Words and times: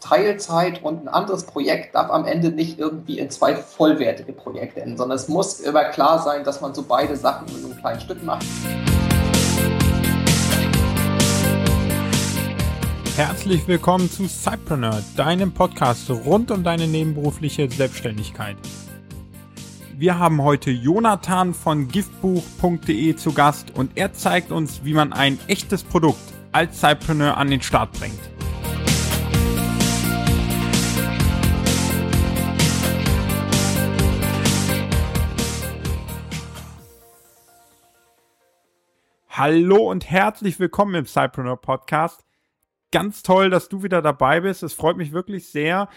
Teilzeit 0.00 0.82
und 0.82 1.02
ein 1.02 1.08
anderes 1.08 1.44
Projekt 1.44 1.94
darf 1.94 2.10
am 2.10 2.24
Ende 2.24 2.50
nicht 2.50 2.78
irgendwie 2.78 3.18
in 3.18 3.30
zwei 3.30 3.54
vollwertige 3.54 4.32
Projekte 4.32 4.80
enden, 4.80 4.96
sondern 4.96 5.16
es 5.16 5.28
muss 5.28 5.60
immer 5.60 5.84
klar 5.84 6.20
sein, 6.22 6.42
dass 6.42 6.60
man 6.60 6.74
so 6.74 6.82
beide 6.82 7.16
Sachen 7.16 7.46
in 7.48 7.64
einem 7.64 7.76
kleinen 7.78 8.00
Stück 8.00 8.22
macht. 8.24 8.44
Herzlich 13.16 13.68
willkommen 13.68 14.10
zu 14.10 14.26
Cypreneur, 14.26 15.02
deinem 15.16 15.52
Podcast 15.52 16.08
rund 16.08 16.50
um 16.50 16.64
deine 16.64 16.86
nebenberufliche 16.86 17.70
Selbstständigkeit. 17.70 18.56
Wir 19.98 20.18
haben 20.18 20.42
heute 20.42 20.70
Jonathan 20.70 21.52
von 21.52 21.88
giftbuch.de 21.88 23.16
zu 23.16 23.34
Gast 23.34 23.76
und 23.76 23.90
er 23.96 24.14
zeigt 24.14 24.50
uns, 24.50 24.82
wie 24.82 24.94
man 24.94 25.12
ein 25.12 25.38
echtes 25.46 25.84
Produkt 25.84 26.22
als 26.52 26.80
Cypreneur 26.80 27.36
an 27.36 27.50
den 27.50 27.60
Start 27.60 27.92
bringt. 27.92 28.39
Hallo 39.42 39.90
und 39.90 40.10
herzlich 40.10 40.60
willkommen 40.60 40.94
im 40.94 41.06
Cypreneur 41.06 41.56
Podcast. 41.56 42.26
Ganz 42.92 43.22
toll, 43.22 43.48
dass 43.48 43.70
du 43.70 43.82
wieder 43.82 44.02
dabei 44.02 44.40
bist. 44.40 44.62
Es 44.62 44.74
freut 44.74 44.98
mich 44.98 45.12
wirklich 45.12 45.48
sehr. 45.48 45.88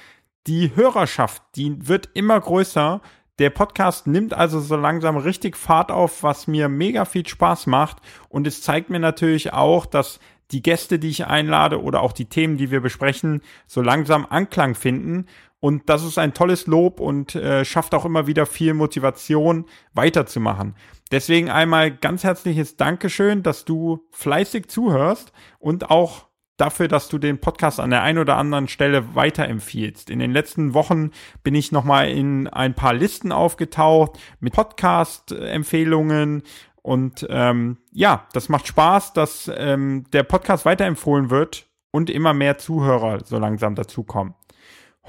Die 0.47 0.73
Hörerschaft, 0.77 1.43
die 1.57 1.85
wird 1.85 2.09
immer 2.13 2.39
größer. 2.39 3.01
Der 3.39 3.49
Podcast 3.49 4.07
nimmt 4.07 4.33
also 4.33 4.61
so 4.61 4.77
langsam 4.77 5.17
richtig 5.17 5.57
Fahrt 5.57 5.91
auf, 5.91 6.23
was 6.23 6.47
mir 6.47 6.69
mega 6.69 7.03
viel 7.03 7.27
Spaß 7.27 7.67
macht. 7.67 7.97
Und 8.29 8.47
es 8.47 8.61
zeigt 8.61 8.89
mir 8.89 8.99
natürlich 8.99 9.51
auch, 9.51 9.85
dass 9.85 10.21
die 10.51 10.61
Gäste, 10.61 10.97
die 10.97 11.09
ich 11.09 11.27
einlade 11.27 11.81
oder 11.83 11.99
auch 11.99 12.13
die 12.13 12.29
Themen, 12.29 12.55
die 12.55 12.71
wir 12.71 12.79
besprechen, 12.79 13.41
so 13.67 13.81
langsam 13.81 14.25
Anklang 14.25 14.73
finden. 14.73 15.25
Und 15.59 15.89
das 15.89 16.05
ist 16.05 16.17
ein 16.17 16.33
tolles 16.33 16.65
Lob 16.65 17.01
und 17.01 17.35
äh, 17.35 17.65
schafft 17.65 17.93
auch 17.93 18.05
immer 18.05 18.25
wieder 18.25 18.45
viel 18.45 18.73
Motivation, 18.73 19.65
weiterzumachen. 19.93 20.75
Deswegen 21.11 21.49
einmal 21.49 21.91
ganz 21.91 22.23
herzliches 22.23 22.77
Dankeschön, 22.77 23.43
dass 23.43 23.65
du 23.65 24.07
fleißig 24.11 24.67
zuhörst 24.67 25.31
und 25.59 25.89
auch 25.91 26.27
dafür, 26.57 26.87
dass 26.87 27.09
du 27.09 27.17
den 27.17 27.39
Podcast 27.39 27.79
an 27.79 27.89
der 27.89 28.03
einen 28.03 28.19
oder 28.19 28.37
anderen 28.37 28.67
Stelle 28.67 29.15
weiterempfiehlst. 29.15 30.09
In 30.09 30.19
den 30.19 30.31
letzten 30.31 30.73
Wochen 30.73 31.11
bin 31.43 31.55
ich 31.55 31.71
nochmal 31.71 32.09
in 32.09 32.47
ein 32.47 32.73
paar 32.73 32.93
Listen 32.93 33.31
aufgetaucht 33.31 34.19
mit 34.39 34.53
Podcast-Empfehlungen 34.53 36.43
und 36.81 37.25
ähm, 37.29 37.77
ja, 37.91 38.27
das 38.33 38.49
macht 38.49 38.67
Spaß, 38.67 39.13
dass 39.13 39.49
ähm, 39.55 40.05
der 40.11 40.23
Podcast 40.23 40.65
weiterempfohlen 40.65 41.29
wird 41.29 41.67
und 41.91 42.09
immer 42.09 42.33
mehr 42.33 42.57
Zuhörer 42.57 43.23
so 43.23 43.39
langsam 43.39 43.75
dazukommen. 43.75 44.35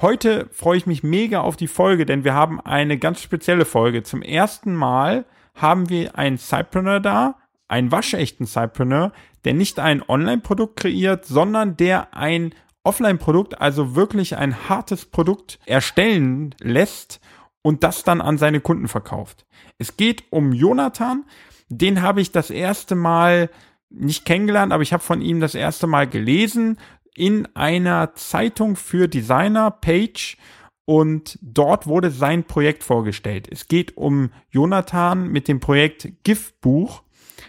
Heute 0.01 0.49
freue 0.53 0.77
ich 0.77 0.87
mich 0.87 1.03
mega 1.03 1.41
auf 1.41 1.57
die 1.57 1.69
Folge, 1.69 2.07
denn 2.07 2.25
wir 2.25 2.35
haben 2.35 2.61
eine 2.61 2.99
ganz 2.99 3.21
spezielle 3.21 3.65
Folge. 3.65 4.03
Zum 4.03 4.23
ersten 4.23 4.75
Mal 4.75 5.25
haben 5.55 5.89
wir 5.89 6.19
einen 6.19 6.39
Cypreneur 6.39 7.01
da, 7.01 7.37
einen 7.69 7.93
waschechten 7.93 8.47
Cypreneur, 8.47 9.13
der 9.45 9.55
nicht 9.55 9.79
ein 9.79 10.03
Online-Produkt 10.07 10.77
kreiert, 10.77 11.25
sondern 11.25 11.77
der 11.77 12.15
ein 12.15 12.55
Offline-Produkt, 12.83 13.61
also 13.61 13.95
wirklich 13.95 14.37
ein 14.37 14.69
hartes 14.69 15.07
Produkt 15.07 15.59
erstellen 15.65 16.55
lässt 16.61 17.21
und 17.63 17.83
das 17.83 18.05
dann 18.05 18.21
an 18.21 18.37
seine 18.37 18.61
Kunden 18.61 18.89
verkauft. 18.89 19.47
Es 19.79 19.97
geht 19.97 20.25
um 20.31 20.53
Jonathan, 20.53 21.25
den 21.69 22.03
habe 22.03 22.21
ich 22.21 22.31
das 22.31 22.51
erste 22.51 22.95
Mal 22.95 23.51
nicht 23.89 24.25
kennengelernt, 24.25 24.73
aber 24.73 24.83
ich 24.83 24.93
habe 24.93 25.03
von 25.03 25.23
ihm 25.23 25.41
das 25.41 25.55
erste 25.55 25.87
Mal 25.87 26.07
gelesen 26.07 26.79
in 27.15 27.49
einer 27.55 28.15
Zeitung 28.15 28.77
für 28.77 29.09
Designer 29.09 29.71
Page 29.71 30.37
und 30.85 31.39
dort 31.41 31.87
wurde 31.87 32.11
sein 32.11 32.45
Projekt 32.45 32.85
vorgestellt. 32.85 33.49
Es 33.51 33.69
geht 33.69 33.97
um 33.97 34.31
Jonathan 34.51 35.29
mit 35.29 35.49
dem 35.49 35.61
Projekt 35.61 36.09
GIF-Buch. 36.25 37.03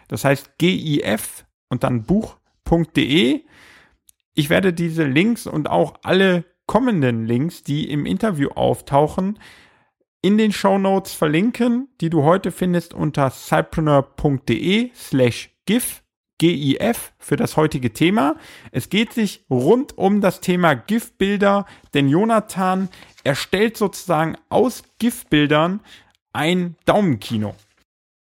Das 0.08 0.24
heißt 0.24 0.58
GIF 0.58 1.46
und 1.70 1.84
dann 1.84 2.04
buch.de. 2.04 3.42
Ich 4.34 4.50
werde 4.50 4.74
diese 4.74 5.04
Links 5.04 5.48
und 5.48 5.70
auch 5.70 5.96
alle 6.04 6.46
kommenden 6.66 7.26
Links, 7.26 7.64
die 7.64 7.90
im 7.90 8.06
Interview 8.06 8.50
auftauchen, 8.50 9.40
in 10.22 10.38
den 10.38 10.52
Show 10.52 10.78
Notes 10.78 11.14
verlinken, 11.14 11.90
die 12.02 12.09
du 12.09 12.24
heute 12.24 12.52
findest 12.52 12.94
unter 12.94 13.30
cypreneur.de 13.30 14.92
slash 14.96 15.52
GIF 15.66 16.02
GIF 16.38 17.14
für 17.18 17.38
das 17.38 17.56
heutige 17.56 17.94
Thema. 17.94 18.36
Es 18.72 18.90
geht 18.90 19.14
sich 19.14 19.46
rund 19.50 19.98
um 19.98 20.22
das 20.22 20.42
Thema 20.42 20.74
GIF-Bilder, 20.74 21.66
denn 21.94 22.09
Jonathan 22.09 22.90
erstellt 23.25 23.75
sozusagen 23.75 24.38
aus 24.50 24.84
GIF-Bildern 25.00 25.81
ein 26.31 26.75
Daumenkino. 26.86 27.56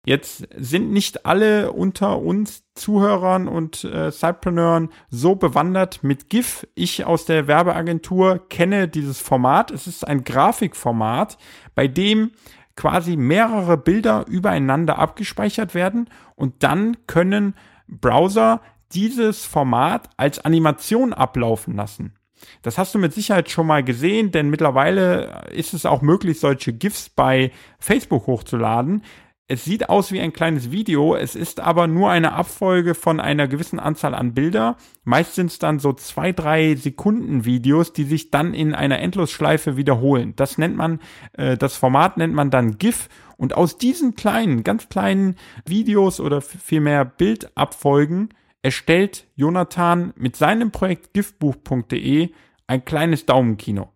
Jetzt 0.04 0.48
sind 0.56 0.90
nicht 0.92 1.26
alle 1.26 1.70
unter 1.70 2.18
uns 2.18 2.64
Zuhörern 2.74 3.46
und 3.46 3.84
äh, 3.84 4.10
Sidepreneuren 4.10 4.88
so 5.10 5.36
bewandert 5.36 6.02
mit 6.02 6.28
GIF. 6.28 6.66
Ich 6.74 7.04
aus 7.04 7.24
der 7.24 7.46
Werbeagentur 7.46 8.48
kenne 8.48 8.88
dieses 8.88 9.20
Format. 9.20 9.70
Es 9.70 9.86
ist 9.86 10.06
ein 10.06 10.24
Grafikformat, 10.24 11.38
bei 11.76 11.86
dem 11.86 12.32
quasi 12.74 13.16
mehrere 13.16 13.76
Bilder 13.76 14.26
übereinander 14.26 14.98
abgespeichert 14.98 15.74
werden 15.74 16.08
und 16.34 16.64
dann 16.64 16.96
können 17.06 17.54
Browser 17.86 18.60
dieses 18.92 19.44
Format 19.44 20.10
als 20.16 20.44
Animation 20.44 21.12
ablaufen 21.12 21.76
lassen. 21.76 22.14
Das 22.62 22.78
hast 22.78 22.94
du 22.94 22.98
mit 22.98 23.14
Sicherheit 23.14 23.50
schon 23.50 23.66
mal 23.66 23.82
gesehen, 23.82 24.30
denn 24.30 24.50
mittlerweile 24.50 25.46
ist 25.52 25.74
es 25.74 25.86
auch 25.86 26.02
möglich, 26.02 26.40
solche 26.40 26.72
GIFs 26.72 27.08
bei 27.08 27.50
Facebook 27.78 28.26
hochzuladen. 28.26 29.02
Es 29.48 29.64
sieht 29.64 29.90
aus 29.90 30.12
wie 30.12 30.20
ein 30.20 30.32
kleines 30.32 30.70
Video, 30.70 31.14
es 31.14 31.34
ist 31.34 31.60
aber 31.60 31.86
nur 31.86 32.10
eine 32.10 32.32
Abfolge 32.32 32.94
von 32.94 33.20
einer 33.20 33.48
gewissen 33.48 33.78
Anzahl 33.78 34.14
an 34.14 34.32
Bilder. 34.32 34.76
Meist 35.04 35.34
sind 35.34 35.50
es 35.50 35.58
dann 35.58 35.78
so 35.78 35.92
zwei, 35.92 36.32
drei 36.32 36.74
Sekunden 36.74 37.44
Videos, 37.44 37.92
die 37.92 38.04
sich 38.04 38.30
dann 38.30 38.54
in 38.54 38.74
einer 38.74 39.00
Endlosschleife 39.00 39.76
wiederholen. 39.76 40.32
Das 40.36 40.56
nennt 40.56 40.76
man, 40.76 41.00
äh, 41.34 41.58
das 41.58 41.76
Format 41.76 42.16
nennt 42.16 42.32
man 42.32 42.50
dann 42.50 42.78
GIF. 42.78 43.08
Und 43.36 43.54
aus 43.54 43.76
diesen 43.76 44.14
kleinen, 44.14 44.64
ganz 44.64 44.88
kleinen 44.88 45.34
Videos 45.66 46.18
oder 46.18 46.40
vielmehr 46.40 47.04
Bildabfolgen 47.04 48.30
erstellt 48.62 49.26
Jonathan 49.34 50.12
mit 50.16 50.36
seinem 50.36 50.70
Projekt 50.70 51.12
giftbuch.de 51.12 52.30
ein 52.66 52.84
kleines 52.84 53.26
Daumenkino. 53.26 53.92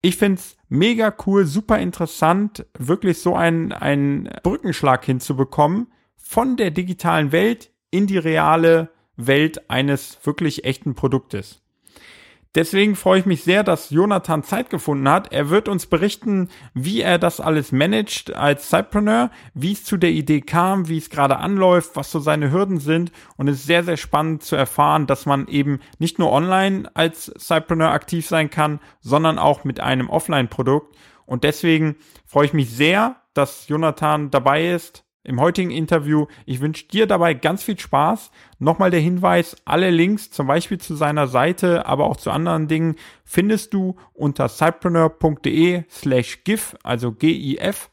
Ich 0.00 0.16
find's 0.16 0.56
mega 0.68 1.14
cool, 1.26 1.46
super 1.46 1.78
interessant, 1.78 2.66
wirklich 2.78 3.18
so 3.20 3.36
einen, 3.36 3.72
einen 3.72 4.28
Brückenschlag 4.42 5.04
hinzubekommen 5.04 5.92
von 6.16 6.56
der 6.56 6.70
digitalen 6.70 7.30
Welt 7.30 7.70
in 7.90 8.06
die 8.06 8.18
reale 8.18 8.90
Welt 9.16 9.70
eines 9.70 10.18
wirklich 10.24 10.64
echten 10.64 10.94
Produktes. 10.94 11.61
Deswegen 12.54 12.96
freue 12.96 13.20
ich 13.20 13.24
mich 13.24 13.44
sehr, 13.44 13.64
dass 13.64 13.88
Jonathan 13.88 14.42
Zeit 14.42 14.68
gefunden 14.68 15.08
hat. 15.08 15.32
Er 15.32 15.48
wird 15.48 15.68
uns 15.68 15.86
berichten, 15.86 16.50
wie 16.74 17.00
er 17.00 17.18
das 17.18 17.40
alles 17.40 17.72
managt 17.72 18.34
als 18.34 18.68
Sidepreneur, 18.68 19.30
wie 19.54 19.72
es 19.72 19.84
zu 19.84 19.96
der 19.96 20.10
Idee 20.10 20.42
kam, 20.42 20.86
wie 20.88 20.98
es 20.98 21.08
gerade 21.08 21.38
anläuft, 21.38 21.96
was 21.96 22.10
so 22.10 22.18
seine 22.18 22.52
Hürden 22.52 22.78
sind. 22.78 23.10
Und 23.38 23.48
es 23.48 23.60
ist 23.60 23.66
sehr, 23.66 23.84
sehr 23.84 23.96
spannend 23.96 24.42
zu 24.42 24.54
erfahren, 24.54 25.06
dass 25.06 25.24
man 25.24 25.48
eben 25.48 25.80
nicht 25.98 26.18
nur 26.18 26.30
online 26.30 26.90
als 26.92 27.26
Sidepreneur 27.26 27.90
aktiv 27.90 28.26
sein 28.26 28.50
kann, 28.50 28.80
sondern 29.00 29.38
auch 29.38 29.64
mit 29.64 29.80
einem 29.80 30.10
Offline-Produkt. 30.10 30.94
Und 31.24 31.44
deswegen 31.44 31.96
freue 32.26 32.44
ich 32.44 32.52
mich 32.52 32.70
sehr, 32.70 33.16
dass 33.32 33.68
Jonathan 33.68 34.30
dabei 34.30 34.72
ist 34.72 35.04
im 35.24 35.40
heutigen 35.40 35.70
Interview. 35.70 36.26
Ich 36.46 36.60
wünsche 36.60 36.86
dir 36.86 37.06
dabei 37.06 37.34
ganz 37.34 37.62
viel 37.62 37.78
Spaß. 37.78 38.30
Nochmal 38.58 38.90
der 38.90 39.00
Hinweis, 39.00 39.56
alle 39.64 39.90
Links 39.90 40.30
zum 40.30 40.46
Beispiel 40.46 40.78
zu 40.78 40.94
seiner 40.94 41.26
Seite, 41.26 41.86
aber 41.86 42.06
auch 42.06 42.16
zu 42.16 42.30
anderen 42.30 42.68
Dingen 42.68 42.96
findest 43.24 43.74
du 43.74 43.96
unter 44.12 44.48
cypreneur.de 44.48 45.84
slash 45.90 46.44
gif, 46.44 46.76
also 46.82 47.12
G-I-F. 47.12 47.90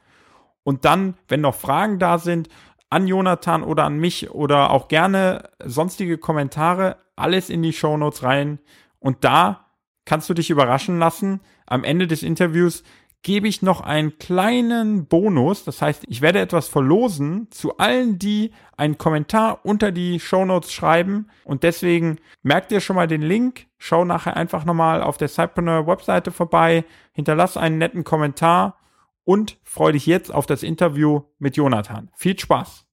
Und 0.64 0.86
dann, 0.86 1.16
wenn 1.28 1.42
noch 1.42 1.56
Fragen 1.56 2.00
da 2.00 2.18
sind, 2.18 2.50
an 2.90 3.08
Jonathan 3.08 3.64
oder 3.64 3.84
an 3.84 3.98
mich 4.00 4.32
oder 4.32 4.72
auch 4.72 4.88
gerne 4.88 5.50
sonstige 5.64 6.18
Kommentare, 6.18 6.98
alles 7.16 7.50
in 7.50 7.62
die 7.62 7.74
Show 7.74 7.98
Notes 7.98 8.24
rein. 8.24 8.60
Und 9.00 9.24
da 9.24 9.68
kannst 10.06 10.30
du 10.30 10.34
dich 10.34 10.50
überraschen 10.50 10.98
lassen. 10.98 11.42
Am 11.68 11.84
Ende 11.84 12.08
des 12.08 12.24
Interviews 12.24 12.84
gebe 13.22 13.48
ich 13.48 13.62
noch 13.62 13.82
einen 13.82 14.18
kleinen 14.18 15.06
Bonus. 15.06 15.64
Das 15.64 15.82
heißt, 15.82 16.06
ich 16.08 16.22
werde 16.22 16.40
etwas 16.40 16.68
verlosen 16.68 17.48
zu 17.52 17.78
allen, 17.78 18.18
die 18.18 18.52
einen 18.78 18.98
Kommentar 18.98 19.66
unter 19.66 19.92
die 19.92 20.20
Show 20.20 20.46
Notes 20.46 20.72
schreiben. 20.72 21.28
Und 21.44 21.64
deswegen 21.64 22.20
merkt 22.44 22.72
ihr 22.72 22.80
schon 22.80 22.96
mal 22.96 23.08
den 23.08 23.22
Link. 23.22 23.68
Schau 23.78 24.06
nachher 24.06 24.38
einfach 24.38 24.66
nochmal 24.66 25.02
auf 25.02 25.18
der 25.18 25.28
Cypreneur 25.28 25.86
Webseite 25.88 26.32
vorbei. 26.32 26.86
Hinterlass 27.12 27.58
einen 27.58 27.78
netten 27.78 28.04
Kommentar 28.04 28.78
und 29.26 29.58
freue 29.64 29.94
dich 29.94 30.06
jetzt 30.06 30.34
auf 30.34 30.46
das 30.46 30.64
Interview 30.64 31.24
mit 31.40 31.58
Jonathan. 31.58 32.10
Viel 32.16 32.40
Spaß! 32.40 32.86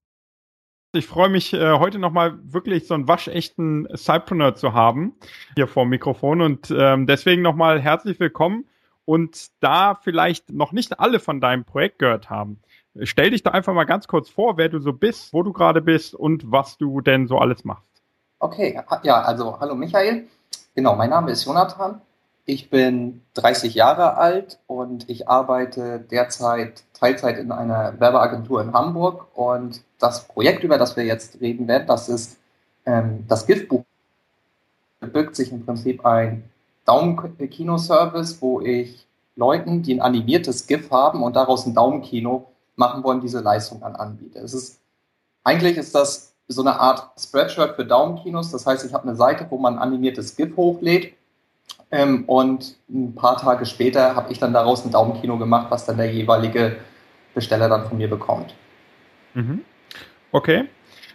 Ich 0.92 1.06
freue 1.06 1.28
mich 1.28 1.52
äh, 1.52 1.72
heute 1.78 1.98
nochmal 1.98 2.38
wirklich 2.42 2.86
so 2.86 2.94
einen 2.94 3.06
waschechten 3.06 3.86
Cypreneur 3.94 4.54
zu 4.54 4.72
haben 4.72 5.14
hier 5.54 5.66
vor 5.66 5.84
dem 5.84 5.90
Mikrofon 5.90 6.40
und 6.40 6.74
ähm, 6.74 7.06
deswegen 7.06 7.42
nochmal 7.42 7.80
herzlich 7.80 8.18
willkommen 8.18 8.64
und 9.06 9.46
da 9.60 9.94
vielleicht 9.94 10.50
noch 10.50 10.72
nicht 10.72 11.00
alle 11.00 11.18
von 11.18 11.40
deinem 11.40 11.64
Projekt 11.64 12.00
gehört 12.00 12.28
haben. 12.28 12.60
Stell 13.02 13.30
dich 13.30 13.42
da 13.42 13.52
einfach 13.52 13.72
mal 13.72 13.84
ganz 13.84 14.06
kurz 14.08 14.28
vor, 14.28 14.58
wer 14.58 14.68
du 14.68 14.80
so 14.80 14.92
bist, 14.92 15.32
wo 15.32 15.42
du 15.42 15.52
gerade 15.52 15.80
bist 15.80 16.14
und 16.14 16.50
was 16.50 16.76
du 16.76 17.00
denn 17.00 17.26
so 17.26 17.38
alles 17.38 17.64
machst. 17.64 17.90
Okay, 18.38 18.78
ja, 19.02 19.22
also 19.22 19.58
hallo 19.60 19.74
Michael. 19.74 20.26
Genau, 20.74 20.94
mein 20.96 21.10
Name 21.10 21.30
ist 21.30 21.44
Jonathan. 21.44 22.02
Ich 22.44 22.68
bin 22.68 23.22
30 23.34 23.74
Jahre 23.74 24.16
alt 24.16 24.58
und 24.66 25.08
ich 25.08 25.28
arbeite 25.28 26.00
derzeit 26.00 26.84
Teilzeit 26.92 27.38
in 27.38 27.50
einer 27.50 27.98
Werbeagentur 27.98 28.60
in 28.62 28.72
Hamburg. 28.72 29.26
Und 29.34 29.82
das 29.98 30.28
Projekt, 30.28 30.62
über 30.62 30.78
das 30.78 30.96
wir 30.96 31.04
jetzt 31.04 31.40
reden 31.40 31.66
werden, 31.66 31.86
das 31.86 32.08
ist 32.08 32.38
ähm, 32.84 33.24
das 33.28 33.46
GIF-Buch. 33.46 33.84
Birgt 35.00 35.36
sich 35.36 35.52
im 35.52 35.64
Prinzip 35.64 36.04
ein 36.04 36.44
Daumenkino-Service, 36.86 38.40
wo 38.40 38.60
ich 38.60 39.06
Leuten, 39.36 39.82
die 39.82 39.94
ein 39.94 40.00
animiertes 40.00 40.66
GIF 40.66 40.90
haben 40.90 41.22
und 41.22 41.36
daraus 41.36 41.66
ein 41.66 41.74
Daumenkino 41.74 42.50
machen 42.76 43.04
wollen, 43.04 43.20
diese 43.20 43.40
Leistung 43.40 43.80
dann 43.80 43.96
anbiete. 43.96 44.38
Es 44.38 44.54
ist, 44.54 44.80
eigentlich 45.44 45.76
ist 45.76 45.94
das 45.94 46.34
so 46.48 46.62
eine 46.62 46.78
Art 46.80 47.10
Spreadshirt 47.18 47.76
für 47.76 47.84
Daumenkinos. 47.84 48.50
Das 48.52 48.66
heißt, 48.66 48.84
ich 48.86 48.94
habe 48.94 49.04
eine 49.04 49.16
Seite, 49.16 49.46
wo 49.50 49.58
man 49.58 49.74
ein 49.74 49.82
animiertes 49.82 50.36
GIF 50.36 50.56
hochlädt 50.56 51.14
ähm, 51.90 52.24
und 52.26 52.76
ein 52.88 53.14
paar 53.14 53.36
Tage 53.36 53.66
später 53.66 54.14
habe 54.14 54.32
ich 54.32 54.38
dann 54.38 54.52
daraus 54.52 54.84
ein 54.84 54.90
Daumenkino 54.90 55.38
gemacht, 55.38 55.66
was 55.70 55.86
dann 55.86 55.96
der 55.96 56.12
jeweilige 56.12 56.76
Besteller 57.34 57.68
dann 57.68 57.86
von 57.88 57.98
mir 57.98 58.08
bekommt. 58.08 58.54
Mhm. 59.34 59.62
Okay. 60.32 60.68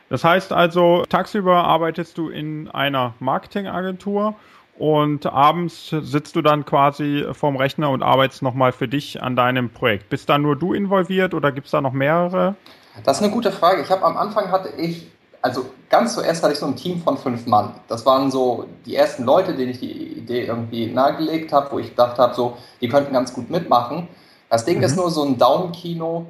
Das 0.10 0.24
heißt 0.24 0.52
also, 0.52 1.04
tagsüber 1.08 1.64
arbeitest 1.64 2.18
du 2.18 2.30
in 2.30 2.68
einer 2.70 3.14
Marketingagentur 3.20 4.36
und 4.82 5.28
abends 5.28 5.90
sitzt 6.02 6.36
du 6.36 6.42
dann 6.42 6.66
quasi 6.66 7.24
vorm 7.34 7.56
Rechner 7.56 7.92
und 7.92 8.02
arbeitest 8.02 8.42
nochmal 8.42 8.72
für 8.72 8.88
dich 8.88 9.22
an 9.22 9.36
deinem 9.36 9.70
Projekt. 9.70 10.10
Bist 10.10 10.28
da 10.28 10.40
nur 10.40 10.56
du 10.56 10.74
involviert 10.74 11.36
oder 11.36 11.52
gibt 11.52 11.68
es 11.68 11.72
da 11.72 11.82
noch 11.82 11.94
mehrere? 11.94 12.56
Das 13.04 13.18
ist 13.18 13.24
eine 13.24 13.32
gute 13.32 13.52
Frage. 13.52 13.84
Ich 13.84 13.92
habe 13.92 14.04
am 14.04 14.18
Anfang 14.18 14.52
hatte 14.52 14.70
ich 14.78 15.06
also 15.44 15.68
ganz 15.90 16.16
zuerst 16.16 16.42
hatte 16.42 16.54
ich 16.54 16.60
so 16.60 16.66
ein 16.66 16.76
Team 16.76 17.00
von 17.00 17.16
fünf 17.16 17.46
Mann. 17.46 17.76
Das 17.90 18.08
waren 18.08 18.32
so 18.32 18.66
die 18.88 18.96
ersten 18.96 19.24
Leute, 19.24 19.54
denen 19.54 19.70
ich 19.70 19.80
die 19.80 19.92
Idee 19.92 20.46
irgendwie 20.46 20.88
nahegelegt 20.88 21.54
habe, 21.54 21.74
wo 21.74 21.80
ich 21.80 21.90
gedacht 21.90 22.18
habe, 22.18 22.34
so, 22.34 22.58
die 22.82 22.90
könnten 22.90 23.14
ganz 23.14 23.34
gut 23.34 23.52
mitmachen. 23.52 24.08
Das 24.50 24.66
Ding 24.66 24.80
mhm. 24.80 24.84
ist 24.84 24.96
nur 24.96 25.12
so 25.12 25.24
ein 25.24 25.38
Daumenkino, 25.38 26.26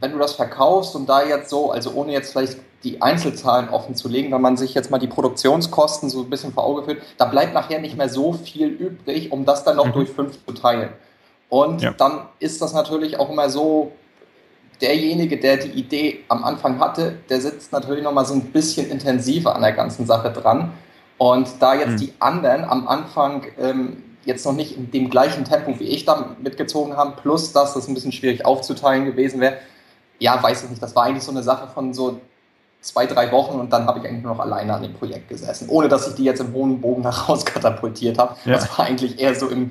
wenn 0.00 0.12
du 0.12 0.18
das 0.18 0.34
verkaufst 0.34 0.94
und 0.94 1.08
da 1.08 1.24
jetzt 1.24 1.48
so, 1.48 1.70
also 1.72 1.92
ohne 1.92 2.12
jetzt 2.12 2.32
vielleicht 2.32 2.58
die 2.84 3.02
Einzelzahlen 3.02 3.70
offen 3.70 3.94
zu 3.94 4.08
legen, 4.08 4.30
wenn 4.32 4.42
man 4.42 4.56
sich 4.56 4.74
jetzt 4.74 4.90
mal 4.90 4.98
die 4.98 5.06
Produktionskosten 5.06 6.10
so 6.10 6.20
ein 6.20 6.30
bisschen 6.30 6.52
vor 6.52 6.64
Auge 6.64 6.84
führt, 6.84 7.02
da 7.16 7.24
bleibt 7.24 7.54
nachher 7.54 7.80
nicht 7.80 7.96
mehr 7.96 8.08
so 8.08 8.34
viel 8.34 8.68
übrig, 8.68 9.32
um 9.32 9.44
das 9.44 9.64
dann 9.64 9.76
noch 9.76 9.86
mhm. 9.86 9.92
durch 9.92 10.10
fünf 10.10 10.44
zu 10.44 10.52
teilen. 10.52 10.90
Und 11.48 11.82
ja. 11.82 11.92
dann 11.92 12.22
ist 12.38 12.60
das 12.62 12.74
natürlich 12.74 13.18
auch 13.18 13.30
immer 13.30 13.48
so, 13.48 13.92
derjenige, 14.80 15.38
der 15.38 15.56
die 15.56 15.70
Idee 15.70 16.24
am 16.28 16.44
Anfang 16.44 16.78
hatte, 16.80 17.16
der 17.28 17.40
sitzt 17.40 17.72
natürlich 17.72 18.02
noch 18.02 18.12
mal 18.12 18.24
so 18.24 18.34
ein 18.34 18.52
bisschen 18.52 18.90
intensiver 18.90 19.54
an 19.54 19.62
der 19.62 19.72
ganzen 19.72 20.06
Sache 20.06 20.30
dran. 20.30 20.72
Und 21.16 21.48
da 21.60 21.74
jetzt 21.74 21.92
mhm. 21.92 21.96
die 21.98 22.12
anderen 22.18 22.64
am 22.64 22.88
Anfang 22.88 23.46
ähm, 23.58 24.02
jetzt 24.24 24.44
noch 24.44 24.52
nicht 24.52 24.76
in 24.76 24.90
dem 24.90 25.10
gleichen 25.10 25.44
Tempo 25.44 25.78
wie 25.78 25.84
ich 25.84 26.04
da 26.04 26.36
mitgezogen 26.42 26.96
haben, 26.96 27.14
plus 27.16 27.52
dass 27.52 27.74
das 27.74 27.88
ein 27.88 27.94
bisschen 27.94 28.12
schwierig 28.12 28.44
aufzuteilen 28.44 29.04
gewesen 29.04 29.40
wäre, 29.40 29.58
ja, 30.18 30.42
weiß 30.42 30.64
ich 30.64 30.70
nicht. 30.70 30.82
Das 30.82 30.94
war 30.96 31.04
eigentlich 31.04 31.24
so 31.24 31.30
eine 31.30 31.42
Sache 31.42 31.68
von 31.68 31.94
so 31.94 32.20
zwei, 32.84 33.06
drei 33.06 33.32
Wochen 33.32 33.58
und 33.58 33.72
dann 33.72 33.86
habe 33.86 33.98
ich 33.98 34.06
eigentlich 34.06 34.22
nur 34.22 34.34
noch 34.34 34.40
alleine 34.40 34.74
an 34.74 34.82
dem 34.82 34.92
Projekt 34.92 35.28
gesessen, 35.28 35.68
ohne 35.68 35.88
dass 35.88 36.06
ich 36.06 36.14
die 36.14 36.24
jetzt 36.24 36.40
im 36.40 36.52
hohen 36.52 36.80
Bogen 36.80 37.02
nach 37.02 37.28
raus 37.28 37.44
katapultiert 37.46 38.18
habe. 38.18 38.36
Ja. 38.44 38.52
Das 38.52 38.78
war 38.78 38.86
eigentlich 38.86 39.18
eher 39.18 39.34
so 39.34 39.48
im 39.48 39.70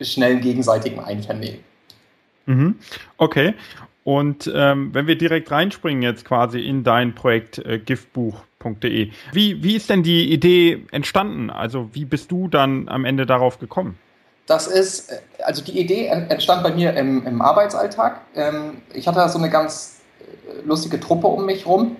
schnellen 0.00 0.40
gegenseitigen 0.40 1.00
Einvernehmen. 1.00 1.60
Mhm. 2.46 2.76
Okay. 3.18 3.54
Und 4.04 4.48
ähm, 4.54 4.94
wenn 4.94 5.08
wir 5.08 5.18
direkt 5.18 5.50
reinspringen 5.50 6.02
jetzt 6.02 6.24
quasi 6.24 6.60
in 6.60 6.84
dein 6.84 7.16
Projekt 7.16 7.58
äh, 7.58 7.80
giftbuch.de, 7.80 9.10
wie, 9.32 9.62
wie 9.64 9.74
ist 9.74 9.90
denn 9.90 10.04
die 10.04 10.32
Idee 10.32 10.86
entstanden? 10.92 11.50
Also 11.50 11.90
wie 11.92 12.04
bist 12.04 12.30
du 12.30 12.46
dann 12.46 12.88
am 12.88 13.04
Ende 13.04 13.26
darauf 13.26 13.58
gekommen? 13.58 13.98
Das 14.46 14.68
ist, 14.68 15.10
äh, 15.10 15.18
also 15.42 15.64
die 15.64 15.80
Idee 15.80 16.06
entstand 16.06 16.62
bei 16.62 16.70
mir 16.70 16.94
im, 16.94 17.26
im 17.26 17.42
Arbeitsalltag. 17.42 18.20
Ähm, 18.36 18.82
ich 18.94 19.08
hatte 19.08 19.28
so 19.28 19.38
eine 19.38 19.50
ganz 19.50 20.00
äh, 20.20 20.64
lustige 20.64 21.00
Truppe 21.00 21.26
um 21.26 21.44
mich 21.44 21.66
rum. 21.66 21.96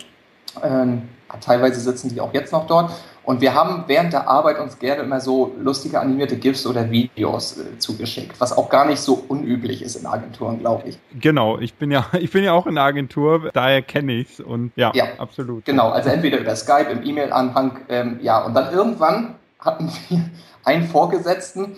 Ähm, 0.62 1.02
teilweise 1.40 1.80
sitzen 1.80 2.08
die 2.08 2.20
auch 2.20 2.32
jetzt 2.32 2.52
noch 2.52 2.66
dort. 2.66 2.90
Und 3.26 3.40
wir 3.40 3.54
haben 3.54 3.84
während 3.88 4.12
der 4.12 4.28
Arbeit 4.28 4.60
uns 4.60 4.78
gerne 4.78 5.02
immer 5.02 5.20
so 5.20 5.52
lustige 5.58 5.98
animierte 5.98 6.36
GIFs 6.36 6.64
oder 6.64 6.88
Videos 6.92 7.58
äh, 7.58 7.76
zugeschickt, 7.78 8.40
was 8.40 8.56
auch 8.56 8.68
gar 8.68 8.86
nicht 8.86 9.00
so 9.00 9.24
unüblich 9.26 9.82
ist 9.82 9.96
in 9.96 10.06
Agenturen, 10.06 10.60
glaube 10.60 10.88
ich. 10.88 10.98
Genau, 11.20 11.58
ich 11.58 11.74
bin 11.74 11.90
ja, 11.90 12.06
ich 12.20 12.30
bin 12.30 12.44
ja 12.44 12.52
auch 12.52 12.68
in 12.68 12.76
der 12.76 12.84
Agentur, 12.84 13.50
daher 13.52 13.82
kenne 13.82 14.12
ich 14.12 14.30
es 14.30 14.40
und 14.40 14.70
ja, 14.76 14.92
ja, 14.94 15.06
absolut. 15.18 15.64
Genau, 15.64 15.88
also 15.90 16.08
entweder 16.08 16.38
über 16.38 16.54
Skype, 16.54 16.88
im 16.88 17.02
E-Mail-Anhang, 17.02 17.80
ähm, 17.88 18.20
ja, 18.22 18.44
und 18.44 18.54
dann 18.54 18.72
irgendwann 18.72 19.34
hatten 19.58 19.90
wir 20.08 20.20
einen 20.64 20.86
Vorgesetzten, 20.86 21.74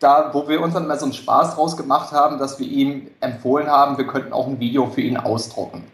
da, 0.00 0.30
wo 0.32 0.48
wir 0.48 0.60
uns 0.60 0.74
dann 0.74 0.84
immer 0.84 0.96
so 0.96 1.06
einen 1.06 1.14
Spaß 1.14 1.54
draus 1.54 1.76
gemacht 1.76 2.10
haben, 2.10 2.38
dass 2.38 2.58
wir 2.58 2.66
ihm 2.66 3.06
empfohlen 3.20 3.68
haben, 3.68 3.98
wir 3.98 4.06
könnten 4.08 4.32
auch 4.32 4.48
ein 4.48 4.58
Video 4.58 4.86
für 4.86 5.00
ihn 5.00 5.16
ausdrucken. 5.16 5.84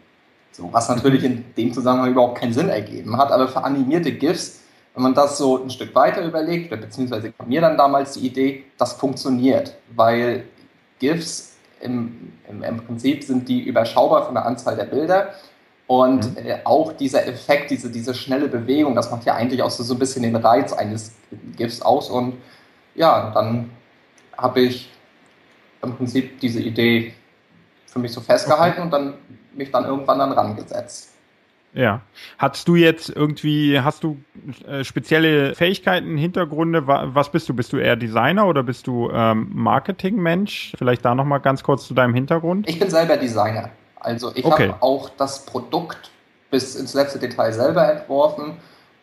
So, 0.55 0.69
was 0.71 0.87
natürlich 0.87 1.23
in 1.23 1.43
dem 1.55 1.73
Zusammenhang 1.73 2.11
überhaupt 2.11 2.39
keinen 2.39 2.53
Sinn 2.53 2.69
ergeben 2.69 3.17
hat, 3.17 3.31
aber 3.31 3.47
für 3.47 3.63
animierte 3.63 4.11
GIFs 4.11 4.61
wenn 4.95 5.03
man 5.03 5.13
das 5.13 5.37
so 5.37 5.61
ein 5.61 5.69
Stück 5.69 5.93
weiter 5.93 6.23
überlegt, 6.25 6.71
oder 6.71 6.81
beziehungsweise 6.81 7.31
kam 7.31 7.49
mir 7.49 7.61
dann 7.61 7.77
damals 7.77 8.13
die 8.13 8.27
Idee, 8.27 8.63
das 8.77 8.93
funktioniert, 8.93 9.75
weil 9.93 10.45
GIFs 10.99 11.57
im, 11.81 12.31
im, 12.49 12.63
im 12.63 12.77
Prinzip 12.77 13.23
sind 13.23 13.49
die 13.49 13.61
überschaubar 13.63 14.25
von 14.25 14.35
der 14.35 14.45
Anzahl 14.45 14.77
der 14.77 14.85
Bilder 14.85 15.33
und 15.87 16.31
mhm. 16.31 16.47
äh, 16.47 16.59
auch 16.63 16.93
dieser 16.93 17.27
Effekt, 17.27 17.71
diese, 17.71 17.91
diese 17.91 18.15
schnelle 18.15 18.47
Bewegung, 18.47 18.95
das 18.95 19.11
macht 19.11 19.25
ja 19.25 19.35
eigentlich 19.35 19.61
auch 19.61 19.69
so, 19.69 19.83
so 19.83 19.95
ein 19.95 19.99
bisschen 19.99 20.23
den 20.23 20.37
Reiz 20.37 20.71
eines 20.71 21.11
GIFs 21.57 21.81
aus 21.81 22.09
und 22.09 22.37
ja, 22.95 23.31
dann 23.31 23.69
habe 24.37 24.61
ich 24.61 24.89
im 25.83 25.93
Prinzip 25.97 26.39
diese 26.39 26.61
Idee 26.61 27.13
für 27.85 27.99
mich 27.99 28.13
so 28.13 28.21
festgehalten 28.21 28.77
okay. 28.77 28.81
und 28.81 28.91
dann 28.91 29.13
mich 29.57 29.71
dann 29.71 29.85
irgendwann 29.85 30.19
dann 30.19 30.31
rangesetzt. 30.31 31.11
Ja. 31.75 32.01
Hattest 32.37 32.67
du 32.69 32.75
jetzt 32.75 33.09
irgendwie, 33.09 33.79
hast 33.81 34.03
du 34.03 34.17
äh, 34.65 34.85
spezielle 34.85 35.53
Fähigkeiten, 35.55 36.17
Hintergründe? 36.17 36.87
Was 36.87 37.29
bist 37.31 37.49
du? 37.49 37.53
Bist 37.53 37.73
du 37.73 37.77
eher 37.77 37.97
Designer 37.97 38.47
oder 38.47 38.63
bist 38.63 38.87
du 38.87 39.11
ähm, 39.11 39.49
Marketingmensch? 39.53 40.73
Vielleicht 40.77 41.03
da 41.03 41.13
nochmal 41.13 41.41
ganz 41.41 41.63
kurz 41.63 41.85
zu 41.85 41.93
deinem 41.93 42.13
Hintergrund. 42.13 42.69
Ich 42.69 42.79
bin 42.79 42.89
selber 42.89 43.17
Designer. 43.17 43.71
Also 43.99 44.31
ich 44.35 44.45
okay. 44.45 44.69
habe 44.69 44.81
auch 44.81 45.09
das 45.09 45.45
Produkt 45.45 46.11
bis 46.49 46.75
ins 46.75 46.93
letzte 46.93 47.19
Detail 47.19 47.51
selber 47.51 47.91
entworfen. 47.91 48.53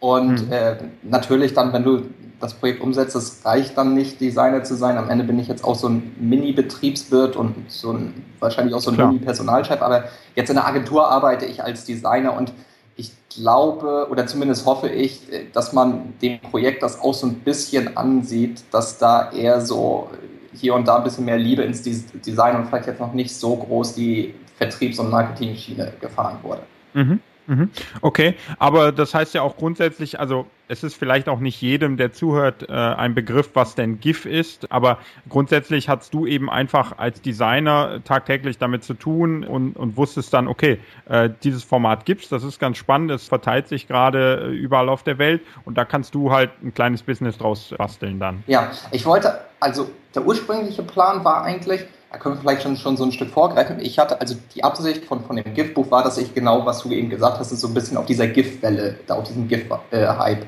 Und 0.03 0.41
hm. 0.41 0.53
äh, 0.53 0.75
natürlich 1.05 1.55
dann, 1.55 1.73
wenn 1.73 1.85
du 1.85 2.03
das 2.41 2.55
Projekt 2.55 2.81
umsetzt, 2.81 3.15
es 3.15 3.47
reicht 3.47 3.79
dann 3.79 3.95
nicht, 3.95 4.21
Designer 4.21 4.65
zu 4.65 4.75
sein. 4.75 4.99
Am 4.99 5.09
Ende 5.09 5.23
bin 5.23 5.39
ich 5.39 5.47
jetzt 5.47 5.63
auch 5.63 5.77
so 5.77 5.89
ein 5.89 6.17
Mini-Betriebswirt 6.19 7.37
und 7.37 7.55
so 7.71 7.93
ein, 7.93 8.25
wahrscheinlich 8.41 8.75
auch 8.75 8.81
so 8.81 8.91
ein 8.91 8.97
Mini-Personalchef. 8.97 9.81
Aber 9.81 10.07
jetzt 10.35 10.49
in 10.49 10.57
der 10.57 10.67
Agentur 10.67 11.09
arbeite 11.09 11.47
ich 11.47 11.63
als 11.63 11.85
Designer 11.85 12.37
und 12.37 12.53
ich 12.97 13.13
glaube 13.29 14.09
oder 14.11 14.27
zumindest 14.27 14.67
hoffe 14.67 14.89
ich, 14.89 15.21
dass 15.53 15.73
man 15.73 16.15
dem 16.21 16.41
Projekt 16.41 16.83
das 16.83 17.01
auch 17.01 17.15
so 17.15 17.29
ein 17.29 17.35
bisschen 17.37 17.97
ansieht, 17.97 18.65
dass 18.73 18.99
da 18.99 19.31
eher 19.31 19.61
so 19.61 20.11
hier 20.53 20.75
und 20.75 20.89
da 20.89 20.97
ein 20.97 21.05
bisschen 21.05 21.27
mehr 21.27 21.39
Liebe 21.39 21.63
ins 21.63 21.83
Design 21.85 22.57
und 22.57 22.67
vielleicht 22.67 22.89
jetzt 22.89 22.99
noch 22.99 23.13
nicht 23.13 23.33
so 23.33 23.55
groß 23.55 23.95
die 23.95 24.35
Vertriebs- 24.59 24.99
und 24.99 25.11
Marketing-Schiene 25.11 25.93
gefahren 26.01 26.39
wurde. 26.43 26.63
Mhm. 26.93 27.21
Mhm. 27.47 27.71
Okay, 28.01 28.35
aber 28.59 28.93
das 28.93 29.15
heißt 29.15 29.35
ja 29.35 29.43
auch 29.43 29.57
grundsätzlich, 29.57 30.21
also 30.21 30.47
es 30.69 30.83
ist 30.85 30.95
vielleicht 30.95 31.29
auch 31.29 31.41
nicht 31.41 31.61
jedem, 31.61 31.97
der 31.97 32.13
zuhört, 32.13 32.69
äh, 32.69 32.73
ein 32.73 33.15
Begriff, 33.15 33.51
was 33.55 33.75
denn 33.75 34.01
GIF 34.01 34.25
ist, 34.25 34.73
aber 34.73 34.99
grundsätzlich 35.29 35.89
hast 35.89 36.15
du 36.15 36.27
eben 36.27 36.49
einfach 36.49 36.99
als 36.99 37.21
Designer 37.21 38.01
tagtäglich 38.05 38.59
damit 38.59 38.85
zu 38.85 38.95
tun 38.95 39.45
und, 39.45 39.77
und 39.77 39.97
wusstest 39.97 40.33
dann, 40.33 40.49
okay, 40.49 40.79
äh, 41.09 41.31
dieses 41.43 41.65
Format 41.65 42.07
gibt's, 42.07 42.29
das 42.29 42.45
ist 42.45 42.59
ganz 42.59 42.79
spannend, 42.79 43.11
es 43.11 43.29
verteilt 43.29 43.69
sich 43.69 43.89
gerade 43.89 44.51
äh, 44.51 44.55
überall 44.55 44.89
auf 44.89 45.03
der 45.03 45.19
Welt 45.19 45.43
und 45.65 45.77
da 45.77 45.85
kannst 45.85 46.15
du 46.15 46.31
halt 46.31 46.51
ein 46.63 46.73
kleines 46.73 47.03
Business 47.03 47.37
draus 47.39 47.75
basteln 47.77 48.19
dann. 48.19 48.43
Ja, 48.47 48.71
ich 48.93 49.05
wollte, 49.05 49.41
also 49.61 49.91
der 50.15 50.25
ursprüngliche 50.25 50.83
Plan 50.83 51.25
war 51.25 51.43
eigentlich, 51.43 51.85
da 52.13 52.19
können 52.19 52.35
wir 52.35 52.41
vielleicht 52.41 52.63
schon, 52.63 52.77
schon 52.77 52.99
so 52.99 53.05
ein 53.05 53.13
Stück 53.13 53.31
vorgreifen. 53.31 53.81
Ich 53.81 53.99
hatte, 53.99 54.21
also 54.21 54.37
die 54.55 54.63
Absicht 54.63 55.07
von, 55.07 55.25
von 55.25 55.37
dem 55.37 55.55
GIF-Buch 55.55 55.91
war, 55.91 56.05
dass 56.05 56.19
ich 56.19 56.35
genau, 56.35 56.67
was 56.67 56.83
du 56.83 56.91
eben 56.91 57.09
gesagt 57.09 57.39
hast, 57.39 57.53
ist 57.53 57.61
so 57.61 57.69
ein 57.69 57.75
bisschen 57.75 57.97
auf 57.97 58.05
dieser 58.05 58.27
GIF-Welle, 58.27 58.99
da 59.07 59.15
auf 59.15 59.25
diesem 59.25 59.49
GIF-Hype 59.49 60.45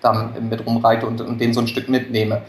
dann 0.00 0.48
mit 0.48 0.64
rumreite 0.64 1.06
und, 1.08 1.20
und 1.20 1.40
den 1.40 1.52
so 1.52 1.60
ein 1.60 1.66
Stück 1.66 1.88
mitnehme. 1.88 2.42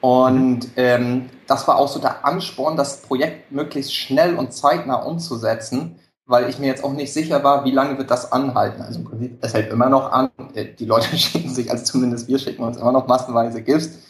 Und 0.00 0.68
ähm, 0.74 1.30
das 1.46 1.68
war 1.68 1.76
auch 1.76 1.86
so 1.86 2.00
der 2.00 2.24
Ansporn, 2.24 2.76
das 2.76 3.02
Projekt 3.02 3.52
möglichst 3.52 3.94
schnell 3.94 4.34
und 4.34 4.52
zeitnah 4.52 4.96
umzusetzen, 4.96 6.00
weil 6.26 6.50
ich 6.50 6.58
mir 6.58 6.66
jetzt 6.66 6.82
auch 6.82 6.92
nicht 6.92 7.12
sicher 7.12 7.44
war, 7.44 7.64
wie 7.64 7.70
lange 7.70 7.96
wird 7.96 8.10
das 8.10 8.32
anhalten. 8.32 8.82
Also 8.82 8.98
im 8.98 9.04
Prinzip, 9.04 9.38
es 9.40 9.54
hält 9.54 9.70
immer 9.70 9.88
noch 9.88 10.10
an. 10.10 10.30
Äh, 10.54 10.74
die 10.76 10.84
Leute 10.84 11.16
schicken 11.16 11.48
sich, 11.48 11.70
also 11.70 11.84
zumindest 11.84 12.26
wir 12.26 12.40
schicken 12.40 12.64
uns 12.64 12.76
immer 12.76 12.90
noch 12.90 13.06
massenweise 13.06 13.62
GIFs. 13.62 14.00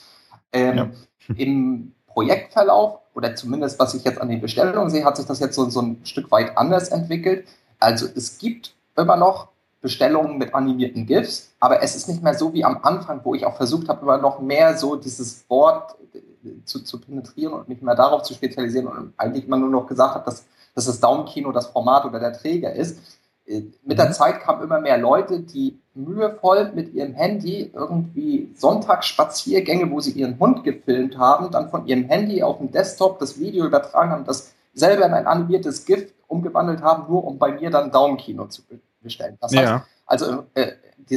Ähm, 0.55 0.77
ja. 0.79 0.89
Im 1.37 1.93
Projektverlauf 2.07 3.01
oder 3.17 3.35
zumindest 3.35 3.79
was 3.79 3.95
ich 3.95 4.05
jetzt 4.05 4.21
an 4.21 4.29
den 4.29 4.43
Bestellungen 4.43 4.91
sehe, 4.91 5.05
hat 5.05 5.17
sich 5.17 5.27
das 5.27 5.41
jetzt 5.41 5.57
so, 5.57 5.69
so 5.71 5.81
ein 5.81 6.01
Stück 6.05 6.31
weit 6.31 6.57
anders 6.59 6.91
entwickelt. 6.91 7.49
Also 7.81 8.07
es 8.15 8.37
gibt 8.37 8.75
immer 8.95 9.17
noch 9.17 9.49
Bestellungen 9.81 10.37
mit 10.37 10.55
animierten 10.55 11.07
GIFs, 11.07 11.53
aber 11.59 11.83
es 11.83 11.97
ist 11.97 12.09
nicht 12.09 12.23
mehr 12.23 12.35
so 12.35 12.53
wie 12.53 12.65
am 12.65 12.79
Anfang, 12.83 13.21
wo 13.25 13.35
ich 13.35 13.47
auch 13.47 13.57
versucht 13.57 13.89
habe, 13.89 14.03
immer 14.03 14.19
noch 14.19 14.41
mehr 14.41 14.77
so 14.77 14.97
dieses 14.97 15.49
Wort 15.49 15.97
äh, 16.15 16.51
zu, 16.65 16.85
zu 16.85 17.01
penetrieren 17.01 17.55
und 17.55 17.69
mich 17.69 17.81
mehr 17.81 17.95
darauf 17.95 18.23
zu 18.23 18.35
spezialisieren 18.35 18.87
und 18.87 19.15
eigentlich 19.17 19.47
immer 19.47 19.57
nur 19.57 19.71
noch 19.71 19.87
gesagt 19.87 20.15
habe, 20.15 20.25
dass, 20.27 20.45
dass 20.75 20.85
das 20.85 21.01
Daumenkino 21.01 21.53
das 21.53 21.69
Format 21.69 22.05
oder 22.05 22.21
der 22.21 22.35
Träger 22.35 22.73
ist. 22.75 22.99
Äh, 23.47 23.63
mit 23.85 23.99
der 23.99 24.09
mhm. 24.09 24.13
Zeit 24.13 24.41
kamen 24.41 24.63
immer 24.63 24.81
mehr 24.81 24.99
Leute, 24.99 25.41
die 25.41 25.79
mühevoll 25.95 26.73
mit 26.75 26.93
ihrem 26.95 27.15
Handy 27.15 27.71
irgendwie 27.73 28.53
Sonntagsspaziergänge, 28.57 29.91
wo 29.91 30.01
sie 30.01 30.13
ihren 30.13 30.39
Hund 30.39 30.65
gefilmt 30.65 31.17
haben, 31.19 31.51
dann 31.51 31.71
von 31.71 31.87
ihrem 31.87 32.05
Handy 32.05 32.43
auf 32.43 32.59
dem 32.59 32.71
Desktop 32.71 33.19
das 33.19 33.39
Video 33.39 33.65
übertragen 33.65 34.11
haben, 34.11 34.25
das 34.25 34.53
selber 34.75 35.07
in 35.07 35.15
ein 35.15 35.27
animiertes 35.27 35.85
GIF 35.87 36.13
umgewandelt 36.29 36.83
haben, 36.83 37.11
nur 37.11 37.25
um 37.25 37.39
bei 37.39 37.53
mir 37.53 37.71
dann 37.71 37.91
Daumenkino 37.91 38.47
zu 38.47 38.63
bestellen. 39.01 39.39
Das 39.41 39.57
heißt, 39.57 39.85
also 40.07 40.45
äh, 40.55 40.73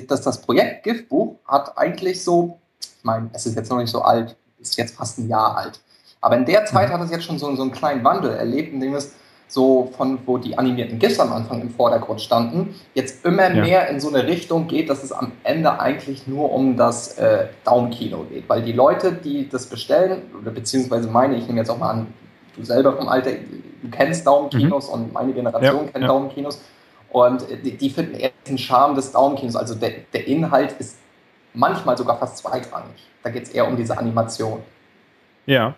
das, 0.08 0.22
das 0.22 0.42
Projekt 0.42 0.84
GIF-Buch 0.84 1.36
hat 1.46 1.78
eigentlich 1.78 2.24
so, 2.24 2.58
ich 2.80 3.04
meine, 3.04 3.30
es 3.34 3.46
ist 3.46 3.56
jetzt 3.56 3.70
noch 3.70 3.78
nicht 3.78 3.92
so 3.92 4.02
alt, 4.02 4.36
ist 4.60 4.78
jetzt 4.78 4.96
fast 4.96 5.18
ein 5.18 5.28
Jahr 5.28 5.58
alt, 5.58 5.82
aber 6.22 6.38
in 6.38 6.46
der 6.46 6.66
Zeit 6.66 6.90
mhm. 6.90 6.94
hat 6.94 7.02
es 7.02 7.12
jetzt 7.12 7.24
schon 7.24 7.40
so, 7.40 7.54
so 7.56 7.62
einen 7.64 7.72
kleinen 7.72 8.04
Wandel 8.04 8.32
erlebt, 8.32 8.74
in 8.74 8.80
dem 8.80 8.96
es 8.96 9.14
so 9.50 9.92
von 9.98 10.20
wo 10.26 10.38
die 10.38 10.58
animierten 10.58 11.00
GIFs 11.00 11.20
am 11.20 11.34
Anfang 11.34 11.62
im 11.62 11.72
Vordergrund 11.72 12.22
standen, 12.22 12.76
jetzt 12.94 13.26
immer 13.26 13.52
ja. 13.54 13.62
mehr 13.62 13.90
in 13.90 14.00
so 14.00 14.08
eine 14.10 14.28
Richtung 14.28 14.68
geht, 14.68 14.90
dass 14.90 15.04
es 15.04 15.12
am 15.12 15.32
Ende 15.44 15.80
eigentlich 15.80 16.28
nur 16.28 16.54
um 16.54 16.78
das 16.78 17.18
äh, 17.18 17.48
Daumenkino 17.66 18.26
geht. 18.32 18.48
Weil 18.48 18.62
die 18.62 18.74
Leute, 18.74 19.12
die 19.12 19.50
das 19.50 19.66
bestellen, 19.66 20.22
oder 20.40 20.52
beziehungsweise 20.52 21.10
meine, 21.10 21.36
ich 21.36 21.48
nehme 21.48 21.60
jetzt 21.60 21.70
auch 21.70 21.80
mal 21.80 21.90
an, 21.90 22.08
du 22.56 22.64
selber 22.64 22.96
vom 22.96 23.08
Alter, 23.08 23.32
du 23.32 23.90
kennst 23.90 24.26
Daumenkinos 24.28 24.88
mhm. 24.88 24.94
und 24.94 25.14
meine 25.14 25.34
Generation 25.34 25.86
ja, 25.86 25.92
kennt 25.92 26.04
ja. 26.04 26.08
Daumenkinos. 26.08 26.62
Und 27.12 27.44
die, 27.64 27.76
die, 27.76 27.90
finden 27.90 28.14
eher 28.14 28.30
den 28.48 28.60
Charme 28.60 28.94
des 28.94 29.12
Daumenkinos. 29.12 29.56
Also 29.56 29.74
der, 29.74 29.94
der 30.14 30.28
Inhalt 30.28 30.74
ist 30.78 31.00
manchmal 31.56 31.98
sogar 31.98 32.20
fast 32.20 32.38
zweitrangig. 32.38 33.08
Da 33.24 33.32
geht 33.32 33.44
es 33.44 33.50
eher 33.50 33.68
um 33.68 33.76
diese 33.76 33.98
Animation. 33.98 34.60
Ja, 35.48 35.74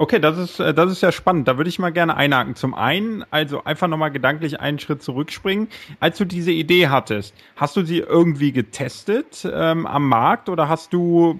Okay, 0.00 0.20
das 0.20 0.38
ist, 0.38 0.60
äh, 0.60 0.72
das 0.72 0.92
ist 0.92 1.02
ja 1.02 1.10
spannend. 1.10 1.48
Da 1.48 1.56
würde 1.56 1.68
ich 1.68 1.80
mal 1.80 1.90
gerne 1.90 2.16
einhaken. 2.16 2.54
Zum 2.54 2.72
einen, 2.72 3.24
also 3.32 3.64
einfach 3.64 3.88
nochmal 3.88 4.12
gedanklich 4.12 4.60
einen 4.60 4.78
Schritt 4.78 5.02
zurückspringen. 5.02 5.66
Als 5.98 6.18
du 6.18 6.24
diese 6.24 6.52
Idee 6.52 6.86
hattest, 6.86 7.34
hast 7.56 7.74
du 7.76 7.84
sie 7.84 7.98
irgendwie 7.98 8.52
getestet 8.52 9.46
ähm, 9.52 9.86
am 9.86 10.08
Markt 10.08 10.48
oder 10.48 10.68
hast 10.68 10.92
du, 10.92 11.36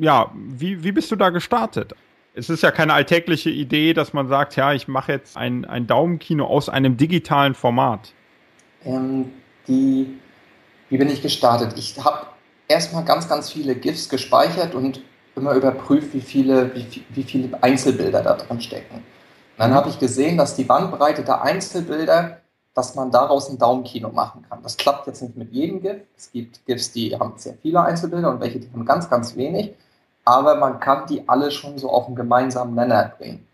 ja, 0.00 0.30
wie, 0.34 0.84
wie 0.84 0.92
bist 0.92 1.10
du 1.12 1.16
da 1.16 1.30
gestartet? 1.30 1.94
Es 2.34 2.50
ist 2.50 2.62
ja 2.62 2.70
keine 2.70 2.92
alltägliche 2.92 3.48
Idee, 3.48 3.94
dass 3.94 4.12
man 4.12 4.28
sagt, 4.28 4.54
ja, 4.56 4.74
ich 4.74 4.86
mache 4.86 5.12
jetzt 5.12 5.38
ein, 5.38 5.64
ein 5.64 5.86
Daumenkino 5.86 6.44
aus 6.44 6.68
einem 6.68 6.98
digitalen 6.98 7.54
Format. 7.54 8.12
Ähm, 8.84 9.30
die, 9.66 10.08
wie 10.90 10.98
bin 10.98 11.08
ich 11.08 11.22
gestartet? 11.22 11.72
Ich 11.78 11.96
habe 12.04 12.26
erstmal 12.68 13.04
ganz, 13.06 13.30
ganz 13.30 13.50
viele 13.50 13.74
GIFs 13.74 14.10
gespeichert 14.10 14.74
und 14.74 15.00
immer 15.36 15.54
überprüft, 15.54 16.14
wie 16.14 16.20
viele, 16.20 16.74
wie, 16.74 17.04
wie 17.10 17.22
viele 17.22 17.62
Einzelbilder 17.62 18.22
da 18.22 18.34
drin 18.34 18.60
stecken. 18.60 18.96
Und 18.96 19.02
dann 19.58 19.74
habe 19.74 19.88
ich 19.88 19.98
gesehen, 19.98 20.36
dass 20.36 20.56
die 20.56 20.64
Bandbreite 20.64 21.22
der 21.22 21.42
Einzelbilder, 21.42 22.38
dass 22.74 22.94
man 22.94 23.10
daraus 23.10 23.48
ein 23.48 23.58
Daumenkino 23.58 24.10
machen 24.10 24.44
kann. 24.48 24.62
Das 24.62 24.76
klappt 24.76 25.06
jetzt 25.06 25.22
nicht 25.22 25.36
mit 25.36 25.52
jedem 25.52 25.80
GIF. 25.80 26.02
Es 26.16 26.32
gibt 26.32 26.64
GIFs, 26.66 26.92
die 26.92 27.16
haben 27.16 27.34
sehr 27.36 27.54
viele 27.62 27.80
Einzelbilder 27.82 28.30
und 28.30 28.40
welche, 28.40 28.58
die 28.58 28.70
haben 28.72 28.84
ganz, 28.84 29.08
ganz 29.08 29.36
wenig. 29.36 29.74
Aber 30.24 30.56
man 30.56 30.80
kann 30.80 31.06
die 31.06 31.28
alle 31.28 31.50
schon 31.50 31.78
so 31.78 31.90
auf 31.90 32.06
einen 32.06 32.16
gemeinsamen 32.16 32.74
Nenner 32.74 33.12
bringen. 33.16 33.46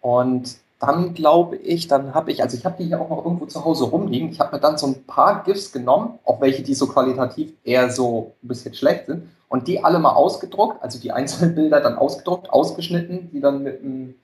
Und 0.00 0.58
dann 0.78 1.14
glaube 1.14 1.56
ich, 1.56 1.88
dann 1.88 2.14
habe 2.14 2.30
ich, 2.30 2.40
also 2.40 2.56
ich 2.56 2.64
habe 2.64 2.76
die 2.78 2.84
hier 2.84 3.00
auch 3.00 3.10
noch 3.10 3.24
irgendwo 3.24 3.46
zu 3.46 3.64
Hause 3.64 3.84
rumliegen. 3.84 4.30
Ich 4.30 4.38
habe 4.38 4.54
mir 4.54 4.60
dann 4.60 4.78
so 4.78 4.86
ein 4.86 5.04
paar 5.04 5.42
GIFs 5.42 5.72
genommen, 5.72 6.18
auch 6.24 6.40
welche, 6.40 6.62
die 6.62 6.74
so 6.74 6.86
qualitativ 6.86 7.52
eher 7.64 7.90
so 7.90 8.34
ein 8.42 8.48
bisschen 8.48 8.74
schlecht 8.74 9.06
sind, 9.06 9.28
und 9.48 9.66
die 9.66 9.82
alle 9.82 9.98
mal 9.98 10.12
ausgedruckt, 10.12 10.82
also 10.82 10.98
die 10.98 11.12
Einzelbilder 11.12 11.80
dann 11.80 11.96
ausgedruckt, 11.96 12.50
ausgeschnitten, 12.50 13.30
die 13.32 13.40
dann 13.40 13.62
mit 13.62 13.80
einem 13.82 14.14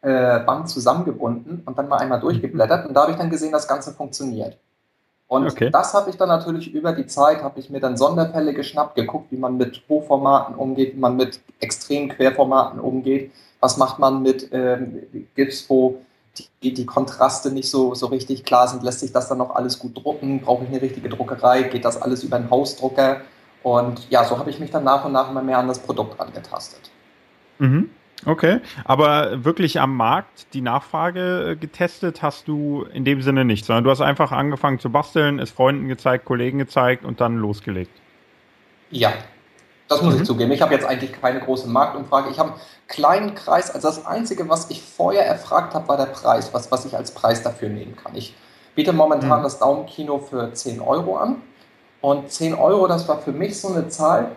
äh, 0.00 0.40
Band 0.40 0.68
zusammengebunden 0.68 1.62
und 1.64 1.78
dann 1.78 1.88
mal 1.88 1.98
einmal 1.98 2.20
durchgeblättert. 2.20 2.86
Und 2.86 2.94
da 2.94 3.02
habe 3.02 3.12
ich 3.12 3.18
dann 3.18 3.30
gesehen, 3.30 3.52
das 3.52 3.68
Ganze 3.68 3.92
funktioniert. 3.92 4.58
Und 5.26 5.46
okay. 5.46 5.70
das 5.70 5.94
habe 5.94 6.10
ich 6.10 6.16
dann 6.16 6.28
natürlich 6.28 6.72
über 6.72 6.92
die 6.92 7.06
Zeit, 7.06 7.42
habe 7.42 7.58
ich 7.58 7.70
mir 7.70 7.80
dann 7.80 7.96
Sonderfälle 7.96 8.52
geschnappt, 8.52 8.94
geguckt, 8.94 9.32
wie 9.32 9.36
man 9.36 9.56
mit 9.56 9.82
Hochformaten 9.88 10.54
umgeht, 10.54 10.94
wie 10.94 11.00
man 11.00 11.16
mit 11.16 11.40
extremen 11.60 12.10
Querformaten 12.10 12.78
umgeht, 12.78 13.32
was 13.60 13.78
macht 13.78 13.98
man 13.98 14.22
mit 14.22 14.48
ähm, 14.52 15.02
GIFs, 15.34 15.68
wo 15.68 16.00
die, 16.62 16.74
die 16.74 16.84
Kontraste 16.84 17.50
nicht 17.50 17.70
so, 17.70 17.94
so 17.94 18.06
richtig 18.06 18.44
klar 18.44 18.68
sind, 18.68 18.82
lässt 18.82 19.00
sich 19.00 19.12
das 19.12 19.28
dann 19.28 19.38
noch 19.38 19.54
alles 19.54 19.78
gut 19.78 19.96
drucken, 19.96 20.40
brauche 20.40 20.64
ich 20.64 20.70
eine 20.70 20.82
richtige 20.82 21.08
Druckerei, 21.08 21.62
geht 21.62 21.84
das 21.84 22.00
alles 22.00 22.22
über 22.22 22.36
einen 22.36 22.50
Hausdrucker 22.50 23.22
und 23.64 24.08
ja, 24.10 24.22
so 24.24 24.38
habe 24.38 24.50
ich 24.50 24.60
mich 24.60 24.70
dann 24.70 24.84
nach 24.84 25.04
und 25.04 25.12
nach 25.12 25.30
immer 25.30 25.42
mehr 25.42 25.58
an 25.58 25.66
das 25.66 25.80
Produkt 25.80 26.20
angetastet. 26.20 26.90
Mhm. 27.58 27.88
Okay, 28.26 28.60
aber 28.84 29.44
wirklich 29.44 29.80
am 29.80 29.96
Markt 29.96 30.52
die 30.54 30.60
Nachfrage 30.60 31.50
äh, 31.50 31.56
getestet 31.56 32.22
hast 32.22 32.46
du 32.46 32.84
in 32.92 33.04
dem 33.04 33.22
Sinne 33.22 33.44
nicht, 33.44 33.64
sondern 33.64 33.84
du 33.84 33.90
hast 33.90 34.02
einfach 34.02 34.32
angefangen 34.32 34.78
zu 34.78 34.90
basteln, 34.90 35.38
es 35.38 35.50
Freunden 35.50 35.88
gezeigt, 35.88 36.26
Kollegen 36.26 36.58
gezeigt 36.58 37.04
und 37.04 37.20
dann 37.20 37.36
losgelegt. 37.36 37.90
Ja, 38.90 39.14
das 39.88 40.02
muss 40.02 40.14
mhm. 40.14 40.20
ich 40.20 40.26
zugeben. 40.26 40.52
Ich 40.52 40.60
habe 40.60 40.74
jetzt 40.74 40.86
eigentlich 40.86 41.12
keine 41.18 41.40
große 41.40 41.68
Marktumfrage. 41.68 42.30
Ich 42.30 42.38
habe 42.38 42.50
einen 42.50 42.60
kleinen 42.88 43.34
Kreis. 43.34 43.70
Also 43.70 43.88
das 43.88 44.04
Einzige, 44.04 44.48
was 44.48 44.70
ich 44.70 44.82
vorher 44.82 45.26
erfragt 45.26 45.74
habe, 45.74 45.88
war 45.88 45.96
der 45.96 46.06
Preis, 46.06 46.52
was, 46.52 46.70
was 46.70 46.84
ich 46.84 46.96
als 46.96 47.12
Preis 47.12 47.42
dafür 47.42 47.70
nehmen 47.70 47.96
kann. 47.96 48.14
Ich 48.14 48.34
biete 48.74 48.92
momentan 48.92 49.40
mhm. 49.40 49.44
das 49.44 49.58
Daumenkino 49.58 50.18
für 50.18 50.52
10 50.52 50.80
Euro 50.80 51.16
an. 51.16 51.36
Und 52.04 52.30
10 52.30 52.52
Euro, 52.54 52.86
das 52.86 53.08
war 53.08 53.22
für 53.22 53.32
mich 53.32 53.58
so 53.58 53.68
eine 53.68 53.88
Zahl. 53.88 54.32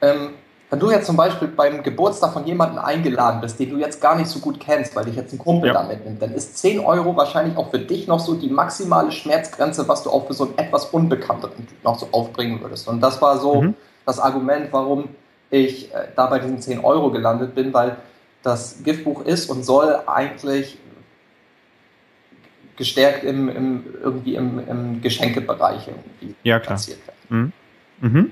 Ähm, 0.00 0.34
wenn 0.70 0.78
du 0.78 0.92
jetzt 0.92 1.06
zum 1.06 1.16
Beispiel 1.16 1.48
beim 1.48 1.82
Geburtstag 1.82 2.32
von 2.32 2.46
jemandem 2.46 2.78
eingeladen 2.78 3.40
bist, 3.40 3.58
den 3.58 3.70
du 3.70 3.78
jetzt 3.78 4.00
gar 4.00 4.14
nicht 4.14 4.28
so 4.28 4.38
gut 4.38 4.60
kennst, 4.60 4.94
weil 4.94 5.06
dich 5.06 5.16
jetzt 5.16 5.32
ein 5.32 5.40
Kumpel 5.40 5.68
ja. 5.68 5.74
da 5.74 5.82
mitnimmt, 5.82 6.22
dann 6.22 6.32
ist 6.34 6.56
10 6.58 6.78
Euro 6.78 7.16
wahrscheinlich 7.16 7.56
auch 7.56 7.72
für 7.72 7.80
dich 7.80 8.06
noch 8.06 8.20
so 8.20 8.34
die 8.34 8.48
maximale 8.48 9.10
Schmerzgrenze, 9.10 9.88
was 9.88 10.04
du 10.04 10.10
auch 10.10 10.28
für 10.28 10.34
so 10.34 10.44
einen 10.44 10.56
etwas 10.56 10.84
unbekannteren 10.84 11.66
noch 11.82 11.98
so 11.98 12.06
aufbringen 12.12 12.60
würdest. 12.60 12.86
Und 12.86 13.00
das 13.00 13.20
war 13.20 13.38
so 13.38 13.62
mhm. 13.62 13.74
das 14.06 14.20
Argument, 14.20 14.68
warum 14.70 15.08
ich 15.50 15.92
äh, 15.92 16.06
da 16.14 16.26
bei 16.26 16.38
diesen 16.38 16.60
10 16.60 16.84
Euro 16.84 17.10
gelandet 17.10 17.56
bin, 17.56 17.74
weil 17.74 17.96
das 18.44 18.84
Giftbuch 18.84 19.24
ist 19.24 19.50
und 19.50 19.64
soll 19.64 19.98
eigentlich 20.06 20.78
gestärkt 22.78 23.24
im, 23.24 23.48
im 23.48 23.84
irgendwie 24.02 24.36
im, 24.36 24.66
im 24.66 25.02
Geschenkebereich 25.02 25.88
irgendwie 25.88 26.34
ja, 26.44 26.58
klar. 26.58 26.76
platziert 26.76 27.00
werden. 27.06 27.52
Mhm. 28.00 28.10
Mhm. 28.10 28.30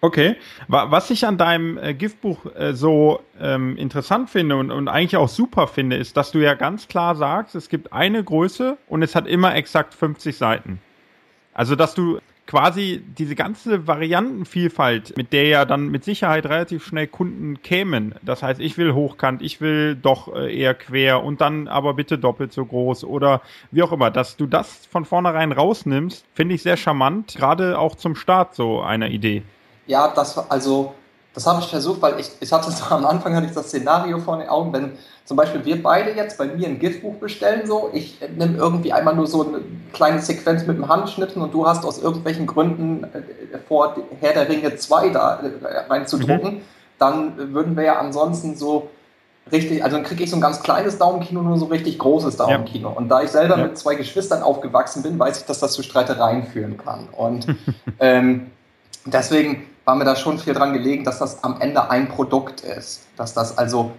Okay. 0.00 0.36
Was 0.68 1.10
ich 1.10 1.26
an 1.26 1.38
deinem 1.38 1.76
äh, 1.76 1.92
Giftbuch 1.92 2.46
äh, 2.54 2.72
so 2.72 3.20
ähm, 3.40 3.76
interessant 3.76 4.30
finde 4.30 4.56
und, 4.56 4.70
und 4.70 4.88
eigentlich 4.88 5.16
auch 5.16 5.28
super 5.28 5.66
finde, 5.66 5.96
ist, 5.96 6.16
dass 6.16 6.30
du 6.30 6.38
ja 6.38 6.54
ganz 6.54 6.86
klar 6.86 7.16
sagst, 7.16 7.56
es 7.56 7.68
gibt 7.68 7.92
eine 7.92 8.22
Größe 8.22 8.78
und 8.88 9.02
es 9.02 9.16
hat 9.16 9.26
immer 9.26 9.56
exakt 9.56 9.94
50 9.94 10.36
Seiten. 10.36 10.80
Also, 11.52 11.74
dass 11.74 11.94
du 11.94 12.20
quasi 12.48 13.04
diese 13.06 13.34
ganze 13.34 13.86
Variantenvielfalt, 13.86 15.14
mit 15.18 15.34
der 15.34 15.44
ja 15.44 15.64
dann 15.66 15.88
mit 15.88 16.02
Sicherheit 16.02 16.46
relativ 16.46 16.84
schnell 16.84 17.06
Kunden 17.06 17.62
kämen. 17.62 18.14
Das 18.22 18.42
heißt, 18.42 18.58
ich 18.58 18.78
will 18.78 18.94
hochkant, 18.94 19.42
ich 19.42 19.60
will 19.60 19.94
doch 19.94 20.34
äh, 20.34 20.58
eher 20.58 20.74
quer 20.74 21.22
und 21.22 21.42
dann 21.42 21.68
aber 21.68 21.92
bitte 21.92 22.18
doppelt 22.18 22.54
so 22.54 22.64
groß 22.64 23.04
oder 23.04 23.42
wie 23.70 23.82
auch 23.82 23.92
immer. 23.92 24.10
Dass 24.10 24.38
du 24.38 24.46
das 24.46 24.86
von 24.90 25.04
vornherein 25.04 25.52
rausnimmst, 25.52 26.24
finde 26.32 26.54
ich 26.54 26.62
sehr 26.62 26.78
charmant, 26.78 27.34
gerade 27.36 27.78
auch 27.78 27.96
zum 27.96 28.16
Start 28.16 28.54
so 28.54 28.80
einer 28.80 29.10
Idee. 29.10 29.42
Ja, 29.86 30.08
das 30.08 30.38
also, 30.50 30.94
das 31.34 31.46
habe 31.46 31.60
ich 31.60 31.68
versucht, 31.68 32.00
weil 32.00 32.18
ich, 32.18 32.30
ich 32.40 32.50
hatte 32.50 32.72
am 32.90 33.04
Anfang 33.04 33.36
hatte 33.36 33.46
ich 33.46 33.52
das 33.52 33.68
Szenario 33.68 34.20
vor 34.20 34.38
den 34.38 34.48
Augen, 34.48 34.72
wenn 34.72 34.92
zum 35.28 35.36
Beispiel 35.36 35.62
wir 35.66 35.82
beide 35.82 36.12
jetzt 36.12 36.38
bei 36.38 36.46
mir 36.46 36.66
ein 36.66 36.78
GIF-Buch 36.78 37.16
bestellen, 37.16 37.66
so, 37.66 37.90
ich 37.92 38.18
nehme 38.38 38.56
irgendwie 38.56 38.94
einmal 38.94 39.14
nur 39.14 39.26
so 39.26 39.46
eine 39.46 39.60
kleine 39.92 40.22
Sequenz 40.22 40.66
mit 40.66 40.78
dem 40.78 40.88
Handschnitten 40.88 41.42
und 41.42 41.52
du 41.52 41.66
hast 41.66 41.84
aus 41.84 41.98
irgendwelchen 42.02 42.46
Gründen 42.46 43.04
äh, 43.04 43.58
vor 43.68 43.94
Herr 44.20 44.32
der 44.32 44.48
Ringe 44.48 44.74
2 44.74 45.10
da 45.10 45.40
äh, 45.40 45.80
reinzudrucken, 45.90 46.54
mhm. 46.54 46.60
dann 46.98 47.52
würden 47.52 47.76
wir 47.76 47.84
ja 47.84 47.98
ansonsten 47.98 48.56
so 48.56 48.88
richtig, 49.52 49.84
also 49.84 49.98
dann 49.98 50.06
kriege 50.06 50.24
ich 50.24 50.30
so 50.30 50.36
ein 50.36 50.40
ganz 50.40 50.62
kleines 50.62 50.96
Daumenkino, 50.96 51.42
nur 51.42 51.58
so 51.58 51.66
richtig 51.66 51.98
großes 51.98 52.38
Daumenkino. 52.38 52.88
Ja. 52.88 52.96
Und 52.96 53.10
da 53.10 53.22
ich 53.22 53.28
selber 53.28 53.58
ja. 53.58 53.64
mit 53.64 53.76
zwei 53.76 53.96
Geschwistern 53.96 54.42
aufgewachsen 54.42 55.02
bin, 55.02 55.18
weiß 55.18 55.40
ich, 55.40 55.44
dass 55.44 55.58
das 55.58 55.74
zu 55.74 55.82
Streitereien 55.82 56.44
führen 56.44 56.78
kann. 56.78 57.06
Und 57.12 57.46
ähm, 58.00 58.50
deswegen 59.04 59.66
war 59.84 59.94
mir 59.94 60.06
da 60.06 60.16
schon 60.16 60.38
viel 60.38 60.54
dran 60.54 60.72
gelegen, 60.72 61.04
dass 61.04 61.18
das 61.18 61.44
am 61.44 61.60
Ende 61.60 61.90
ein 61.90 62.08
Produkt 62.08 62.62
ist. 62.62 63.02
Dass 63.18 63.34
das 63.34 63.58
also 63.58 63.92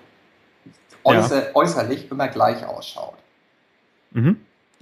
äußer, 1.03 1.49
ja. 1.49 1.55
äußerlich 1.55 2.11
immer 2.11 2.27
gleich 2.27 2.65
ausschaut. 2.65 3.15
Mhm. 4.11 4.37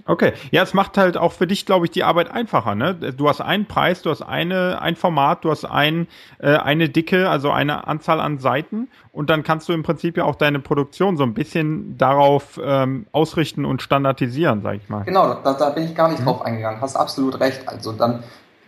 Okay, 0.08 0.32
ja, 0.52 0.62
es 0.62 0.72
macht 0.72 0.96
halt 0.96 1.18
auch 1.18 1.32
für 1.32 1.46
dich, 1.46 1.66
glaube 1.66 1.84
ich, 1.84 1.90
die 1.90 2.02
Arbeit 2.02 2.30
einfacher. 2.30 2.74
Ne? 2.74 2.94
Du 2.94 3.28
hast 3.28 3.42
einen 3.42 3.66
Preis, 3.66 4.00
du 4.00 4.08
hast 4.08 4.22
eine, 4.22 4.80
ein 4.80 4.96
Format, 4.96 5.44
du 5.44 5.50
hast 5.50 5.66
ein, 5.66 6.08
äh, 6.38 6.56
eine 6.56 6.88
Dicke, 6.88 7.28
also 7.28 7.50
eine 7.50 7.86
Anzahl 7.86 8.18
an 8.18 8.38
Seiten 8.38 8.88
und 9.12 9.28
dann 9.28 9.42
kannst 9.42 9.68
du 9.68 9.74
im 9.74 9.82
Prinzip 9.82 10.16
ja 10.16 10.24
auch 10.24 10.36
deine 10.36 10.60
Produktion 10.60 11.18
so 11.18 11.24
ein 11.24 11.34
bisschen 11.34 11.98
darauf 11.98 12.58
ähm, 12.62 13.06
ausrichten 13.12 13.66
und 13.66 13.82
standardisieren, 13.82 14.62
sag 14.62 14.76
ich 14.76 14.88
mal. 14.88 15.04
Genau, 15.04 15.34
da, 15.44 15.52
da 15.52 15.68
bin 15.70 15.84
ich 15.84 15.94
gar 15.94 16.08
nicht 16.08 16.20
mhm. 16.20 16.24
drauf 16.24 16.40
eingegangen. 16.40 16.80
Hast 16.80 16.96
absolut 16.96 17.38
recht. 17.40 17.68
Also 17.68 17.92
dann 17.92 18.22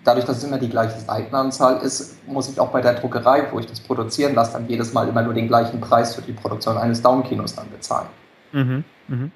dadurch, 0.04 0.24
dass 0.24 0.38
es 0.38 0.44
immer 0.44 0.58
die 0.58 0.68
gleiche 0.68 0.98
Seitenanzahl 0.98 1.78
ist, 1.82 2.26
muss 2.26 2.48
ich 2.48 2.58
auch 2.60 2.70
bei 2.70 2.80
der 2.80 2.94
Druckerei, 2.94 3.46
wo 3.50 3.58
ich 3.58 3.66
das 3.66 3.80
produzieren 3.80 4.34
lasse, 4.34 4.52
dann 4.52 4.68
jedes 4.68 4.92
Mal 4.92 5.08
immer 5.08 5.22
nur 5.22 5.34
den 5.34 5.48
gleichen 5.48 5.80
Preis 5.80 6.14
für 6.14 6.22
die 6.22 6.32
Produktion 6.32 6.76
eines 6.76 7.02
Downkinos 7.02 7.54
dann 7.54 7.70
bezahlen. 7.70 8.08
Mhm, 8.52 8.84
mh. 9.08 9.30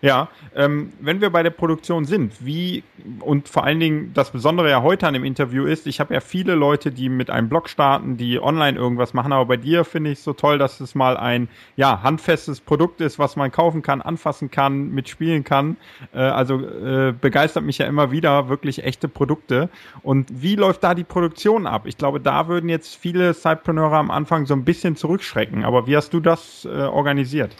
Ja, 0.00 0.28
ähm, 0.54 0.92
wenn 1.00 1.20
wir 1.20 1.30
bei 1.30 1.42
der 1.42 1.50
Produktion 1.50 2.04
sind, 2.04 2.44
wie 2.44 2.84
und 3.20 3.48
vor 3.48 3.64
allen 3.64 3.80
Dingen 3.80 4.12
das 4.14 4.30
Besondere 4.30 4.70
ja 4.70 4.82
heute 4.82 5.08
an 5.08 5.14
dem 5.14 5.24
Interview 5.24 5.64
ist, 5.64 5.88
ich 5.88 5.98
habe 5.98 6.14
ja 6.14 6.20
viele 6.20 6.54
Leute, 6.54 6.92
die 6.92 7.08
mit 7.08 7.30
einem 7.30 7.48
Blog 7.48 7.68
starten, 7.68 8.16
die 8.16 8.40
online 8.40 8.78
irgendwas 8.78 9.12
machen, 9.12 9.32
aber 9.32 9.46
bei 9.46 9.56
dir 9.56 9.84
finde 9.84 10.10
ich 10.10 10.20
so 10.20 10.34
toll, 10.34 10.56
dass 10.58 10.78
es 10.78 10.94
mal 10.94 11.16
ein 11.16 11.48
ja 11.74 12.00
handfestes 12.02 12.60
Produkt 12.60 13.00
ist, 13.00 13.18
was 13.18 13.34
man 13.34 13.50
kaufen 13.50 13.82
kann, 13.82 14.00
anfassen 14.00 14.52
kann, 14.52 14.90
mitspielen 14.90 15.42
kann. 15.42 15.76
Äh, 16.14 16.18
also 16.18 16.60
äh, 16.60 17.12
begeistert 17.12 17.64
mich 17.64 17.78
ja 17.78 17.86
immer 17.86 18.12
wieder 18.12 18.48
wirklich 18.48 18.84
echte 18.84 19.08
Produkte. 19.08 19.68
Und 20.04 20.28
wie 20.30 20.54
läuft 20.54 20.84
da 20.84 20.94
die 20.94 21.04
Produktion 21.04 21.66
ab? 21.66 21.86
Ich 21.86 21.96
glaube, 21.96 22.20
da 22.20 22.46
würden 22.46 22.68
jetzt 22.68 22.94
viele 22.94 23.34
Sidepreneure 23.34 23.96
am 23.96 24.12
Anfang 24.12 24.46
so 24.46 24.54
ein 24.54 24.64
bisschen 24.64 24.94
zurückschrecken. 24.94 25.64
Aber 25.64 25.88
wie 25.88 25.96
hast 25.96 26.14
du 26.14 26.20
das 26.20 26.64
äh, 26.64 26.82
organisiert? 26.82 27.56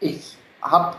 Ich 0.00 0.36
habe 0.62 0.96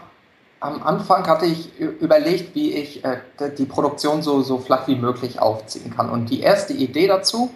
am 0.65 0.83
Anfang 0.83 1.27
hatte 1.27 1.45
ich 1.45 1.77
überlegt, 1.79 2.55
wie 2.55 2.73
ich 2.73 3.03
äh, 3.05 3.17
die 3.57 3.65
Produktion 3.65 4.21
so, 4.21 4.41
so 4.41 4.57
flach 4.57 4.87
wie 4.87 4.95
möglich 4.95 5.39
aufziehen 5.39 5.93
kann. 5.95 6.09
Und 6.09 6.29
die 6.29 6.41
erste 6.41 6.73
Idee 6.73 7.07
dazu 7.07 7.51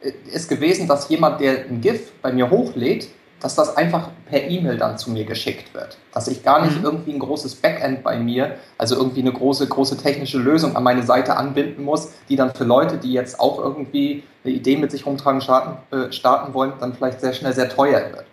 äh, 0.00 0.12
ist 0.30 0.48
gewesen, 0.48 0.86
dass 0.86 1.08
jemand, 1.08 1.40
der 1.40 1.64
ein 1.64 1.80
GIF 1.80 2.12
bei 2.20 2.32
mir 2.32 2.50
hochlädt, 2.50 3.08
dass 3.40 3.56
das 3.56 3.76
einfach 3.76 4.10
per 4.30 4.48
E-Mail 4.48 4.78
dann 4.78 4.98
zu 4.98 5.10
mir 5.10 5.24
geschickt 5.24 5.74
wird. 5.74 5.98
Dass 6.12 6.28
ich 6.28 6.44
gar 6.44 6.64
nicht 6.64 6.78
mhm. 6.78 6.84
irgendwie 6.84 7.12
ein 7.12 7.18
großes 7.18 7.56
Backend 7.56 8.04
bei 8.04 8.16
mir, 8.18 8.56
also 8.78 8.94
irgendwie 8.96 9.20
eine 9.20 9.32
große, 9.32 9.66
große 9.66 9.96
technische 9.96 10.38
Lösung 10.38 10.76
an 10.76 10.84
meine 10.84 11.02
Seite 11.02 11.36
anbinden 11.36 11.84
muss, 11.84 12.10
die 12.28 12.36
dann 12.36 12.54
für 12.54 12.64
Leute, 12.64 12.98
die 12.98 13.12
jetzt 13.12 13.40
auch 13.40 13.58
irgendwie 13.58 14.22
eine 14.44 14.54
Idee 14.54 14.76
mit 14.76 14.92
sich 14.92 15.06
rumtragen, 15.06 15.40
starten, 15.40 15.96
äh, 15.96 16.12
starten 16.12 16.54
wollen, 16.54 16.74
dann 16.78 16.94
vielleicht 16.94 17.20
sehr 17.20 17.32
schnell 17.32 17.52
sehr 17.52 17.68
teuer 17.68 18.12
wird. 18.12 18.26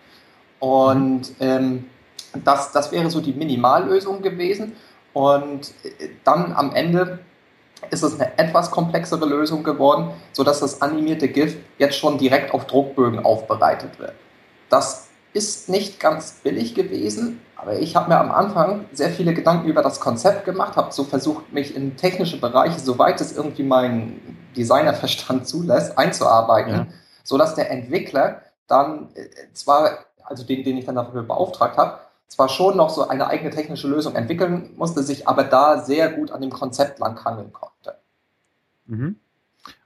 Und 0.59 1.21
mhm. 1.21 1.35
ähm, 1.39 1.85
das, 2.43 2.71
das 2.71 2.91
wäre 2.91 3.09
so 3.09 3.21
die 3.21 3.33
Minimallösung 3.33 4.21
gewesen. 4.21 4.75
Und 5.13 5.73
äh, 5.83 6.09
dann 6.23 6.53
am 6.53 6.73
Ende 6.75 7.19
ist 7.89 8.03
es 8.03 8.19
eine 8.19 8.37
etwas 8.37 8.71
komplexere 8.71 9.25
Lösung 9.25 9.63
geworden, 9.63 10.11
sodass 10.33 10.59
das 10.59 10.81
animierte 10.81 11.27
GIF 11.27 11.57
jetzt 11.77 11.97
schon 11.97 12.17
direkt 12.17 12.53
auf 12.53 12.65
Druckbögen 12.65 13.25
aufbereitet 13.25 13.99
wird. 13.99 14.13
Das 14.69 15.07
ist 15.33 15.69
nicht 15.69 15.99
ganz 15.99 16.39
billig 16.43 16.75
gewesen, 16.75 17.41
aber 17.55 17.79
ich 17.79 17.95
habe 17.95 18.09
mir 18.09 18.19
am 18.19 18.31
Anfang 18.31 18.85
sehr 18.91 19.09
viele 19.09 19.33
Gedanken 19.33 19.67
über 19.67 19.81
das 19.81 19.99
Konzept 19.99 20.45
gemacht, 20.45 20.75
habe 20.75 20.91
so 20.91 21.03
versucht, 21.03 21.53
mich 21.53 21.75
in 21.75 21.97
technische 21.97 22.39
Bereiche, 22.39 22.79
soweit 22.79 23.21
es 23.21 23.35
irgendwie 23.35 23.63
mein 23.63 24.37
Designerverstand 24.55 25.47
zulässt, 25.47 25.97
einzuarbeiten, 25.97 26.73
ja. 26.73 26.87
sodass 27.23 27.55
der 27.55 27.69
Entwickler 27.71 28.41
dann 28.67 29.09
äh, 29.15 29.27
zwar, 29.53 30.05
also 30.23 30.43
den, 30.43 30.63
den 30.63 30.77
ich 30.77 30.85
dann 30.85 30.95
dafür 30.95 31.23
beauftragt 31.23 31.77
habe, 31.77 31.99
zwar 32.29 32.47
schon 32.47 32.77
noch 32.77 32.89
so 32.89 33.07
eine 33.07 33.27
eigene 33.27 33.49
technische 33.49 33.87
Lösung 33.87 34.15
entwickeln 34.15 34.71
musste, 34.77 35.03
sich 35.03 35.27
aber 35.27 35.43
da 35.43 35.79
sehr 35.79 36.09
gut 36.11 36.31
an 36.31 36.41
dem 36.41 36.51
Konzept 36.51 36.99
langhangeln 36.99 37.51
konnte. 37.51 37.97
Mhm. 38.85 39.17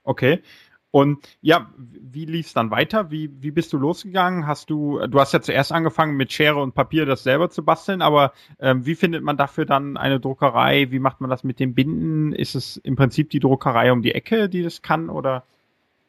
Okay. 0.04 0.42
Und 0.90 1.26
ja, 1.40 1.68
wie 1.76 2.24
lief 2.24 2.46
es 2.46 2.52
dann 2.52 2.70
weiter? 2.70 3.10
Wie, 3.10 3.28
wie 3.42 3.50
bist 3.50 3.72
du 3.72 3.78
losgegangen? 3.78 4.46
Hast 4.46 4.70
du, 4.70 5.04
du 5.08 5.18
hast 5.18 5.32
ja 5.32 5.42
zuerst 5.42 5.72
angefangen 5.72 6.16
mit 6.16 6.32
Schere 6.32 6.62
und 6.62 6.76
Papier 6.76 7.04
das 7.04 7.24
selber 7.24 7.50
zu 7.50 7.64
basteln, 7.64 8.00
aber 8.00 8.32
ähm, 8.60 8.86
wie 8.86 8.94
findet 8.94 9.24
man 9.24 9.36
dafür 9.36 9.66
dann 9.66 9.96
eine 9.96 10.20
Druckerei? 10.20 10.92
Wie 10.92 11.00
macht 11.00 11.20
man 11.20 11.30
das 11.30 11.42
mit 11.42 11.58
dem 11.58 11.74
Binden? 11.74 12.32
Ist 12.32 12.54
es 12.54 12.76
im 12.76 12.94
Prinzip 12.94 13.30
die 13.30 13.40
Druckerei 13.40 13.90
um 13.90 14.02
die 14.02 14.14
Ecke, 14.14 14.48
die 14.48 14.62
das 14.62 14.82
kann 14.82 15.10
oder? 15.10 15.42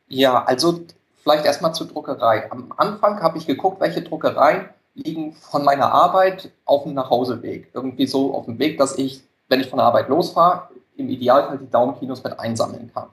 Ja, 0.08 0.44
also 0.44 0.82
vielleicht 1.24 1.46
erstmal 1.46 1.74
zur 1.74 1.88
Druckerei. 1.88 2.52
Am 2.52 2.72
Anfang 2.78 3.24
habe 3.24 3.40
ich 3.40 3.48
geguckt, 3.48 3.82
welche 3.82 4.04
Druckereien 4.04 4.70
liegen 4.96 5.34
von 5.34 5.64
meiner 5.64 5.92
Arbeit 5.92 6.52
auf 6.66 6.84
dem 6.84 6.94
Nachhauseweg. 6.94 7.70
Irgendwie 7.74 8.08
so 8.08 8.34
auf 8.34 8.46
dem 8.46 8.58
Weg, 8.60 8.78
dass 8.78 8.98
ich, 8.98 9.22
wenn 9.50 9.60
ich 9.60 9.68
von 9.68 9.78
der 9.78 9.86
Arbeit 9.86 10.10
losfahre, 10.10 10.70
im 10.98 11.10
Idealfall 11.10 11.58
die 11.58 11.70
Daumenkinos 11.70 12.24
mit 12.24 12.40
einsammeln 12.40 12.90
kann. 12.94 13.10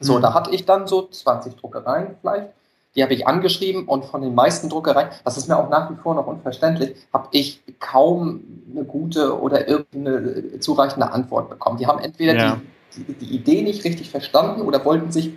So, 0.00 0.18
mhm. 0.18 0.22
da 0.22 0.34
hatte 0.34 0.50
ich 0.50 0.66
dann 0.66 0.86
so 0.86 1.06
20 1.06 1.56
Druckereien 1.56 2.16
vielleicht. 2.20 2.50
Die 2.96 3.02
habe 3.02 3.12
ich 3.12 3.26
angeschrieben 3.26 3.86
und 3.86 4.06
von 4.06 4.22
den 4.22 4.34
meisten 4.34 4.70
Druckereien, 4.70 5.10
das 5.22 5.36
ist 5.36 5.48
mir 5.48 5.56
auch 5.58 5.68
nach 5.68 5.90
wie 5.90 5.96
vor 5.96 6.14
noch 6.14 6.26
unverständlich, 6.26 6.96
habe 7.12 7.28
ich 7.30 7.62
kaum 7.78 8.40
eine 8.70 8.84
gute 8.84 9.38
oder 9.38 9.68
irgendeine 9.68 10.60
zureichende 10.60 11.12
Antwort 11.12 11.50
bekommen. 11.50 11.76
Die 11.76 11.86
haben 11.86 11.98
entweder 11.98 12.34
ja. 12.34 12.60
die, 12.96 13.04
die, 13.04 13.12
die, 13.12 13.36
Idee 13.36 13.62
nicht 13.62 13.84
richtig 13.84 14.10
verstanden 14.10 14.62
oder 14.62 14.82
wollten 14.86 15.12
sich 15.12 15.34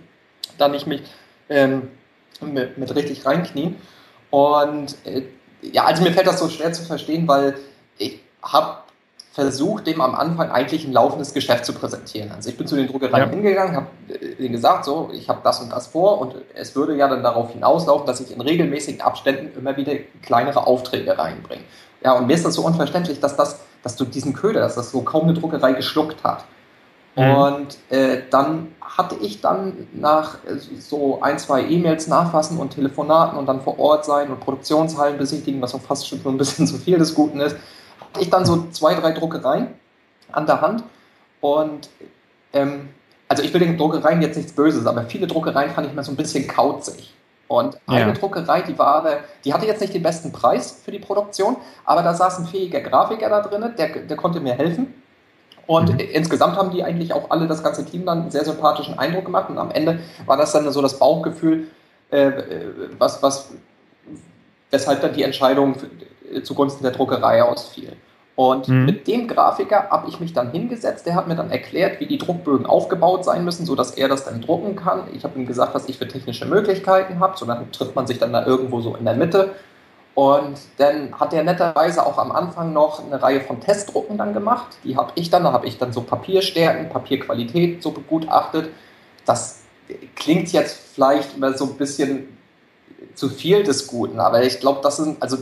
da 0.56 0.68
nicht 0.68 0.86
mit, 0.86 1.02
ähm, 1.50 1.90
mit, 2.40 2.78
mit 2.78 2.94
richtig 2.94 3.26
reinknien. 3.26 3.76
Und 4.30 4.96
äh, 5.04 5.22
ja, 5.62 5.84
also 5.84 6.02
mir 6.02 6.12
fällt 6.12 6.26
das 6.26 6.38
so 6.38 6.48
schwer 6.48 6.72
zu 6.72 6.82
verstehen, 6.84 7.26
weil 7.28 7.56
ich 7.98 8.20
habe 8.42 8.78
versucht, 9.32 9.86
dem 9.86 10.00
am 10.00 10.14
Anfang 10.14 10.50
eigentlich 10.50 10.84
ein 10.84 10.92
laufendes 10.92 11.32
Geschäft 11.32 11.64
zu 11.64 11.72
präsentieren. 11.72 12.32
Also 12.32 12.50
ich 12.50 12.58
bin 12.58 12.66
zu 12.66 12.76
den 12.76 12.88
Druckereien 12.88 13.26
ja. 13.26 13.30
hingegangen, 13.30 13.76
habe 13.76 13.86
äh, 14.08 14.34
denen 14.34 14.52
gesagt, 14.52 14.84
so, 14.84 15.10
ich 15.12 15.28
habe 15.28 15.40
das 15.44 15.60
und 15.60 15.70
das 15.70 15.86
vor 15.86 16.20
und 16.20 16.34
es 16.54 16.74
würde 16.74 16.96
ja 16.96 17.08
dann 17.08 17.22
darauf 17.22 17.52
hinauslaufen, 17.52 18.06
dass 18.06 18.20
ich 18.20 18.32
in 18.32 18.40
regelmäßigen 18.40 19.00
Abständen 19.00 19.56
immer 19.56 19.76
wieder 19.76 19.92
kleinere 20.22 20.66
Aufträge 20.66 21.16
reinbringe. 21.16 21.62
Ja, 22.02 22.14
und 22.14 22.26
mir 22.26 22.34
ist 22.34 22.44
das 22.44 22.54
so 22.54 22.62
unverständlich, 22.62 23.20
dass 23.20 23.36
das, 23.36 23.60
dass 23.82 23.96
du 23.96 24.04
diesen 24.04 24.34
Köder, 24.34 24.60
dass 24.60 24.74
das 24.74 24.90
so 24.90 25.02
kaum 25.02 25.24
eine 25.24 25.34
Druckerei 25.34 25.74
geschluckt 25.74 26.24
hat. 26.24 26.44
Mhm. 27.16 27.34
Und 27.34 27.78
äh, 27.90 28.22
dann 28.30 28.68
hatte 28.80 29.16
ich 29.20 29.40
dann 29.40 29.88
nach 29.92 30.36
äh, 30.44 30.56
so 30.78 31.20
ein, 31.22 31.38
zwei 31.38 31.62
E-Mails 31.62 32.06
nachfassen 32.06 32.58
und 32.58 32.70
Telefonaten 32.70 33.38
und 33.38 33.46
dann 33.46 33.60
vor 33.60 33.78
Ort 33.78 34.04
sein 34.04 34.30
und 34.30 34.40
Produktionshallen 34.40 35.18
besichtigen, 35.18 35.60
was 35.60 35.74
auch 35.74 35.80
fast 35.80 36.08
schon 36.08 36.20
ein 36.24 36.38
bisschen 36.38 36.66
zu 36.66 36.78
viel 36.78 36.98
des 36.98 37.14
Guten 37.14 37.40
ist, 37.40 37.56
hatte 38.00 38.20
ich 38.20 38.30
dann 38.30 38.44
so 38.44 38.66
zwei, 38.70 38.94
drei 38.94 39.12
Druckereien 39.12 39.68
an 40.32 40.46
der 40.46 40.60
Hand. 40.60 40.84
Und 41.40 41.88
ähm, 42.52 42.90
also 43.28 43.42
ich 43.42 43.52
will 43.52 43.60
den 43.60 43.78
Druckereien 43.78 44.22
jetzt 44.22 44.36
nichts 44.36 44.52
Böses, 44.52 44.86
aber 44.86 45.04
viele 45.04 45.26
Druckereien 45.26 45.70
fand 45.70 45.86
ich 45.86 45.94
mir 45.94 46.02
so 46.02 46.12
ein 46.12 46.16
bisschen 46.16 46.46
kauzig. 46.46 47.14
Und 47.48 47.78
eine 47.88 48.12
ja. 48.12 48.12
Druckerei, 48.12 48.62
die 48.62 48.78
war, 48.78 49.04
die 49.44 49.52
hatte 49.52 49.66
jetzt 49.66 49.80
nicht 49.80 49.92
den 49.92 50.04
besten 50.04 50.30
Preis 50.30 50.82
für 50.84 50.92
die 50.92 51.00
Produktion, 51.00 51.56
aber 51.84 52.02
da 52.02 52.14
saß 52.14 52.38
ein 52.38 52.46
fähiger 52.46 52.80
Grafiker 52.80 53.28
da 53.28 53.40
drin, 53.40 53.74
der, 53.76 53.88
der 53.88 54.16
konnte 54.16 54.38
mir 54.38 54.54
helfen. 54.54 54.99
Und 55.70 55.92
mhm. 55.92 56.00
insgesamt 56.00 56.56
haben 56.56 56.72
die 56.72 56.82
eigentlich 56.82 57.12
auch 57.12 57.30
alle 57.30 57.46
das 57.46 57.62
ganze 57.62 57.84
Team 57.84 58.04
dann 58.04 58.22
einen 58.22 58.30
sehr 58.32 58.44
sympathischen 58.44 58.98
Eindruck 58.98 59.26
gemacht. 59.26 59.50
Und 59.50 59.56
am 59.56 59.70
Ende 59.70 60.00
war 60.26 60.36
das 60.36 60.50
dann 60.50 60.68
so 60.72 60.82
das 60.82 60.98
Bauchgefühl, 60.98 61.68
äh, 62.10 62.32
was, 62.98 63.22
was, 63.22 63.52
weshalb 64.72 65.00
dann 65.00 65.12
die 65.12 65.22
Entscheidung 65.22 65.76
zugunsten 66.42 66.82
der 66.82 66.90
Druckerei 66.90 67.44
ausfiel. 67.44 67.92
Und 68.34 68.66
mhm. 68.66 68.84
mit 68.84 69.06
dem 69.06 69.28
Grafiker 69.28 69.90
habe 69.90 70.08
ich 70.08 70.18
mich 70.18 70.32
dann 70.32 70.50
hingesetzt. 70.50 71.06
Der 71.06 71.14
hat 71.14 71.28
mir 71.28 71.36
dann 71.36 71.52
erklärt, 71.52 72.00
wie 72.00 72.06
die 72.06 72.18
Druckbögen 72.18 72.66
aufgebaut 72.66 73.24
sein 73.24 73.44
müssen, 73.44 73.64
sodass 73.64 73.92
er 73.92 74.08
das 74.08 74.24
dann 74.24 74.40
drucken 74.40 74.74
kann. 74.74 75.04
Ich 75.14 75.22
habe 75.22 75.38
ihm 75.38 75.46
gesagt, 75.46 75.72
was 75.72 75.88
ich 75.88 75.98
für 75.98 76.08
technische 76.08 76.46
Möglichkeiten 76.46 77.20
habe. 77.20 77.38
So 77.38 77.46
dann 77.46 77.70
trifft 77.70 77.94
man 77.94 78.08
sich 78.08 78.18
dann 78.18 78.32
da 78.32 78.44
irgendwo 78.44 78.80
so 78.80 78.96
in 78.96 79.04
der 79.04 79.14
Mitte 79.14 79.52
und 80.20 80.58
dann 80.76 81.18
hat 81.18 81.32
er 81.32 81.42
netterweise 81.44 82.04
auch 82.04 82.18
am 82.18 82.30
Anfang 82.30 82.74
noch 82.74 83.02
eine 83.02 83.22
Reihe 83.22 83.40
von 83.40 83.58
Testdrucken 83.58 84.18
dann 84.18 84.34
gemacht. 84.34 84.66
Die 84.84 84.94
habe 84.94 85.12
ich 85.14 85.30
dann, 85.30 85.44
da 85.44 85.52
habe 85.52 85.66
ich 85.66 85.78
dann 85.78 85.94
so 85.94 86.02
Papierstärken, 86.02 86.90
Papierqualität 86.90 87.82
so 87.82 87.92
begutachtet. 87.92 88.68
Das 89.24 89.60
klingt 90.16 90.52
jetzt 90.52 90.78
vielleicht 90.94 91.38
immer 91.38 91.56
so 91.56 91.64
ein 91.64 91.78
bisschen 91.78 92.36
zu 93.14 93.30
viel 93.30 93.62
des 93.62 93.86
Guten, 93.86 94.20
aber 94.20 94.42
ich 94.42 94.60
glaube, 94.60 94.80
das 94.82 94.98
sind, 94.98 95.22
also 95.22 95.38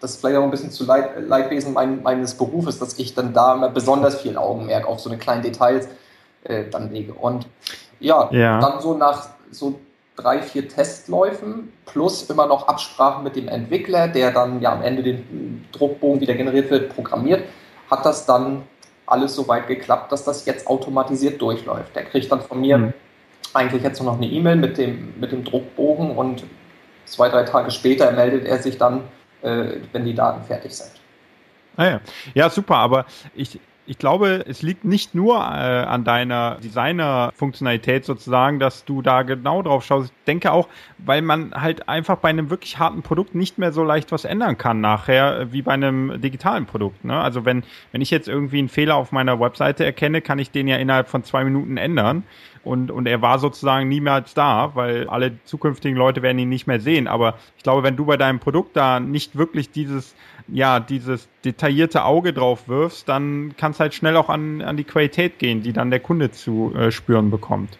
das 0.00 0.12
ist 0.12 0.20
vielleicht 0.20 0.38
auch 0.38 0.44
ein 0.44 0.50
bisschen 0.50 0.70
zu 0.70 0.86
Leid, 0.86 1.10
Leidwesen 1.28 1.74
mein, 1.74 2.02
meines 2.02 2.32
Berufes, 2.32 2.78
dass 2.78 2.98
ich 2.98 3.14
dann 3.14 3.34
da 3.34 3.54
immer 3.54 3.68
besonders 3.68 4.22
viel 4.22 4.38
Augenmerk 4.38 4.86
auf 4.88 5.00
so 5.00 5.10
eine 5.10 5.18
kleinen 5.18 5.42
Details 5.42 5.86
äh, 6.44 6.64
dann 6.70 6.90
lege. 6.90 7.12
Und 7.12 7.46
ja, 8.00 8.30
ja, 8.32 8.58
dann 8.58 8.80
so 8.80 8.96
nach 8.96 9.28
so 9.50 9.78
drei, 10.16 10.42
vier 10.42 10.68
Testläufen 10.68 11.72
plus 11.86 12.30
immer 12.30 12.46
noch 12.46 12.68
Absprachen 12.68 13.24
mit 13.24 13.36
dem 13.36 13.48
Entwickler, 13.48 14.08
der 14.08 14.30
dann 14.30 14.60
ja 14.60 14.72
am 14.72 14.82
Ende 14.82 15.02
den 15.02 15.64
Druckbogen, 15.72 16.20
wie 16.20 16.26
der 16.26 16.36
generiert 16.36 16.70
wird, 16.70 16.94
programmiert, 16.94 17.44
hat 17.90 18.04
das 18.06 18.26
dann 18.26 18.62
alles 19.06 19.34
so 19.34 19.46
weit 19.48 19.66
geklappt, 19.66 20.12
dass 20.12 20.24
das 20.24 20.46
jetzt 20.46 20.66
automatisiert 20.66 21.40
durchläuft. 21.40 21.94
Der 21.94 22.04
kriegt 22.04 22.30
dann 22.30 22.40
von 22.40 22.60
mir 22.60 22.78
mhm. 22.78 22.92
eigentlich 23.52 23.82
jetzt 23.82 24.00
nur 24.00 24.12
noch 24.12 24.20
eine 24.20 24.30
E-Mail 24.30 24.56
mit 24.56 24.78
dem, 24.78 25.14
mit 25.18 25.32
dem 25.32 25.44
Druckbogen 25.44 26.16
und 26.16 26.44
zwei, 27.04 27.28
drei 27.28 27.42
Tage 27.42 27.70
später 27.70 28.12
meldet 28.12 28.46
er 28.46 28.58
sich 28.58 28.78
dann, 28.78 29.02
äh, 29.42 29.76
wenn 29.92 30.04
die 30.04 30.14
Daten 30.14 30.44
fertig 30.44 30.74
sind. 30.74 30.92
Ah 31.76 31.86
ja. 31.86 32.00
ja, 32.34 32.50
super, 32.50 32.76
aber 32.76 33.04
ich, 33.34 33.58
ich 33.86 33.98
glaube, 33.98 34.44
es 34.48 34.62
liegt 34.62 34.84
nicht 34.84 35.14
nur 35.14 35.36
äh, 35.36 35.40
an 35.40 36.04
deiner 36.04 36.56
Designer-Funktionalität 36.62 38.04
sozusagen, 38.04 38.58
dass 38.58 38.84
du 38.84 39.02
da 39.02 39.22
genau 39.22 39.62
drauf 39.62 39.84
schaust. 39.84 40.10
Ich 40.10 40.24
denke 40.26 40.52
auch, 40.52 40.68
weil 40.98 41.22
man 41.22 41.52
halt 41.54 41.88
einfach 41.88 42.16
bei 42.16 42.30
einem 42.30 42.50
wirklich 42.50 42.78
harten 42.78 43.02
Produkt 43.02 43.34
nicht 43.34 43.58
mehr 43.58 43.72
so 43.72 43.84
leicht 43.84 44.10
was 44.12 44.24
ändern 44.24 44.56
kann 44.56 44.80
nachher, 44.80 45.40
äh, 45.40 45.52
wie 45.52 45.62
bei 45.62 45.72
einem 45.72 46.20
digitalen 46.20 46.66
Produkt. 46.66 47.04
Ne? 47.04 47.18
Also 47.18 47.44
wenn, 47.44 47.62
wenn 47.92 48.00
ich 48.00 48.10
jetzt 48.10 48.28
irgendwie 48.28 48.58
einen 48.58 48.68
Fehler 48.68 48.96
auf 48.96 49.12
meiner 49.12 49.38
Webseite 49.38 49.84
erkenne, 49.84 50.22
kann 50.22 50.38
ich 50.38 50.50
den 50.50 50.66
ja 50.66 50.76
innerhalb 50.76 51.08
von 51.08 51.22
zwei 51.22 51.44
Minuten 51.44 51.76
ändern. 51.76 52.24
Und, 52.64 52.90
und 52.90 53.06
er 53.06 53.20
war 53.22 53.38
sozusagen 53.38 53.88
niemals 53.88 54.34
da, 54.34 54.70
weil 54.74 55.08
alle 55.08 55.32
zukünftigen 55.44 55.96
Leute 55.96 56.22
werden 56.22 56.38
ihn 56.38 56.48
nicht 56.48 56.66
mehr 56.66 56.80
sehen. 56.80 57.06
Aber 57.06 57.34
ich 57.56 57.62
glaube, 57.62 57.82
wenn 57.82 57.96
du 57.96 58.06
bei 58.06 58.16
deinem 58.16 58.40
Produkt 58.40 58.76
da 58.76 59.00
nicht 59.00 59.36
wirklich 59.36 59.70
dieses 59.70 60.14
ja, 60.48 60.80
dieses 60.80 61.28
detaillierte 61.44 62.04
Auge 62.04 62.32
drauf 62.32 62.68
wirfst, 62.68 63.08
dann 63.08 63.54
kann 63.56 63.72
es 63.72 63.80
halt 63.80 63.94
schnell 63.94 64.16
auch 64.16 64.28
an, 64.28 64.62
an 64.62 64.76
die 64.76 64.84
Qualität 64.84 65.38
gehen, 65.38 65.62
die 65.62 65.72
dann 65.72 65.90
der 65.90 66.00
Kunde 66.00 66.30
zu 66.30 66.74
äh, 66.74 66.90
spüren 66.90 67.30
bekommt. 67.30 67.78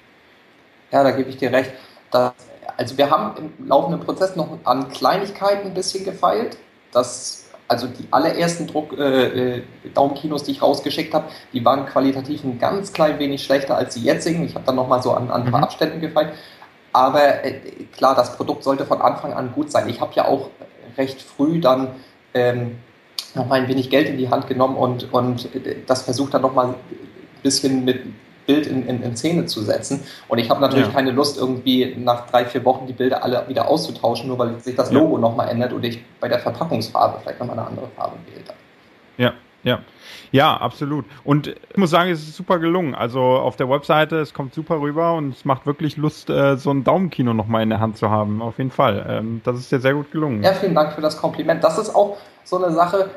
Ja, 0.90 1.02
da 1.02 1.10
gebe 1.10 1.28
ich 1.28 1.36
dir 1.36 1.52
recht. 1.52 1.72
Das, 2.10 2.32
also 2.76 2.96
wir 2.96 3.10
haben 3.10 3.36
im 3.36 3.68
laufenden 3.68 4.00
Prozess 4.00 4.36
noch 4.36 4.58
an 4.64 4.88
Kleinigkeiten 4.88 5.68
ein 5.68 5.74
bisschen 5.74 6.04
gefeilt. 6.04 6.56
Das, 6.92 7.43
also 7.74 7.88
die 7.88 8.06
allerersten 8.10 8.66
Druck, 8.66 8.98
äh, 8.98 9.56
äh 9.56 9.62
Daumenkinos, 9.92 10.44
die 10.44 10.52
ich 10.52 10.62
rausgeschickt 10.62 11.12
habe, 11.12 11.26
die 11.52 11.64
waren 11.64 11.86
qualitativ 11.86 12.44
ein 12.44 12.58
ganz 12.58 12.92
klein 12.92 13.18
wenig 13.18 13.44
schlechter 13.44 13.76
als 13.76 13.94
die 13.94 14.02
jetzigen. 14.02 14.44
Ich 14.44 14.54
habe 14.54 14.64
dann 14.64 14.76
nochmal 14.76 15.02
so 15.02 15.12
an, 15.12 15.30
an 15.30 15.42
ein 15.42 15.50
paar 15.50 15.60
mhm. 15.60 15.64
Abständen 15.64 16.00
gefeilt. 16.00 16.32
Aber 16.92 17.44
äh, 17.44 17.60
klar, 17.96 18.14
das 18.14 18.36
Produkt 18.36 18.64
sollte 18.64 18.86
von 18.86 19.02
Anfang 19.02 19.32
an 19.32 19.52
gut 19.52 19.70
sein. 19.70 19.88
Ich 19.88 20.00
habe 20.00 20.12
ja 20.14 20.26
auch 20.26 20.50
recht 20.96 21.20
früh 21.20 21.60
dann 21.60 21.88
ähm, 22.32 22.76
nochmal 23.34 23.62
ein 23.62 23.68
wenig 23.68 23.90
Geld 23.90 24.08
in 24.08 24.16
die 24.16 24.30
Hand 24.30 24.46
genommen 24.46 24.76
und, 24.76 25.12
und 25.12 25.48
das 25.86 26.02
versucht 26.02 26.34
dann 26.34 26.42
nochmal 26.42 26.66
ein 26.66 26.74
bisschen 27.42 27.84
mit 27.84 28.02
Bild 28.46 28.66
in, 28.66 28.86
in, 28.86 29.02
in 29.02 29.16
Szene 29.16 29.46
zu 29.46 29.62
setzen. 29.62 30.02
Und 30.28 30.38
ich 30.38 30.50
habe 30.50 30.60
natürlich 30.60 30.86
ja. 30.86 30.92
keine 30.92 31.10
Lust, 31.10 31.38
irgendwie 31.38 31.94
nach 31.98 32.28
drei, 32.28 32.44
vier 32.44 32.64
Wochen 32.64 32.86
die 32.86 32.92
Bilder 32.92 33.22
alle 33.22 33.44
wieder 33.48 33.68
auszutauschen, 33.68 34.28
nur 34.28 34.38
weil 34.38 34.58
sich 34.60 34.76
das 34.76 34.92
Logo 34.92 35.14
ja. 35.14 35.20
nochmal 35.20 35.48
ändert 35.48 35.72
und 35.72 35.84
ich 35.84 36.04
bei 36.20 36.28
der 36.28 36.38
Verpackungsfarbe 36.38 37.18
vielleicht 37.22 37.40
nochmal 37.40 37.58
eine 37.58 37.68
andere 37.68 37.88
Farbe 37.96 38.16
wählt. 38.26 38.52
Ja, 39.16 39.32
ja. 39.62 39.80
Ja, 40.34 40.56
absolut. 40.56 41.04
Und 41.22 41.46
ich 41.46 41.76
muss 41.76 41.90
sagen, 41.90 42.10
es 42.10 42.20
ist 42.20 42.34
super 42.34 42.58
gelungen. 42.58 42.94
Also 42.96 43.20
auf 43.20 43.54
der 43.54 43.70
Webseite, 43.70 44.16
es 44.16 44.34
kommt 44.34 44.52
super 44.52 44.80
rüber 44.80 45.14
und 45.14 45.30
es 45.30 45.44
macht 45.44 45.64
wirklich 45.64 45.96
Lust, 45.96 46.28
äh, 46.28 46.56
so 46.56 46.72
ein 46.72 46.82
Daumenkino 46.82 47.32
nochmal 47.32 47.62
in 47.62 47.70
der 47.70 47.78
Hand 47.78 47.96
zu 47.96 48.10
haben. 48.10 48.42
Auf 48.42 48.58
jeden 48.58 48.72
Fall. 48.72 49.06
Ähm, 49.08 49.40
das 49.44 49.58
ist 49.60 49.70
dir 49.70 49.78
sehr 49.78 49.94
gut 49.94 50.10
gelungen. 50.10 50.42
Ja, 50.42 50.52
vielen 50.52 50.74
Dank 50.74 50.92
für 50.92 51.00
das 51.00 51.16
Kompliment. 51.16 51.62
Das 51.62 51.78
ist 51.78 51.94
auch 51.94 52.16
so 52.42 52.62
eine 52.62 52.74
Sache, 52.74 53.10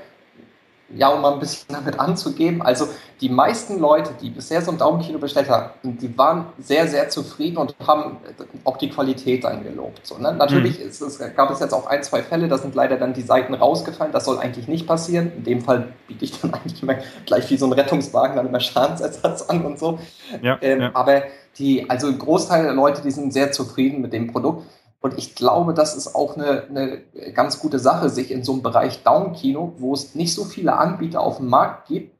ja, 0.96 1.10
um 1.10 1.22
mal 1.22 1.34
ein 1.34 1.40
bisschen 1.40 1.74
damit 1.74 2.00
anzugeben, 2.00 2.62
also 2.62 2.88
die 3.20 3.30
meisten 3.30 3.80
Leute, 3.80 4.12
die 4.22 4.30
bisher 4.30 4.62
so 4.62 4.72
ein 4.72 4.78
Daumenkino 4.78 5.18
bestellt 5.20 5.50
haben, 5.50 5.72
die 5.84 6.18
waren 6.18 6.46
sehr, 6.60 6.88
sehr 6.88 7.10
zufrieden 7.10 7.58
und 7.58 7.76
haben 7.86 8.18
auch 8.64 8.78
die 8.78 8.90
Qualität 8.90 9.44
dann 9.44 9.64
gelobt. 9.64 10.06
So, 10.06 10.18
ne? 10.18 10.34
Natürlich 10.34 10.80
mhm. 10.80 10.88
es, 10.88 11.20
gab 11.36 11.52
es 11.52 11.60
jetzt 11.60 11.74
auch 11.74 11.88
ein, 11.88 12.04
zwei 12.04 12.22
Fälle, 12.22 12.48
da 12.48 12.58
sind 12.58 12.76
leider 12.76 12.98
dann 12.98 13.14
die 13.14 13.22
Seiten 13.22 13.54
rausgefallen. 13.54 14.14
Das 14.14 14.26
soll 14.26 14.38
eigentlich 14.38 14.68
nicht 14.68 14.88
passieren. 14.88 15.32
In 15.38 15.44
dem 15.44 15.62
Fall 15.62 15.94
biete 16.08 16.26
ich 16.26 16.40
dann 16.40 16.54
eigentlich 16.54 16.82
immer 16.82 16.96
gleich 17.26 17.50
wie 17.50 17.58
so 17.58 17.66
ein 17.66 17.74
Rettungswagen 17.74 18.36
dann 18.36 18.48
immer 18.48 18.60
Schadensersatz 18.60 19.44
an 19.44 19.66
und 19.66 19.80
so. 19.80 20.00
Ja, 20.42 20.58
ähm, 20.62 20.82
ja. 20.82 20.92
Aber 20.94 21.24
die, 21.58 21.90
also 21.90 22.08
ein 22.08 22.20
Großteil 22.20 22.64
der 22.64 22.74
Leute, 22.74 23.02
die 23.02 23.12
sind 23.12 23.34
sehr 23.34 23.52
zufrieden 23.52 24.02
mit 24.02 24.14
dem 24.14 24.32
Produkt. 24.32 24.64
Und 25.00 25.18
ich 25.18 25.36
glaube, 25.36 25.74
das 25.74 25.96
ist 25.96 26.16
auch 26.16 26.38
eine, 26.38 26.64
eine 26.64 27.02
ganz 27.34 27.60
gute 27.60 27.80
Sache, 27.80 28.10
sich 28.10 28.32
in 28.32 28.44
so 28.44 28.54
einem 28.54 28.64
Bereich 28.64 29.04
Daumenkino, 29.04 29.76
wo 29.78 29.94
es 29.94 30.16
nicht 30.16 30.34
so 30.34 30.44
viele 30.44 30.76
Anbieter 30.78 31.22
auf 31.22 31.38
dem 31.38 31.48
Markt 31.48 31.88
gibt, 31.88 32.16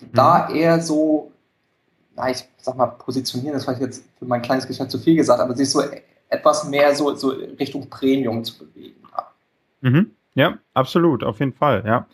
mhm. 0.00 0.06
da 0.12 0.48
eher 0.48 0.80
so, 0.80 1.32
na, 2.14 2.30
ich 2.30 2.44
sag 2.58 2.76
mal, 2.76 2.86
positionieren, 2.86 3.54
das 3.54 3.66
war 3.66 3.78
jetzt 3.80 4.04
für 4.18 4.24
mein 4.24 4.42
kleines 4.42 4.66
Geschäft 4.66 4.90
zu 4.90 4.98
viel 4.98 5.16
gesagt, 5.16 5.40
aber 5.40 5.56
sich 5.56 5.70
so 5.70 5.82
etwas 6.28 6.64
mehr 6.68 6.94
so, 6.94 7.14
so 7.14 7.30
Richtung 7.30 7.90
Premium 7.90 8.44
zu 8.44 8.58
bewegen. 8.58 9.02
Mhm. 9.82 10.12
Ja, 10.34 10.58
absolut, 10.72 11.24
auf 11.24 11.40
jeden 11.40 11.52
Fall, 11.52 11.82
ja. 11.84 12.06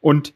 Und 0.00 0.34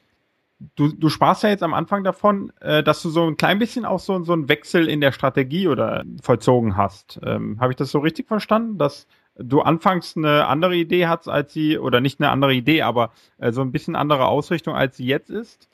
du, 0.77 0.89
du 0.89 1.09
sparst 1.09 1.43
ja 1.43 1.49
jetzt 1.49 1.63
am 1.63 1.75
Anfang 1.75 2.05
davon, 2.05 2.53
äh, 2.61 2.83
dass 2.83 3.03
du 3.03 3.11
so 3.11 3.27
ein 3.27 3.37
klein 3.37 3.59
bisschen 3.59 3.85
auch 3.85 4.01
so, 4.01 4.23
so 4.25 4.33
einen 4.33 4.49
Wechsel 4.49 4.89
in 4.89 5.01
der 5.01 5.13
Strategie 5.13 5.69
oder 5.69 6.05
vollzogen 6.23 6.77
hast. 6.77 7.21
Ähm, 7.25 7.59
Habe 7.61 7.73
ich 7.73 7.77
das 7.77 7.91
so 7.91 7.99
richtig 7.99 8.29
verstanden, 8.29 8.79
dass 8.79 9.07
du 9.37 9.61
anfangs 9.61 10.17
eine 10.17 10.47
andere 10.47 10.77
Idee 10.77 11.07
hast 11.07 11.29
als 11.29 11.53
sie, 11.53 11.79
oder 11.79 12.01
nicht 12.01 12.21
eine 12.21 12.31
andere 12.31 12.55
Idee, 12.55 12.83
aber 12.83 13.11
äh, 13.39 13.53
so 13.53 13.63
ein 13.63 13.73
bisschen 13.73 13.97
andere 13.97 14.27
Ausrichtung, 14.27 14.75
als 14.75 14.97
sie 14.97 15.07
jetzt 15.07 15.31
ist? 15.31 15.69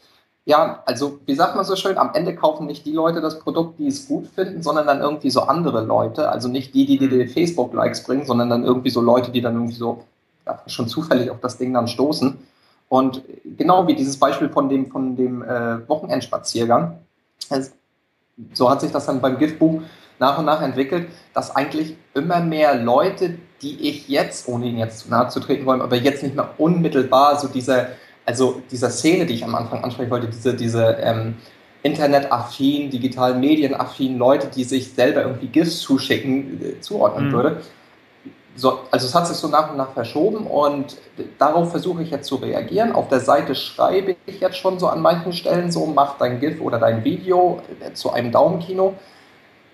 Ja, 0.45 0.83
also 0.87 1.21
wie 1.27 1.35
sagt 1.35 1.57
man 1.57 1.65
so 1.65 1.77
schön, 1.77 1.99
am 1.99 2.15
Ende 2.15 2.35
kaufen 2.35 2.67
nicht 2.67 2.87
die 2.87 2.93
Leute 2.93 3.21
das 3.21 3.39
Produkt, 3.39 3.79
die 3.79 3.89
es 3.89 4.09
gut 4.09 4.29
finden, 4.29 4.63
sondern 4.63 4.87
dann 4.87 5.03
irgendwie 5.03 5.29
so 5.29 5.43
andere 5.43 5.85
Leute. 5.85 6.31
Also 6.31 6.49
nicht 6.49 6.73
die, 6.73 6.87
die 6.87 6.97
dir 6.97 7.11
die 7.11 7.27
Facebook-Likes 7.27 8.05
bringen, 8.05 8.25
sondern 8.25 8.49
dann 8.49 8.65
irgendwie 8.65 8.89
so 8.89 9.03
Leute, 9.03 9.31
die 9.31 9.43
dann 9.43 9.55
irgendwie 9.55 9.75
so 9.75 10.05
ja, 10.47 10.59
schon 10.67 10.89
zufällig 10.89 11.31
auf 11.31 11.41
das 11.41 11.59
Ding 11.59 11.75
dann 11.75 11.87
stoßen. 11.87 12.39
Und 12.89 13.23
genau 13.57 13.87
wie 13.87 13.95
dieses 13.95 14.19
Beispiel 14.19 14.49
von 14.49 14.69
dem, 14.69 14.91
von 14.91 15.17
dem 15.17 15.43
äh, 15.43 15.89
Wochenendspaziergang, 15.89 16.99
so 18.53 18.71
hat 18.71 18.81
sich 18.81 18.93
das 18.93 19.07
dann 19.07 19.21
beim 19.21 19.39
Giftbuch 19.39 19.83
nach 20.19 20.39
und 20.39 20.47
nach 20.47 20.63
entwickelt, 20.63 21.09
dass 21.35 21.55
eigentlich 21.55 21.97
immer 22.15 22.41
mehr 22.41 22.75
Leute, 22.75 23.39
die 23.63 23.89
ich 23.89 24.09
jetzt, 24.09 24.49
ohne 24.49 24.67
ihnen 24.67 24.79
jetzt 24.79 25.01
zu 25.01 25.11
nahe 25.11 25.29
zu 25.29 25.41
treten 25.41 25.67
wollen, 25.67 25.81
aber 25.81 25.97
jetzt 25.97 26.23
nicht 26.23 26.35
mehr 26.35 26.51
unmittelbar 26.59 27.39
so 27.39 27.49
dieser, 27.49 27.89
also 28.25 28.63
dieser 28.71 28.91
Szene, 28.91 29.27
die 29.27 29.35
ich 29.35 29.45
am 29.45 29.55
Anfang 29.55 29.85
ansprechen 29.85 30.11
wollte, 30.11 30.29
diese, 30.29 30.55
diese 30.55 30.99
ähm, 31.01 31.37
internetaffin, 31.83 32.91
digital 32.91 33.39
medienaffin 33.39 34.19
Leute, 34.19 34.49
die 34.49 34.65
sich 34.65 34.93
selber 34.93 35.23
irgendwie 35.23 35.49
GIFs 35.49 35.81
zuschicken, 35.81 36.61
äh, 36.63 36.81
zuordnen 36.81 37.29
mhm. 37.29 37.33
würde, 37.33 37.61
so, 38.59 38.81
also 38.91 39.07
es 39.07 39.15
hat 39.15 39.27
sich 39.29 39.37
so 39.37 39.47
nach 39.47 39.71
und 39.71 39.77
nach 39.77 39.93
verschoben 39.93 40.47
und 40.47 40.97
darauf 41.39 41.71
versuche 41.71 42.03
ich 42.03 42.11
jetzt 42.11 42.27
zu 42.27 42.37
reagieren. 42.37 42.93
Auf 42.93 43.09
der 43.09 43.21
Seite 43.21 43.55
schreibe 43.55 44.17
ich 44.27 44.41
jetzt 44.41 44.57
schon 44.57 44.81
so 44.81 44.89
an 44.89 45.01
manchen 45.01 45.33
Stellen 45.33 45.71
so, 45.71 45.87
mach 45.87 46.19
dein 46.19 46.41
GIF 46.41 46.61
oder 46.61 46.81
dein 46.81 47.05
Video 47.05 47.61
zu 47.95 48.11
einem 48.11 48.33
Daumenkino. 48.33 48.95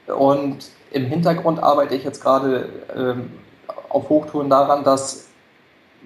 Und 0.07 0.67
im 0.91 1.07
Hintergrund 1.07 1.63
arbeite 1.63 1.95
ich 1.95 2.05
jetzt 2.05 2.23
gerade 2.23 2.69
ähm, 2.95 3.31
auf 3.89 4.11
Hochtouren 4.11 4.51
daran, 4.51 4.85
dass 4.85 5.29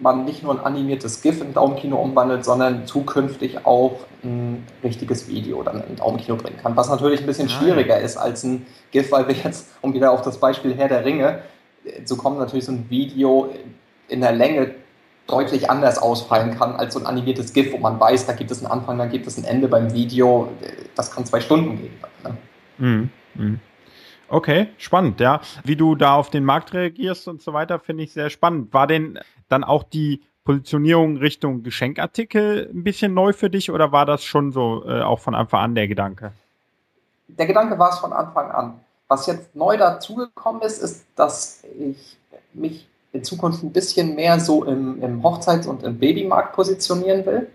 man 0.01 0.25
nicht 0.25 0.45
nur 0.45 0.53
ein 0.55 0.65
animiertes 0.65 1.21
GIF 1.21 1.41
in 1.41 1.53
Daumenkino 1.53 1.97
umwandelt, 1.97 2.45
sondern 2.45 2.87
zukünftig 2.87 3.67
auch 3.67 3.97
ein 4.23 4.65
richtiges 4.85 5.27
Video 5.27 5.65
dann 5.65 5.83
in 5.89 5.97
Daumenkino 5.97 6.37
bringen 6.37 6.59
kann. 6.63 6.77
Was 6.77 6.89
natürlich 6.89 7.21
ein 7.21 7.27
bisschen 7.27 7.49
schwieriger 7.49 7.99
ist 7.99 8.17
als 8.17 8.45
ein 8.45 8.67
GIF, 8.93 9.11
weil 9.11 9.27
wir 9.27 9.35
jetzt, 9.35 9.67
um 9.81 9.95
wieder 9.95 10.13
auf 10.13 10.23
das 10.23 10.39
Beispiel 10.39 10.75
Herr 10.77 10.87
der 10.87 11.05
Ringe, 11.05 11.43
so 12.05 12.17
kommt 12.17 12.39
natürlich 12.39 12.65
so 12.65 12.73
ein 12.73 12.89
Video 12.89 13.53
in 14.09 14.21
der 14.21 14.33
Länge 14.33 14.75
deutlich 15.27 15.71
anders 15.71 15.99
ausfallen 15.99 16.57
kann 16.59 16.75
als 16.77 16.95
so 16.95 17.01
ein 17.01 17.07
animiertes 17.07 17.53
GIF, 17.53 17.73
wo 17.73 17.79
man 17.79 18.01
weiß, 18.01 18.27
da 18.27 18.33
gibt 18.33 18.51
es 18.51 18.65
einen 18.65 18.73
Anfang, 18.73 18.99
dann 18.99 19.11
gibt 19.11 19.27
es 19.27 19.37
ein 19.37 19.45
Ende 19.45 19.69
beim 19.69 19.93
Video. 19.93 20.51
Das 20.95 21.11
kann 21.11 21.27
zwei 21.27 21.41
Stunden 21.41 21.77
gehen. 21.79 21.93
Ne? 22.25 23.09
Mhm. 23.35 23.61
Okay, 24.29 24.69
spannend, 24.79 25.21
ja. 25.21 25.41
Wie 25.65 25.77
du 25.77 25.95
da 25.95 26.15
auf 26.15 26.31
den 26.31 26.45
Markt 26.45 26.75
reagierst 26.75 27.29
und 27.29 27.41
so 27.41 27.53
weiter, 27.53 27.79
finde 27.79 28.05
ich 28.05 28.13
sehr 28.13 28.31
spannend. 28.31 28.73
War 28.75 28.87
denn 28.87 29.19
dann 29.49 29.65
auch 29.65 29.85
die 29.85 30.23
Positionierung 30.45 31.19
Richtung 31.19 31.63
Geschenkartikel 31.63 32.71
ein 32.73 32.83
bisschen 32.83 33.13
neu 33.13 33.35
für 33.35 33.51
dich 33.51 33.71
oder 33.71 33.93
war 33.93 34.07
das 34.07 34.25
schon 34.25 34.51
so 34.51 34.83
äh, 34.87 35.03
auch 35.03 35.19
von 35.19 35.35
Anfang 35.35 35.61
an 35.61 35.75
der 35.75 35.89
Gedanke? 35.89 36.33
Der 37.29 37.47
Gedanke 37.47 37.79
war 37.79 37.91
es 37.91 37.99
von 37.99 38.13
Anfang 38.15 38.51
an. 38.51 38.81
Was 39.09 39.27
jetzt 39.27 39.57
neu 39.57 39.77
dazugekommen 39.77 40.63
ist, 40.63 40.83
ist, 40.83 41.07
dass 41.17 41.63
ich 41.79 42.19
mich 42.53 42.87
in 43.13 43.25
Zukunft 43.25 43.63
ein 43.63 43.73
bisschen 43.73 44.15
mehr 44.15 44.39
so 44.39 44.65
im, 44.65 45.03
im 45.03 45.23
Hochzeits- 45.23 45.67
und 45.67 45.83
im 45.83 45.99
Babymarkt 45.99 46.55
positionieren 46.55 47.25
will. 47.25 47.49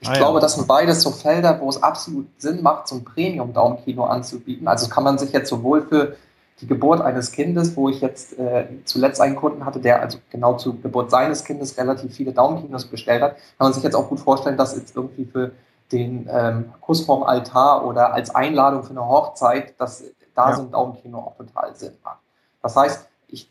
Ich 0.00 0.08
ah, 0.08 0.14
glaube, 0.14 0.38
ja. 0.38 0.40
das 0.40 0.54
sind 0.54 0.66
beides 0.66 1.02
so 1.02 1.10
Felder, 1.10 1.60
wo 1.60 1.68
es 1.68 1.82
absolut 1.82 2.26
Sinn 2.38 2.62
macht, 2.62 2.88
so 2.88 2.96
ein 2.96 3.04
Premium-Daumenkino 3.04 4.04
anzubieten. 4.04 4.68
Also 4.68 4.88
kann 4.88 5.04
man 5.04 5.18
sich 5.18 5.32
jetzt 5.32 5.48
sowohl 5.48 5.82
für 5.82 6.16
die 6.60 6.66
Geburt 6.66 7.02
eines 7.02 7.32
Kindes, 7.32 7.76
wo 7.76 7.88
ich 7.88 8.00
jetzt 8.00 8.38
äh, 8.38 8.66
zuletzt 8.84 9.20
einen 9.20 9.36
Kunden 9.36 9.64
hatte, 9.64 9.78
der 9.78 10.00
also 10.00 10.18
genau 10.30 10.54
zur 10.54 10.80
Geburt 10.80 11.10
seines 11.10 11.44
Kindes 11.44 11.76
relativ 11.76 12.14
viele 12.14 12.32
Daumenkinos 12.32 12.86
bestellt 12.86 13.22
hat, 13.22 13.36
kann 13.36 13.66
man 13.66 13.72
sich 13.74 13.82
jetzt 13.82 13.94
auch 13.94 14.08
gut 14.08 14.20
vorstellen, 14.20 14.56
dass 14.56 14.74
jetzt 14.74 14.96
irgendwie 14.96 15.26
für 15.26 15.52
den 15.92 16.28
ähm, 16.32 16.72
Kuss 16.80 17.02
vorm 17.02 17.22
Altar 17.22 17.86
oder 17.86 18.14
als 18.14 18.34
Einladung 18.34 18.82
für 18.82 18.90
eine 18.90 19.06
Hochzeit, 19.06 19.74
dass 19.78 20.04
da 20.36 20.50
ja. 20.50 20.58
ein 20.58 20.70
Daumenkino 20.70 21.18
auch 21.18 21.36
total 21.36 21.74
Sinn 21.74 21.94
macht. 22.04 22.20
Das 22.62 22.76
heißt, 22.76 23.08
ich 23.28 23.50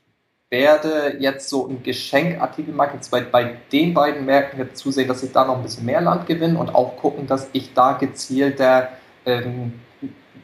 werde 0.50 1.18
jetzt 1.20 1.50
so 1.50 1.68
ein 1.68 1.84
Geschenkartikelmarkt 1.84 2.94
jetzt 2.94 3.12
bei, 3.12 3.22
bei 3.22 3.58
den 3.72 3.94
beiden 3.94 4.26
Märkten 4.26 4.60
jetzt 4.60 4.78
zusehen, 4.78 5.08
dass 5.08 5.24
ich 5.24 5.32
da 5.32 5.46
noch 5.46 5.58
ein 5.58 5.64
bisschen 5.64 5.86
mehr 5.86 6.02
Land 6.02 6.28
gewinne 6.28 6.58
und 6.58 6.74
auch 6.74 6.96
gucken, 6.98 7.28
dass 7.28 7.50
ich 7.52 7.74
da 7.74 7.94
gezielter, 7.94 8.90
ähm, 9.26 9.74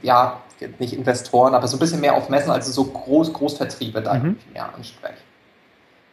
ja, 0.01 0.41
nicht 0.80 0.93
Investoren, 0.93 1.56
aber 1.56 1.67
so 1.67 1.77
ein 1.77 1.80
bisschen 1.80 2.01
mehr 2.01 2.15
auf 2.15 2.30
Messen, 2.30 2.51
also 2.51 2.71
so 2.71 2.91
Groß 2.91 3.34
Großvertriebe 3.34 4.01
da 4.01 4.15
mhm. 4.15 4.38
mehr 4.54 4.73
anspreche. 4.73 5.17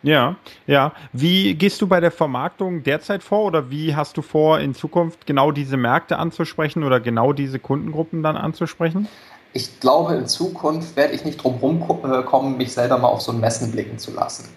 Ja, 0.03 0.37
ja. 0.67 0.93
Wie 1.12 1.55
gehst 1.55 1.83
du 1.83 1.88
bei 1.88 2.01
der 2.01 2.12
Vermarktung 2.12 2.85
derzeit 2.85 3.23
vor 3.23 3.45
oder 3.45 3.71
wie 3.71 3.97
hast 3.97 4.17
du 4.17 4.23
vor, 4.23 4.61
in 4.61 4.75
Zukunft 4.75 5.27
genau 5.27 5.51
diese 5.51 5.77
Märkte 5.77 6.19
anzusprechen 6.19 6.85
oder 6.85 7.01
genau 7.01 7.33
diese 7.33 7.59
Kundengruppen 7.59 8.23
dann 8.23 8.37
anzusprechen? 8.37 9.09
Ich 9.53 9.81
glaube, 9.81 10.15
in 10.15 10.27
Zukunft 10.27 10.97
werde 10.97 11.15
ich 11.15 11.25
nicht 11.25 11.43
drum 11.43 11.57
rumkommen, 11.57 12.57
mich 12.57 12.73
selber 12.73 12.99
mal 12.99 13.09
auf 13.09 13.23
so 13.23 13.33
ein 13.33 13.41
Messen 13.41 13.71
blicken 13.71 13.99
zu 13.99 14.13
lassen. 14.13 14.49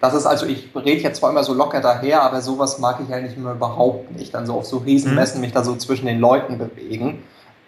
Das 0.00 0.14
ist 0.14 0.26
also, 0.26 0.46
ich 0.46 0.70
rede 0.74 1.00
jetzt 1.00 1.20
zwar 1.20 1.30
immer 1.30 1.44
so 1.44 1.54
locker 1.54 1.80
daher, 1.80 2.22
aber 2.22 2.40
sowas 2.40 2.80
mag 2.80 2.98
ich 3.06 3.14
eigentlich 3.14 3.36
immer 3.36 3.52
überhaupt 3.52 4.10
nicht. 4.16 4.34
Dann 4.34 4.46
so 4.46 4.54
auf 4.54 4.66
so 4.66 4.78
Riesenmessen 4.78 5.36
mhm. 5.36 5.42
mich 5.42 5.52
da 5.52 5.62
so 5.62 5.76
zwischen 5.76 6.06
den 6.06 6.18
Leuten 6.18 6.58
bewegen. 6.58 7.22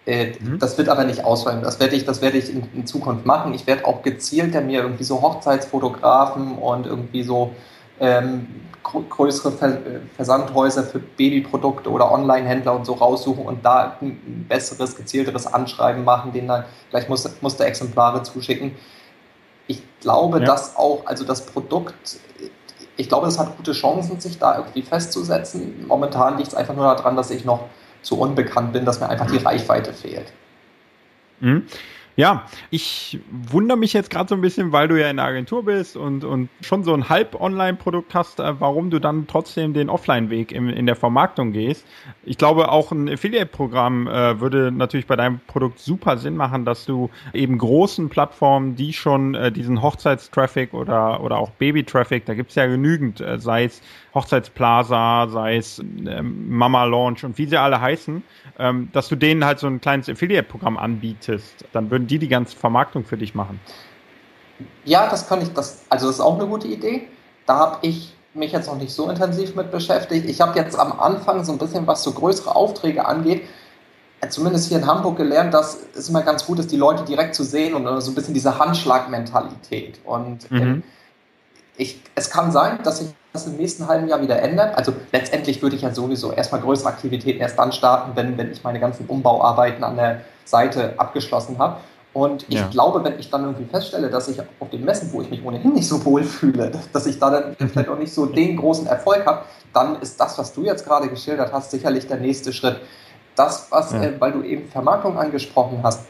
Äh, 0.05 0.33
mhm. 0.39 0.59
Das 0.59 0.77
wird 0.77 0.89
aber 0.89 1.05
nicht 1.05 1.23
ausfallen. 1.23 1.61
Das 1.61 1.79
werde 1.79 1.95
ich, 1.95 2.05
das 2.05 2.21
werde 2.21 2.37
ich 2.37 2.51
in, 2.51 2.63
in 2.73 2.85
Zukunft 2.85 3.25
machen. 3.25 3.53
Ich 3.53 3.67
werde 3.67 3.85
auch 3.85 4.01
gezielter 4.01 4.61
mir 4.61 4.81
irgendwie 4.81 5.05
so 5.05 5.21
Hochzeitsfotografen 5.21 6.57
und 6.57 6.85
irgendwie 6.85 7.23
so 7.23 7.53
ähm, 7.99 8.47
größere 9.09 9.51
Ver 9.51 9.77
Versandhäuser 10.15 10.83
für 10.83 10.99
Babyprodukte 10.99 11.89
oder 11.89 12.11
Online-Händler 12.11 12.75
und 12.75 12.85
so 12.85 12.93
raussuchen 12.93 13.45
und 13.45 13.65
da 13.65 13.97
ein 14.01 14.45
besseres, 14.47 14.95
gezielteres 14.95 15.47
Anschreiben 15.47 16.03
machen, 16.03 16.31
denen 16.31 16.47
dann 16.47 16.65
gleich 16.89 17.09
Muster, 17.09 17.31
Musterexemplare 17.41 18.23
zuschicken. 18.23 18.75
Ich 19.67 19.81
glaube, 19.99 20.39
ja. 20.39 20.45
dass 20.45 20.75
auch, 20.75 21.05
also 21.05 21.25
das 21.25 21.45
Produkt, 21.45 22.19
ich 22.97 23.09
glaube, 23.09 23.27
es 23.27 23.39
hat 23.39 23.57
gute 23.57 23.71
Chancen, 23.73 24.19
sich 24.19 24.37
da 24.37 24.57
irgendwie 24.57 24.83
festzusetzen. 24.83 25.85
Momentan 25.87 26.37
liegt 26.37 26.49
es 26.49 26.55
einfach 26.55 26.75
nur 26.75 26.85
daran, 26.85 27.15
dass 27.15 27.31
ich 27.31 27.45
noch 27.45 27.65
zu 28.01 28.19
unbekannt 28.19 28.73
bin, 28.73 28.85
dass 28.85 28.99
mir 28.99 29.09
einfach 29.09 29.29
die 29.29 29.37
Reichweite 29.37 29.91
fehlt. 29.93 30.31
Mhm. 31.39 31.67
Ja, 32.17 32.45
ich 32.69 33.19
wundere 33.29 33.77
mich 33.77 33.91
jetzt 33.91 34.09
gerade 34.09 34.29
so 34.29 34.35
ein 34.35 34.41
bisschen, 34.41 34.71
weil 34.71 34.87
du 34.87 34.99
ja 34.99 35.09
in 35.09 35.17
der 35.17 35.25
Agentur 35.25 35.65
bist 35.65 35.97
und, 35.97 36.23
und 36.23 36.49
schon 36.61 36.85
so 36.85 36.93
ein 36.93 37.09
Halb-Online-Produkt 37.09 38.15
hast, 38.15 38.39
äh, 38.39 38.59
warum 38.59 38.89
du 38.89 38.99
dann 38.99 39.27
trotzdem 39.27 39.73
den 39.73 39.89
Offline-Weg 39.89 40.53
in 40.53 40.85
der 40.85 40.95
Vermarktung 40.95 41.51
gehst. 41.51 41.85
Ich 42.23 42.37
glaube, 42.37 42.71
auch 42.71 42.93
ein 42.93 43.09
Affiliate-Programm 43.09 44.07
äh, 44.07 44.39
würde 44.39 44.71
natürlich 44.71 45.07
bei 45.07 45.17
deinem 45.17 45.41
Produkt 45.47 45.79
super 45.79 46.17
Sinn 46.17 46.37
machen, 46.37 46.63
dass 46.63 46.85
du 46.85 47.09
eben 47.33 47.57
großen 47.57 48.07
Plattformen, 48.07 48.77
die 48.77 48.93
schon 48.93 49.35
äh, 49.35 49.51
diesen 49.51 49.81
Hochzeitstraffic 49.81 50.73
oder, 50.73 51.21
oder 51.21 51.37
auch 51.37 51.49
Baby-Traffic, 51.51 52.25
da 52.25 52.33
gibt's 52.33 52.55
ja 52.55 52.65
genügend, 52.65 53.19
äh, 53.19 53.39
sei 53.39 53.65
es 53.65 53.81
Hochzeitsplaza, 54.15 55.27
sei 55.29 55.57
es 55.57 55.79
ähm, 55.79 56.49
Mama 56.49 56.85
Launch 56.85 57.23
und 57.23 57.37
wie 57.37 57.45
sie 57.45 57.57
alle 57.57 57.79
heißen, 57.79 58.23
ähm, 58.57 58.89
dass 58.93 59.09
du 59.09 59.15
denen 59.15 59.45
halt 59.45 59.59
so 59.59 59.67
ein 59.67 59.81
kleines 59.81 60.09
Affiliate-Programm 60.09 60.77
anbietest. 60.77 61.65
Dann 61.73 61.91
würden 61.91 62.07
die 62.07 62.17
die 62.17 62.29
ganze 62.29 62.55
Vermarktung 62.55 63.03
für 63.03 63.17
dich 63.17 63.35
machen. 63.35 63.59
Ja, 64.85 65.09
das 65.09 65.27
kann 65.27 65.41
ich, 65.41 65.51
das, 65.53 65.85
also 65.89 66.07
das 66.07 66.15
ist 66.15 66.21
auch 66.21 66.39
eine 66.39 66.47
gute 66.47 66.67
Idee. 66.67 67.07
Da 67.45 67.57
habe 67.57 67.77
ich 67.81 68.15
mich 68.33 68.53
jetzt 68.53 68.67
noch 68.67 68.77
nicht 68.77 68.93
so 68.93 69.09
intensiv 69.09 69.55
mit 69.55 69.69
beschäftigt. 69.71 70.29
Ich 70.29 70.41
habe 70.41 70.57
jetzt 70.57 70.79
am 70.79 70.97
Anfang 70.99 71.43
so 71.43 71.51
ein 71.51 71.57
bisschen, 71.57 71.85
was 71.85 72.03
so 72.03 72.13
größere 72.13 72.55
Aufträge 72.55 73.05
angeht, 73.05 73.43
äh, 74.21 74.29
zumindest 74.29 74.69
hier 74.69 74.77
in 74.77 74.87
Hamburg 74.87 75.17
gelernt, 75.17 75.53
dass 75.53 75.77
es 75.93 76.09
immer 76.09 76.21
ganz 76.21 76.45
gut 76.45 76.59
ist, 76.59 76.71
die 76.71 76.77
Leute 76.77 77.03
direkt 77.03 77.35
zu 77.35 77.43
sehen 77.43 77.73
und 77.73 78.01
so 78.01 78.11
ein 78.11 78.15
bisschen 78.15 78.33
diese 78.33 78.57
Handschlagmentalität. 78.57 79.99
Und 80.05 80.49
mhm. 80.51 80.83
Ich, 81.77 82.01
es 82.15 82.29
kann 82.29 82.51
sein, 82.51 82.79
dass 82.83 83.01
ich 83.01 83.07
das 83.33 83.47
im 83.47 83.57
nächsten 83.57 83.87
halben 83.87 84.07
Jahr 84.07 84.21
wieder 84.21 84.41
ändert. 84.41 84.77
Also 84.77 84.93
letztendlich 85.11 85.61
würde 85.61 85.75
ich 85.75 85.81
ja 85.81 85.93
sowieso 85.93 86.31
erstmal 86.31 86.61
größere 86.61 86.89
Aktivitäten 86.89 87.41
erst 87.41 87.59
dann 87.59 87.71
starten, 87.71 88.11
wenn, 88.15 88.37
wenn 88.37 88.51
ich 88.51 88.63
meine 88.63 88.79
ganzen 88.79 89.05
Umbauarbeiten 89.07 89.83
an 89.83 89.97
der 89.97 90.21
Seite 90.45 90.93
abgeschlossen 90.97 91.57
habe. 91.59 91.77
Und 92.13 92.45
ich 92.47 92.55
ja. 92.55 92.67
glaube, 92.67 93.03
wenn 93.03 93.19
ich 93.19 93.29
dann 93.29 93.43
irgendwie 93.43 93.65
feststelle, 93.65 94.09
dass 94.09 94.29
ich 94.29 94.39
auf 94.39 94.69
den 94.71 94.85
Messen, 94.85 95.11
wo 95.11 95.21
ich 95.21 95.29
mich 95.29 95.43
ohnehin 95.43 95.73
nicht 95.73 95.87
so 95.87 96.03
wohl 96.05 96.23
fühle, 96.23 96.71
dass 96.93 97.05
ich 97.05 97.19
da 97.19 97.29
dann 97.29 97.55
mhm. 97.59 97.69
vielleicht 97.69 97.89
auch 97.89 97.97
nicht 97.97 98.13
so 98.13 98.25
den 98.25 98.55
großen 98.55 98.87
Erfolg 98.87 99.25
habe, 99.25 99.43
dann 99.73 100.01
ist 100.01 100.17
das, 100.19 100.37
was 100.37 100.53
du 100.53 100.63
jetzt 100.63 100.85
gerade 100.85 101.09
geschildert 101.09 101.51
hast, 101.51 101.71
sicherlich 101.71 102.07
der 102.07 102.17
nächste 102.17 102.53
Schritt. 102.53 102.79
Das, 103.35 103.67
was, 103.69 103.91
ja. 103.91 104.01
äh, 104.01 104.21
weil 104.21 104.31
du 104.31 104.43
eben 104.43 104.69
Vermarktung 104.69 105.19
angesprochen 105.19 105.81
hast, 105.83 106.07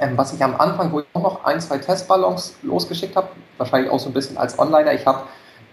ähm, 0.00 0.16
was 0.16 0.32
ich 0.32 0.42
am 0.42 0.56
Anfang, 0.58 0.92
wo 0.92 1.00
ich 1.00 1.06
auch 1.12 1.22
noch 1.22 1.44
ein, 1.44 1.60
zwei 1.60 1.78
Testballons 1.78 2.54
losgeschickt 2.62 3.14
habe, 3.16 3.28
wahrscheinlich 3.58 3.90
auch 3.90 4.00
so 4.00 4.08
ein 4.08 4.12
bisschen 4.12 4.38
als 4.38 4.58
Onliner, 4.58 4.94
ich 4.94 5.06
habe 5.06 5.22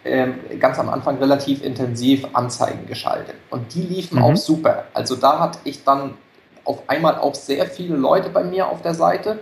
ähm, 0.03 0.35
ganz 0.59 0.77
am 0.79 0.89
Anfang 0.89 1.17
relativ 1.17 1.63
intensiv 1.63 2.27
Anzeigen 2.33 2.85
geschaltet. 2.87 3.35
Und 3.49 3.73
die 3.73 3.81
liefen 3.81 4.19
mhm. 4.19 4.25
auch 4.25 4.35
super. 4.35 4.85
Also 4.93 5.15
da 5.15 5.39
hatte 5.39 5.59
ich 5.63 5.83
dann 5.83 6.15
auf 6.65 6.83
einmal 6.87 7.17
auch 7.17 7.35
sehr 7.35 7.65
viele 7.65 7.95
Leute 7.95 8.29
bei 8.29 8.43
mir 8.43 8.67
auf 8.67 8.81
der 8.81 8.93
Seite. 8.93 9.39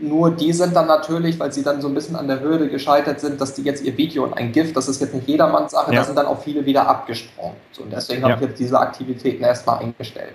Nur 0.00 0.30
die 0.30 0.52
sind 0.52 0.76
dann 0.76 0.86
natürlich, 0.86 1.38
weil 1.40 1.52
sie 1.52 1.64
dann 1.64 1.80
so 1.80 1.88
ein 1.88 1.94
bisschen 1.94 2.14
an 2.14 2.28
der 2.28 2.40
Hürde 2.40 2.68
gescheitert 2.68 3.20
sind, 3.20 3.40
dass 3.40 3.54
die 3.54 3.62
jetzt 3.62 3.82
ihr 3.82 3.96
Video 3.96 4.22
und 4.24 4.34
ein 4.34 4.52
GIF, 4.52 4.72
das 4.72 4.88
ist 4.88 5.00
jetzt 5.00 5.14
nicht 5.14 5.26
jedermanns 5.26 5.72
Sache, 5.72 5.92
ja. 5.92 6.00
da 6.00 6.04
sind 6.04 6.16
dann 6.16 6.26
auch 6.26 6.40
viele 6.40 6.64
wieder 6.64 6.86
abgesprungen. 6.88 7.56
So, 7.72 7.82
und 7.82 7.92
deswegen 7.92 8.22
ja. 8.22 8.28
habe 8.28 8.42
ich 8.42 8.50
jetzt 8.50 8.60
diese 8.60 8.78
Aktivitäten 8.78 9.42
erstmal 9.42 9.80
eingestellt. 9.80 10.34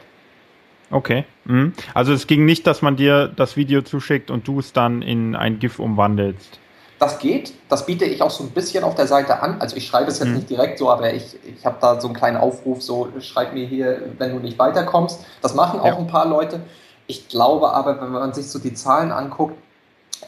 Okay. 0.94 1.26
Mhm. 1.46 1.74
Also 1.94 2.14
es 2.14 2.28
ging 2.28 2.46
nicht, 2.46 2.68
dass 2.68 2.82
man 2.84 2.96
dir 2.96 3.28
das 3.28 3.58
Video 3.58 3.82
zuschickt 3.82 4.30
und 4.30 4.48
du 4.48 4.60
es 4.60 4.74
dann 4.74 5.02
in 5.02 5.36
ein 5.36 5.58
GIF 5.60 5.80
umwandelst. 5.80 6.60
Das 7.00 7.20
geht, 7.20 7.54
das 7.68 7.86
biete 7.86 8.06
ich 8.06 8.22
auch 8.22 8.30
so 8.30 8.44
ein 8.44 8.52
bisschen 8.52 8.84
auf 8.84 8.96
der 8.96 9.08
Seite 9.08 9.42
an. 9.42 9.60
Also 9.60 9.76
ich 9.76 9.88
schreibe 9.88 10.10
es 10.10 10.20
jetzt 10.20 10.30
mhm. 10.30 10.36
nicht 10.36 10.50
direkt 10.50 10.78
so, 10.78 10.90
aber 10.90 11.14
ich, 11.14 11.36
ich 11.44 11.66
habe 11.66 11.78
da 11.82 12.00
so 12.00 12.08
einen 12.08 12.16
kleinen 12.16 12.38
Aufruf, 12.38 12.82
so 12.82 13.10
schreib 13.20 13.54
mir 13.54 13.66
hier, 13.66 14.04
wenn 14.20 14.32
du 14.32 14.40
nicht 14.40 14.60
weiterkommst. 14.60 15.26
Das 15.42 15.56
machen 15.56 15.80
auch 15.80 15.86
ja. 15.86 15.98
ein 15.98 16.08
paar 16.08 16.28
Leute. 16.28 16.62
Ich 17.08 17.28
glaube 17.28 17.72
aber, 17.72 18.00
wenn 18.00 18.12
man 18.12 18.34
sich 18.34 18.48
so 18.48 18.60
die 18.60 18.74
Zahlen 18.74 19.12
anguckt, 19.12 19.58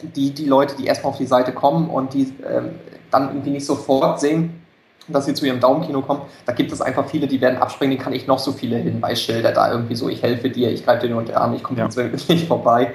die, 0.02 0.34
die 0.34 0.44
Leute, 0.44 0.74
die 0.76 0.86
erstmal 0.86 1.12
auf 1.12 1.18
die 1.18 1.26
Seite 1.26 1.52
kommen 1.52 1.88
und 1.88 2.12
die 2.12 2.34
ähm, 2.44 2.74
dann 3.10 3.28
irgendwie 3.28 3.50
nicht 3.50 3.64
sofort 3.64 4.20
sehen, 4.20 4.65
dass 5.08 5.26
sie 5.26 5.34
zu 5.34 5.46
ihrem 5.46 5.60
Daumenkino 5.60 6.02
kommen, 6.02 6.22
da 6.44 6.52
gibt 6.52 6.72
es 6.72 6.80
einfach 6.80 7.08
viele, 7.08 7.26
die 7.26 7.40
werden 7.40 7.58
abspringen, 7.58 7.96
die 7.96 8.02
kann 8.02 8.12
ich 8.12 8.26
noch 8.26 8.38
so 8.38 8.52
viele 8.52 8.76
Hinweisschilder 8.76 9.52
da 9.52 9.70
irgendwie 9.70 9.94
so, 9.94 10.08
ich 10.08 10.22
helfe 10.22 10.50
dir, 10.50 10.70
ich 10.70 10.84
greife 10.84 11.06
dir 11.06 11.10
nur 11.10 11.20
unter 11.20 11.32
den 11.32 11.38
Arm, 11.38 11.54
ich 11.54 11.62
komme 11.62 11.78
ja. 11.78 11.88
jetzt 11.88 12.28
nicht 12.28 12.46
vorbei. 12.46 12.92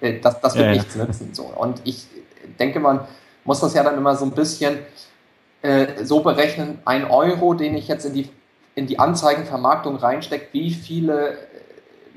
Äh, 0.00 0.20
das, 0.20 0.40
das 0.40 0.54
wird 0.54 0.66
ja, 0.66 0.72
nichts 0.72 0.94
ja. 0.94 1.04
nützen. 1.04 1.30
So. 1.32 1.44
Und 1.44 1.80
ich 1.84 2.06
denke, 2.58 2.80
man 2.80 3.00
muss 3.44 3.60
das 3.60 3.74
ja 3.74 3.82
dann 3.82 3.96
immer 3.96 4.16
so 4.16 4.24
ein 4.24 4.32
bisschen 4.32 4.78
äh, 5.62 6.04
so 6.04 6.20
berechnen, 6.20 6.78
ein 6.84 7.04
Euro, 7.10 7.54
den 7.54 7.76
ich 7.76 7.88
jetzt 7.88 8.04
in 8.04 8.14
die, 8.14 8.28
in 8.74 8.86
die 8.86 8.98
Anzeigenvermarktung 8.98 9.96
reinstecke, 9.96 10.48
wie 10.52 10.70
viele 10.70 11.38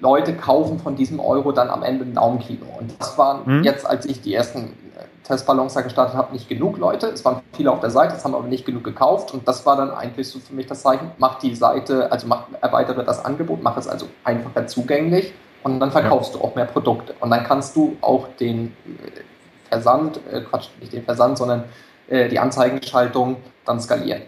Leute 0.02 0.36
kaufen 0.36 0.80
von 0.80 0.96
diesem 0.96 1.20
Euro 1.20 1.52
dann 1.52 1.70
am 1.70 1.84
Ende 1.84 2.06
ein 2.06 2.14
Daumenkino. 2.14 2.66
Und 2.80 2.94
das 3.00 3.18
waren 3.18 3.46
hm. 3.46 3.64
jetzt, 3.64 3.86
als 3.86 4.06
ich 4.06 4.22
die 4.22 4.34
ersten 4.34 4.74
äh, 4.96 5.28
Testballons 5.28 5.74
da 5.74 5.82
gestartet 5.82 6.16
habe, 6.16 6.34
nicht 6.34 6.48
genug 6.48 6.78
Leute. 6.78 7.08
Es 7.08 7.26
waren 7.26 7.42
viele 7.54 7.72
auf 7.72 7.82
der 7.82 7.90
Seite, 7.90 8.16
es 8.16 8.24
haben 8.24 8.36
aber 8.36 8.48
nicht 8.48 8.66
genug 8.66 8.84
gekauft. 8.84 9.34
Und 9.34 9.48
das 9.48 9.66
war 9.66 9.76
dann 9.76 9.92
eigentlich 9.92 10.30
so 10.30 10.40
für 10.40 10.54
mich 10.54 10.68
das 10.68 10.82
Zeichen, 10.82 11.12
mach 11.18 11.40
die 11.40 11.56
Seite, 11.56 12.12
also 12.12 12.28
mach, 12.28 12.44
erweitere 12.62 13.04
das 13.04 13.24
Angebot, 13.24 13.62
mach 13.62 13.78
es 13.78 13.88
also 13.88 14.08
einfacher 14.24 14.68
zugänglich 14.68 15.34
und 15.64 15.80
dann 15.80 15.92
verkaufst 15.92 16.34
ja. 16.34 16.40
du 16.40 16.46
auch 16.46 16.56
mehr 16.56 16.66
Produkte. 16.66 17.14
Und 17.20 17.30
dann 17.32 17.44
kannst 17.44 17.76
du 17.76 17.98
auch 18.02 18.28
den 18.40 18.68
äh, 18.68 19.70
Versand, 19.70 20.20
äh, 20.32 20.42
Quatsch, 20.42 20.70
nicht 20.80 20.94
den 20.94 21.04
Versand, 21.04 21.38
sondern 21.38 21.66
äh, 22.08 22.30
die 22.30 22.40
Anzeigenschaltung 22.40 23.38
dann 23.66 23.80
skalieren. 23.80 24.24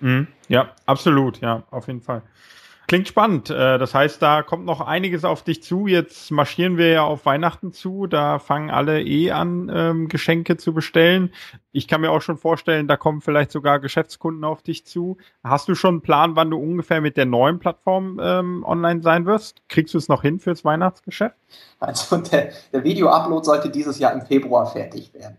Mhm. 0.00 0.28
Ja, 0.48 0.70
absolut, 0.86 1.40
ja, 1.40 1.62
auf 1.70 1.86
jeden 1.86 2.00
Fall. 2.00 2.22
Klingt 2.90 3.06
spannend. 3.06 3.50
Äh, 3.50 3.78
das 3.78 3.94
heißt, 3.94 4.20
da 4.20 4.42
kommt 4.42 4.64
noch 4.64 4.80
einiges 4.80 5.24
auf 5.24 5.44
dich 5.44 5.62
zu. 5.62 5.86
Jetzt 5.86 6.32
marschieren 6.32 6.76
wir 6.76 6.88
ja 6.88 7.02
auf 7.04 7.24
Weihnachten 7.24 7.72
zu. 7.72 8.08
Da 8.08 8.40
fangen 8.40 8.68
alle 8.68 9.00
eh 9.00 9.30
an, 9.30 9.70
ähm, 9.72 10.08
Geschenke 10.08 10.56
zu 10.56 10.74
bestellen. 10.74 11.32
Ich 11.70 11.86
kann 11.86 12.00
mir 12.00 12.10
auch 12.10 12.20
schon 12.20 12.36
vorstellen, 12.36 12.88
da 12.88 12.96
kommen 12.96 13.20
vielleicht 13.20 13.52
sogar 13.52 13.78
Geschäftskunden 13.78 14.42
auf 14.42 14.62
dich 14.62 14.86
zu. 14.86 15.18
Hast 15.44 15.68
du 15.68 15.76
schon 15.76 15.90
einen 15.90 16.00
Plan, 16.00 16.34
wann 16.34 16.50
du 16.50 16.58
ungefähr 16.58 17.00
mit 17.00 17.16
der 17.16 17.26
neuen 17.26 17.60
Plattform 17.60 18.18
ähm, 18.20 18.64
online 18.64 19.02
sein 19.02 19.24
wirst? 19.24 19.62
Kriegst 19.68 19.94
du 19.94 19.98
es 19.98 20.08
noch 20.08 20.22
hin 20.22 20.40
fürs 20.40 20.64
Weihnachtsgeschäft? 20.64 21.36
Also 21.78 22.16
der, 22.16 22.50
der 22.72 22.82
Video-Upload 22.82 23.44
sollte 23.44 23.70
dieses 23.70 24.00
Jahr 24.00 24.14
im 24.14 24.22
Februar 24.22 24.66
fertig 24.66 25.14
werden. 25.14 25.36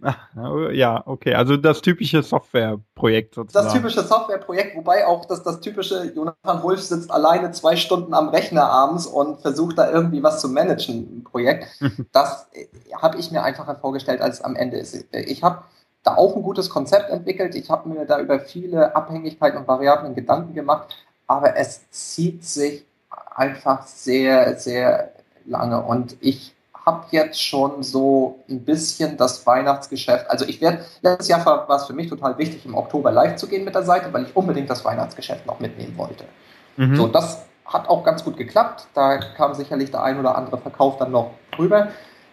Ja, 0.72 1.02
okay. 1.06 1.34
Also 1.34 1.56
das 1.56 1.82
typische 1.82 2.22
Softwareprojekt 2.22 3.34
sozusagen. 3.34 3.66
Das 3.66 3.74
typische 3.74 4.02
Softwareprojekt, 4.02 4.76
wobei 4.76 5.06
auch 5.06 5.24
das, 5.24 5.42
das 5.42 5.60
typische 5.60 6.12
Jonathan 6.14 6.62
Wolf 6.62 6.80
sitzt 6.82 7.10
alleine 7.10 7.50
zwei 7.50 7.76
Stunden 7.76 8.14
am 8.14 8.28
Rechner 8.28 8.64
abends 8.64 9.06
und 9.06 9.40
versucht 9.40 9.78
da 9.78 9.90
irgendwie 9.90 10.22
was 10.22 10.40
zu 10.40 10.48
managen, 10.48 11.18
ein 11.18 11.24
Projekt. 11.24 11.66
das 12.12 12.48
äh, 12.52 12.66
habe 12.94 13.18
ich 13.18 13.30
mir 13.30 13.42
einfacher 13.42 13.76
vorgestellt, 13.76 14.20
als 14.20 14.36
es 14.38 14.44
am 14.44 14.56
Ende 14.56 14.78
ist. 14.78 15.06
Ich 15.12 15.42
habe 15.42 15.62
da 16.04 16.14
auch 16.14 16.36
ein 16.36 16.42
gutes 16.42 16.70
Konzept 16.70 17.10
entwickelt. 17.10 17.54
Ich 17.54 17.70
habe 17.70 17.88
mir 17.88 18.06
da 18.06 18.20
über 18.20 18.38
viele 18.38 18.94
Abhängigkeiten 18.94 19.58
und 19.58 19.68
Variablen 19.68 20.14
Gedanken 20.14 20.54
gemacht, 20.54 20.96
aber 21.26 21.56
es 21.56 21.90
zieht 21.90 22.44
sich 22.44 22.84
einfach 23.34 23.86
sehr, 23.86 24.58
sehr 24.58 25.12
lange 25.44 25.82
und 25.82 26.16
ich 26.20 26.54
habe 26.88 27.04
jetzt 27.10 27.42
schon 27.42 27.82
so 27.82 28.38
ein 28.48 28.64
bisschen 28.64 29.18
das 29.18 29.46
Weihnachtsgeschäft. 29.46 30.30
Also 30.30 30.46
ich 30.46 30.60
werde, 30.62 30.84
letztes 31.02 31.28
Jahr 31.28 31.44
war 31.44 31.76
es 31.76 31.84
für 31.84 31.92
mich 31.92 32.08
total 32.08 32.38
wichtig, 32.38 32.64
im 32.64 32.74
Oktober 32.74 33.12
live 33.12 33.36
zu 33.36 33.46
gehen 33.46 33.64
mit 33.64 33.74
der 33.74 33.82
Seite, 33.82 34.10
weil 34.12 34.24
ich 34.24 34.34
unbedingt 34.34 34.70
das 34.70 34.84
Weihnachtsgeschäft 34.84 35.44
noch 35.46 35.60
mitnehmen 35.60 35.96
wollte. 35.98 36.24
Mhm. 36.78 36.96
So, 36.96 37.06
das 37.06 37.44
hat 37.66 37.88
auch 37.88 38.02
ganz 38.04 38.24
gut 38.24 38.38
geklappt. 38.38 38.86
Da 38.94 39.18
kam 39.18 39.54
sicherlich 39.54 39.90
der 39.90 40.02
ein 40.02 40.18
oder 40.18 40.36
andere 40.36 40.56
Verkauf 40.56 40.96
dann 40.96 41.10
noch 41.10 41.32
drüber. 41.52 41.88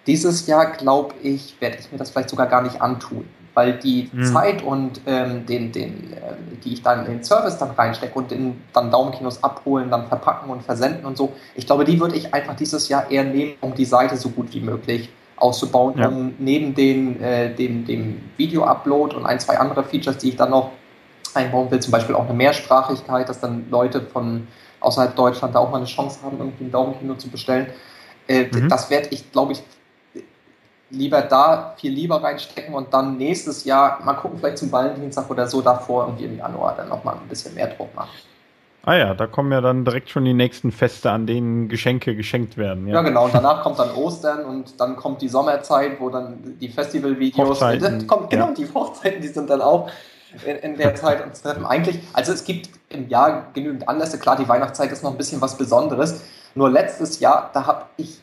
Dieses 0.08 0.48
Jahr, 0.48 0.68
glaube 0.68 1.14
ich, 1.22 1.60
werde 1.60 1.78
ich 1.80 1.92
mir 1.92 1.98
das 1.98 2.12
vielleicht 2.12 2.30
sogar 2.30 2.48
gar 2.48 2.62
nicht 2.62 2.82
antun, 2.82 3.28
weil 3.56 3.74
die 3.74 4.10
mhm. 4.12 4.26
Zeit 4.26 4.62
und 4.62 5.02
ähm, 5.08 5.46
den, 5.48 5.72
den, 5.72 6.14
äh, 6.14 6.36
die 6.64 6.74
ich 6.74 6.84
dann 6.84 7.06
in 7.06 7.14
den 7.14 7.24
Service 7.24 7.58
dann 7.58 7.72
reinstecke 7.72 8.14
und 8.14 8.32
in, 8.32 8.62
dann 8.74 8.92
Daumenkinos 8.92 9.44
abholen, 9.44 9.90
dann 9.90 10.08
verpacken 10.08 10.52
und 10.52 10.62
versenden 10.62 11.06
und 11.06 11.18
so, 11.18 11.34
ich 11.56 11.66
glaube, 11.66 11.86
die 11.86 12.00
würde 12.00 12.16
ich 12.16 12.34
einfach 12.34 12.56
dieses 12.56 12.88
Jahr 12.90 13.10
eher 13.10 13.24
nehmen, 13.24 13.54
um 13.62 13.74
die 13.74 13.86
Seite 13.86 14.18
so 14.18 14.30
gut 14.30 14.54
wie 14.54 14.60
möglich 14.60 15.10
auszubauen, 15.38 15.98
ja. 15.98 16.08
um 16.08 16.36
neben 16.38 16.76
den, 16.76 17.22
äh, 17.22 17.54
dem, 17.54 17.86
dem 17.86 18.22
Video-Upload 18.38 19.16
und 19.16 19.26
ein, 19.26 19.40
zwei 19.40 19.58
andere 19.58 19.84
Features, 19.84 20.18
die 20.18 20.30
ich 20.30 20.36
dann 20.36 20.52
noch 20.52 20.72
einbauen 21.34 21.72
will, 21.72 21.80
zum 21.80 21.92
Beispiel 21.92 22.16
auch 22.16 22.26
eine 22.26 22.34
Mehrsprachigkeit, 22.34 23.28
dass 23.28 23.40
dann 23.40 23.66
Leute 23.70 24.02
von 24.02 24.48
außerhalb 24.80 25.16
Deutschland 25.16 25.56
da 25.56 25.60
auch 25.60 25.72
mal 25.72 25.78
eine 25.78 25.86
Chance 25.86 26.20
haben, 26.24 26.38
irgendwie 26.38 26.66
ein 26.66 26.72
Daumenkino 26.72 27.16
zu 27.16 27.30
bestellen. 27.30 27.68
Äh, 28.28 28.46
mhm. 28.46 28.70
Das 28.70 28.90
werde 28.90 29.08
ich, 29.12 29.32
glaube 29.32 29.54
ich, 29.54 29.64
lieber 30.90 31.22
da 31.22 31.74
viel 31.78 31.92
lieber 31.92 32.24
reinstecken 32.24 32.74
und 32.74 32.94
dann 32.94 33.18
nächstes 33.18 33.66
Jahr 33.66 34.00
mal 34.04 34.14
gucken, 34.14 34.40
vielleicht 34.40 34.60
zum 34.60 34.72
Valentinstag 34.72 35.30
oder 35.30 35.48
so 35.48 35.62
davor 35.62 36.06
irgendwie 36.06 36.26
im 36.26 36.38
Januar 36.38 36.76
dann 36.76 36.90
nochmal 36.90 37.16
ein 37.16 37.28
bisschen 37.28 37.56
mehr 37.56 37.68
Druck 37.68 37.94
machen. 37.96 38.10
Ah 38.88 38.96
ja, 38.96 39.14
da 39.16 39.26
kommen 39.26 39.52
ja 39.52 39.62
dann 39.62 39.84
direkt 39.84 40.12
schon 40.12 40.26
die 40.26 40.36
nächsten 40.36 40.72
Feste, 40.72 41.10
an 41.10 41.26
denen 41.26 41.70
Geschenke 41.70 42.16
geschenkt 42.16 42.56
werden. 42.56 42.88
Ja, 42.88 42.96
ja 42.96 43.02
genau. 43.02 43.26
Und 43.26 43.34
danach 43.34 43.64
kommt 43.64 43.80
dann 43.80 43.92
Ostern 43.96 44.46
und 44.46 44.80
dann 44.80 44.96
kommt 44.96 45.24
die 45.24 45.28
Sommerzeit, 45.28 46.00
wo 46.00 46.10
dann 46.10 46.58
die 46.62 46.70
Festivalvideos 46.70 47.60
kommt. 48.06 48.30
Genau, 48.30 48.48
ja. 48.50 48.54
die 48.54 48.72
Hochzeiten, 48.72 49.22
die 49.22 49.28
sind 49.28 49.50
dann 49.50 49.62
auch 49.62 49.90
in, 50.46 50.58
in 50.58 50.78
der 50.78 50.94
Zeit 50.94 51.26
uns 51.26 51.42
treffen. 51.42 51.66
Eigentlich, 51.66 52.00
also 52.14 52.32
es 52.32 52.44
gibt 52.44 52.70
im 52.90 53.10
Jahr 53.10 53.48
genügend 53.54 53.90
Anlässe. 53.90 54.20
Klar, 54.20 54.36
die 54.36 54.48
Weihnachtszeit 54.48 54.92
ist 54.92 55.04
noch 55.04 55.12
ein 55.12 55.18
bisschen 55.18 55.42
was 55.42 55.58
Besonderes. 55.58 56.24
Nur 56.54 56.70
letztes 56.70 57.20
Jahr, 57.20 57.50
da 57.54 57.66
habe 57.66 57.86
ich 57.98 58.22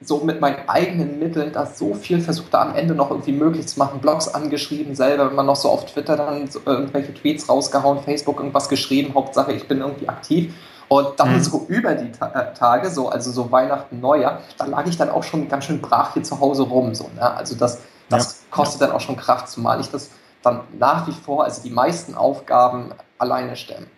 so 0.00 0.18
mit 0.18 0.40
meinen 0.40 0.68
eigenen 0.68 1.18
Mitteln 1.18 1.52
da 1.52 1.66
so 1.66 1.94
viel 1.94 2.20
versucht, 2.20 2.54
da 2.54 2.62
am 2.62 2.76
Ende 2.76 2.94
noch 2.94 3.10
irgendwie 3.10 3.32
möglich 3.32 3.66
zu 3.66 3.78
machen. 3.78 4.00
Blogs 4.00 4.28
angeschrieben, 4.28 4.94
selber 4.94 5.30
immer 5.30 5.42
noch 5.42 5.56
so 5.56 5.68
auf 5.68 5.86
Twitter 5.86 6.16
dann 6.16 6.48
so 6.48 6.60
irgendwelche 6.64 7.12
Tweets 7.12 7.48
rausgehauen, 7.48 8.02
Facebook 8.04 8.38
irgendwas 8.38 8.68
geschrieben, 8.68 9.14
Hauptsache 9.14 9.52
ich 9.52 9.66
bin 9.66 9.80
irgendwie 9.80 10.08
aktiv. 10.08 10.54
Und 10.86 11.20
dann 11.20 11.34
mhm. 11.34 11.40
so 11.40 11.66
über 11.68 11.94
die 11.94 12.12
Ta 12.12 12.28
äh, 12.28 12.54
Tage, 12.54 12.90
so, 12.90 13.08
also 13.08 13.30
so 13.30 13.50
Weihnachten, 13.50 14.00
Neujahr, 14.00 14.40
da 14.56 14.64
lag 14.66 14.86
ich 14.86 14.96
dann 14.96 15.10
auch 15.10 15.22
schon 15.22 15.48
ganz 15.48 15.64
schön 15.64 15.80
brach 15.80 16.14
hier 16.14 16.22
zu 16.22 16.40
Hause 16.40 16.62
rum. 16.62 16.94
So, 16.94 17.10
ne? 17.14 17.36
Also 17.36 17.56
das, 17.56 17.82
das 18.08 18.40
ja. 18.40 18.56
kostet 18.56 18.80
dann 18.82 18.92
auch 18.92 19.00
schon 19.00 19.16
Kraft, 19.16 19.48
zumal 19.48 19.80
ich 19.80 19.90
das 19.90 20.10
dann 20.42 20.60
nach 20.78 21.06
wie 21.06 21.12
vor, 21.12 21.44
also 21.44 21.62
die 21.62 21.70
meisten 21.70 22.14
Aufgaben 22.14 22.92
alleine 23.18 23.56
stemmen. 23.56 23.88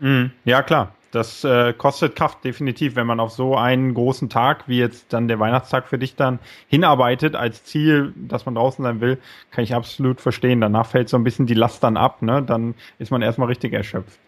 Mhm. 0.00 0.32
Ja, 0.44 0.62
klar. 0.62 0.92
Das 1.12 1.44
äh, 1.44 1.74
kostet 1.74 2.16
Kraft, 2.16 2.42
definitiv, 2.42 2.96
wenn 2.96 3.06
man 3.06 3.20
auf 3.20 3.32
so 3.32 3.54
einen 3.54 3.92
großen 3.92 4.30
Tag, 4.30 4.66
wie 4.66 4.78
jetzt 4.78 5.12
dann 5.12 5.28
der 5.28 5.38
Weihnachtstag 5.38 5.86
für 5.86 5.98
dich 5.98 6.16
dann 6.16 6.38
hinarbeitet 6.68 7.36
als 7.36 7.64
Ziel, 7.64 8.14
dass 8.16 8.46
man 8.46 8.54
draußen 8.54 8.82
sein 8.82 9.02
will, 9.02 9.18
kann 9.50 9.62
ich 9.62 9.74
absolut 9.74 10.22
verstehen. 10.22 10.62
Danach 10.62 10.86
fällt 10.86 11.10
so 11.10 11.18
ein 11.18 11.24
bisschen 11.24 11.44
die 11.44 11.52
Last 11.52 11.84
dann 11.84 11.98
ab, 11.98 12.22
ne? 12.22 12.42
Dann 12.42 12.74
ist 12.98 13.10
man 13.10 13.20
erstmal 13.20 13.48
richtig 13.48 13.74
erschöpft. 13.74 14.18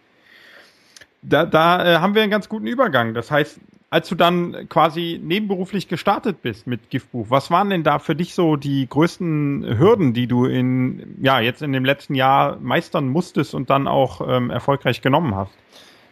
Da, 1.23 1.45
da 1.47 1.83
äh, 1.83 1.97
haben 1.97 2.13
wir 2.13 2.21
einen 2.21 2.29
ganz 2.29 2.49
guten 2.49 2.67
Übergang. 2.67 3.15
Das 3.15 3.31
heißt, 3.31 3.59
als 3.89 4.07
du 4.07 4.13
dann 4.13 4.69
quasi 4.69 5.19
nebenberuflich 5.23 5.87
gestartet 5.87 6.43
bist 6.43 6.67
mit 6.67 6.91
Giftbuch, 6.91 7.27
was 7.29 7.49
waren 7.49 7.71
denn 7.71 7.83
da 7.83 7.97
für 7.97 8.15
dich 8.15 8.35
so 8.35 8.57
die 8.57 8.87
größten 8.87 9.79
Hürden, 9.79 10.13
die 10.13 10.27
du 10.27 10.45
in, 10.45 11.17
ja, 11.19 11.39
jetzt 11.39 11.63
in 11.63 11.73
dem 11.73 11.83
letzten 11.83 12.13
Jahr 12.13 12.57
meistern 12.57 13.07
musstest 13.07 13.55
und 13.55 13.71
dann 13.71 13.87
auch 13.87 14.21
ähm, 14.27 14.51
erfolgreich 14.51 15.01
genommen 15.01 15.33
hast? 15.33 15.53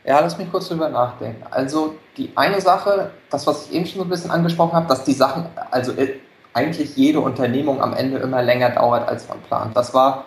Ja, 0.05 0.19
lass 0.19 0.37
mich 0.37 0.51
kurz 0.51 0.67
drüber 0.67 0.89
nachdenken. 0.89 1.43
Also 1.49 1.95
die 2.17 2.31
eine 2.35 2.59
Sache, 2.59 3.11
das, 3.29 3.47
was 3.47 3.67
ich 3.67 3.73
eben 3.73 3.85
schon 3.85 3.99
so 3.99 4.03
ein 4.03 4.09
bisschen 4.09 4.31
angesprochen 4.31 4.73
habe, 4.73 4.87
dass 4.87 5.05
die 5.05 5.13
Sachen, 5.13 5.45
also 5.71 5.93
äh, 5.93 6.19
eigentlich 6.53 6.95
jede 6.97 7.19
Unternehmung 7.21 7.81
am 7.81 7.93
Ende 7.93 8.17
immer 8.17 8.41
länger 8.41 8.71
dauert, 8.71 9.07
als 9.07 9.27
man 9.27 9.39
plant. 9.41 9.75
Das 9.77 9.93
war, 9.93 10.25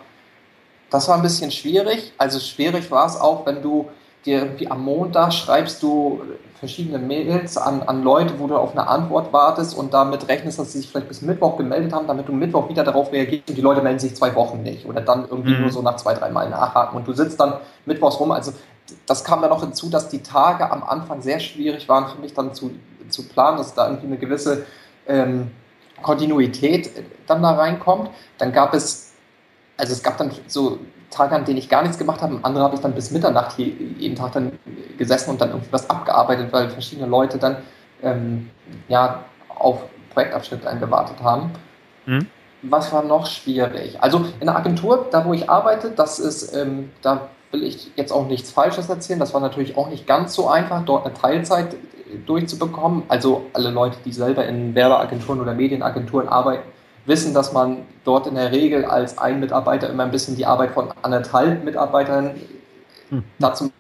das 0.90 1.08
war 1.08 1.16
ein 1.16 1.22
bisschen 1.22 1.50
schwierig. 1.50 2.12
Also 2.16 2.40
schwierig 2.40 2.90
war 2.90 3.06
es 3.06 3.20
auch, 3.20 3.44
wenn 3.44 3.62
du 3.62 3.90
dir 4.26 4.40
irgendwie 4.40 4.70
am 4.70 4.84
Montag 4.84 5.32
schreibst 5.32 5.82
du 5.82 6.22
verschiedene 6.58 6.98
Mails 6.98 7.56
an, 7.56 7.82
an 7.82 8.02
Leute, 8.02 8.38
wo 8.38 8.46
du 8.46 8.56
auf 8.56 8.72
eine 8.72 8.88
Antwort 8.88 9.32
wartest 9.32 9.76
und 9.76 9.92
damit 9.92 10.28
rechnest, 10.28 10.58
dass 10.58 10.72
sie 10.72 10.78
sich 10.78 10.90
vielleicht 10.90 11.08
bis 11.08 11.22
Mittwoch 11.22 11.56
gemeldet 11.56 11.92
haben, 11.92 12.06
damit 12.06 12.28
du 12.28 12.32
Mittwoch 12.32 12.68
wieder 12.68 12.82
darauf 12.82 13.12
reagierst 13.12 13.48
und 13.48 13.56
die 13.56 13.62
Leute 13.62 13.82
melden 13.82 13.98
sich 13.98 14.16
zwei 14.16 14.34
Wochen 14.34 14.62
nicht 14.62 14.86
oder 14.86 15.00
dann 15.00 15.26
irgendwie 15.28 15.54
mhm. 15.54 15.62
nur 15.62 15.70
so 15.70 15.82
nach 15.82 15.96
zwei, 15.96 16.14
drei 16.14 16.30
Mal 16.30 16.48
nachhaken 16.48 16.96
und 16.96 17.06
du 17.06 17.12
sitzt 17.12 17.38
dann 17.40 17.54
Mittwochs 17.84 18.18
rum. 18.18 18.30
Also 18.32 18.52
das 19.06 19.24
kam 19.24 19.42
dann 19.42 19.50
noch 19.50 19.62
hinzu, 19.62 19.90
dass 19.90 20.08
die 20.08 20.22
Tage 20.22 20.70
am 20.70 20.82
Anfang 20.82 21.20
sehr 21.22 21.40
schwierig 21.40 21.88
waren 21.88 22.08
für 22.08 22.20
mich 22.20 22.34
dann 22.34 22.54
zu, 22.54 22.70
zu 23.08 23.28
planen, 23.28 23.58
dass 23.58 23.74
da 23.74 23.86
irgendwie 23.86 24.06
eine 24.06 24.18
gewisse 24.18 24.64
ähm, 25.06 25.50
Kontinuität 26.02 26.90
dann 27.26 27.42
da 27.42 27.52
reinkommt. 27.52 28.10
Dann 28.38 28.52
gab 28.52 28.74
es, 28.74 29.12
also 29.76 29.92
es 29.92 30.02
gab 30.02 30.16
dann 30.18 30.30
so 30.46 30.78
Tage, 31.16 31.34
an 31.34 31.44
denen 31.44 31.58
ich 31.58 31.68
gar 31.68 31.82
nichts 31.82 31.98
gemacht 31.98 32.20
habe, 32.22 32.38
andere 32.42 32.64
habe 32.64 32.74
ich 32.74 32.80
dann 32.80 32.92
bis 32.92 33.10
Mitternacht 33.10 33.58
jeden 33.58 34.16
Tag 34.16 34.32
dann 34.32 34.52
gesessen 34.98 35.30
und 35.30 35.40
dann 35.40 35.50
irgendwie 35.50 35.72
was 35.72 35.88
abgearbeitet, 35.88 36.52
weil 36.52 36.68
verschiedene 36.68 37.06
Leute 37.06 37.38
dann 37.38 37.56
ähm, 38.02 38.50
ja 38.88 39.24
auf 39.48 39.82
Projektabschnitte 40.12 40.76
gewartet 40.78 41.16
haben. 41.22 41.50
Mhm. 42.06 42.26
Was 42.62 42.92
war 42.92 43.02
noch 43.02 43.26
schwierig? 43.26 44.00
Also 44.00 44.24
in 44.40 44.46
der 44.46 44.56
Agentur, 44.56 45.06
da 45.10 45.24
wo 45.24 45.32
ich 45.32 45.48
arbeite, 45.48 45.90
das 45.90 46.18
ist, 46.18 46.54
ähm, 46.54 46.90
da 47.02 47.28
will 47.52 47.62
ich 47.62 47.92
jetzt 47.96 48.12
auch 48.12 48.26
nichts 48.26 48.50
Falsches 48.50 48.88
erzählen. 48.88 49.18
Das 49.18 49.34
war 49.34 49.40
natürlich 49.40 49.76
auch 49.76 49.88
nicht 49.88 50.06
ganz 50.06 50.34
so 50.34 50.48
einfach, 50.48 50.84
dort 50.84 51.06
eine 51.06 51.14
Teilzeit 51.14 51.76
durchzubekommen. 52.26 53.04
Also 53.08 53.46
alle 53.52 53.70
Leute, 53.70 53.98
die 54.04 54.12
selber 54.12 54.46
in 54.46 54.74
Werbeagenturen 54.74 55.40
oder 55.40 55.54
Medienagenturen 55.54 56.28
arbeiten, 56.28 56.68
wissen, 57.06 57.34
dass 57.34 57.52
man 57.52 57.86
dort 58.04 58.26
in 58.26 58.34
der 58.34 58.52
Regel 58.52 58.84
als 58.84 59.18
ein 59.18 59.40
Mitarbeiter 59.40 59.88
immer 59.88 60.04
ein 60.04 60.10
bisschen 60.10 60.36
die 60.36 60.46
Arbeit 60.46 60.72
von 60.72 60.92
anderthalb 61.02 61.64
Mitarbeitern 61.64 62.40
hm. 63.10 63.24
dazu 63.38 63.70